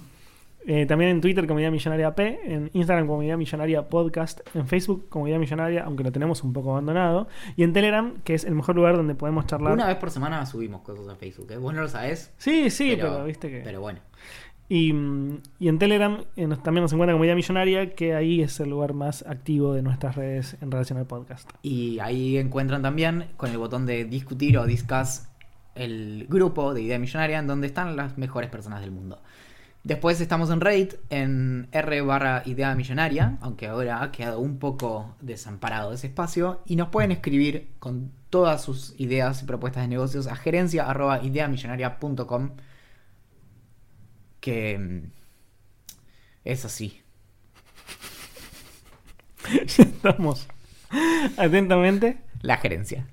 Eh, 0.72 0.86
también 0.86 1.10
en 1.10 1.20
Twitter 1.20 1.48
como 1.48 1.58
Idea 1.58 1.72
Millonaria 1.72 2.14
P, 2.14 2.38
en 2.44 2.70
Instagram 2.74 3.08
como 3.08 3.24
Idea 3.24 3.36
Millonaria 3.36 3.88
Podcast, 3.88 4.38
en 4.54 4.68
Facebook 4.68 5.08
como 5.08 5.26
Idea 5.26 5.36
Millonaria, 5.40 5.82
aunque 5.82 6.04
lo 6.04 6.12
tenemos 6.12 6.44
un 6.44 6.52
poco 6.52 6.70
abandonado, 6.70 7.26
y 7.56 7.64
en 7.64 7.72
Telegram, 7.72 8.14
que 8.22 8.34
es 8.34 8.44
el 8.44 8.54
mejor 8.54 8.76
lugar 8.76 8.96
donde 8.96 9.16
podemos 9.16 9.46
charlar. 9.46 9.72
Una 9.72 9.88
vez 9.88 9.96
por 9.96 10.12
semana 10.12 10.46
subimos 10.46 10.82
cosas 10.82 11.08
a 11.08 11.16
Facebook, 11.16 11.50
¿eh? 11.50 11.56
Vos 11.56 11.74
no 11.74 11.80
lo 11.82 11.88
sabés. 11.88 12.32
Sí, 12.38 12.70
sí, 12.70 12.92
pero, 12.94 13.24
viste 13.24 13.50
que. 13.50 13.62
Pero 13.64 13.80
bueno. 13.80 13.98
Y, 14.68 14.94
y 15.58 15.66
en 15.68 15.78
Telegram 15.80 16.18
eh, 16.36 16.46
nos- 16.46 16.62
también 16.62 16.82
nos 16.82 16.92
encuentra 16.92 17.14
como 17.14 17.24
Idea 17.24 17.34
Millonaria, 17.34 17.96
que 17.96 18.14
ahí 18.14 18.40
es 18.40 18.60
el 18.60 18.70
lugar 18.70 18.92
más 18.94 19.24
activo 19.26 19.74
de 19.74 19.82
nuestras 19.82 20.14
redes 20.14 20.56
en 20.60 20.70
relación 20.70 21.00
al 21.00 21.06
podcast. 21.06 21.50
Y 21.62 21.98
ahí 21.98 22.38
encuentran 22.38 22.80
también 22.80 23.24
con 23.36 23.50
el 23.50 23.58
botón 23.58 23.86
de 23.86 24.04
discutir 24.04 24.56
o 24.56 24.66
discuss 24.66 25.22
el 25.74 26.26
grupo 26.28 26.74
de 26.74 26.82
Idea 26.82 27.00
Millonaria 27.00 27.40
en 27.40 27.48
donde 27.48 27.66
están 27.66 27.96
las 27.96 28.16
mejores 28.18 28.50
personas 28.50 28.80
del 28.82 28.92
mundo. 28.92 29.20
Después 29.82 30.20
estamos 30.20 30.50
en 30.50 30.60
Reddit 30.60 30.94
en 31.08 31.68
R 31.72 32.02
barra 32.02 32.42
Idea 32.44 32.74
Millonaria, 32.74 33.38
aunque 33.40 33.66
ahora 33.66 34.02
ha 34.02 34.12
quedado 34.12 34.40
un 34.40 34.58
poco 34.58 35.16
desamparado 35.20 35.92
ese 35.92 36.08
espacio. 36.08 36.60
Y 36.66 36.76
nos 36.76 36.88
pueden 36.88 37.12
escribir 37.12 37.70
con 37.78 38.12
todas 38.28 38.62
sus 38.62 38.94
ideas 38.98 39.42
y 39.42 39.46
propuestas 39.46 39.82
de 39.82 39.88
negocios 39.88 40.26
a 40.26 40.36
gerencia 40.36 40.88
arroba 40.88 41.22
ideamillonaria.com 41.22 42.50
que 44.40 44.78
mm, 44.78 45.10
es 46.44 46.64
así. 46.64 47.00
ya 49.66 49.84
estamos 49.84 50.46
atentamente. 51.36 52.18
La 52.42 52.56
gerencia. 52.58 53.06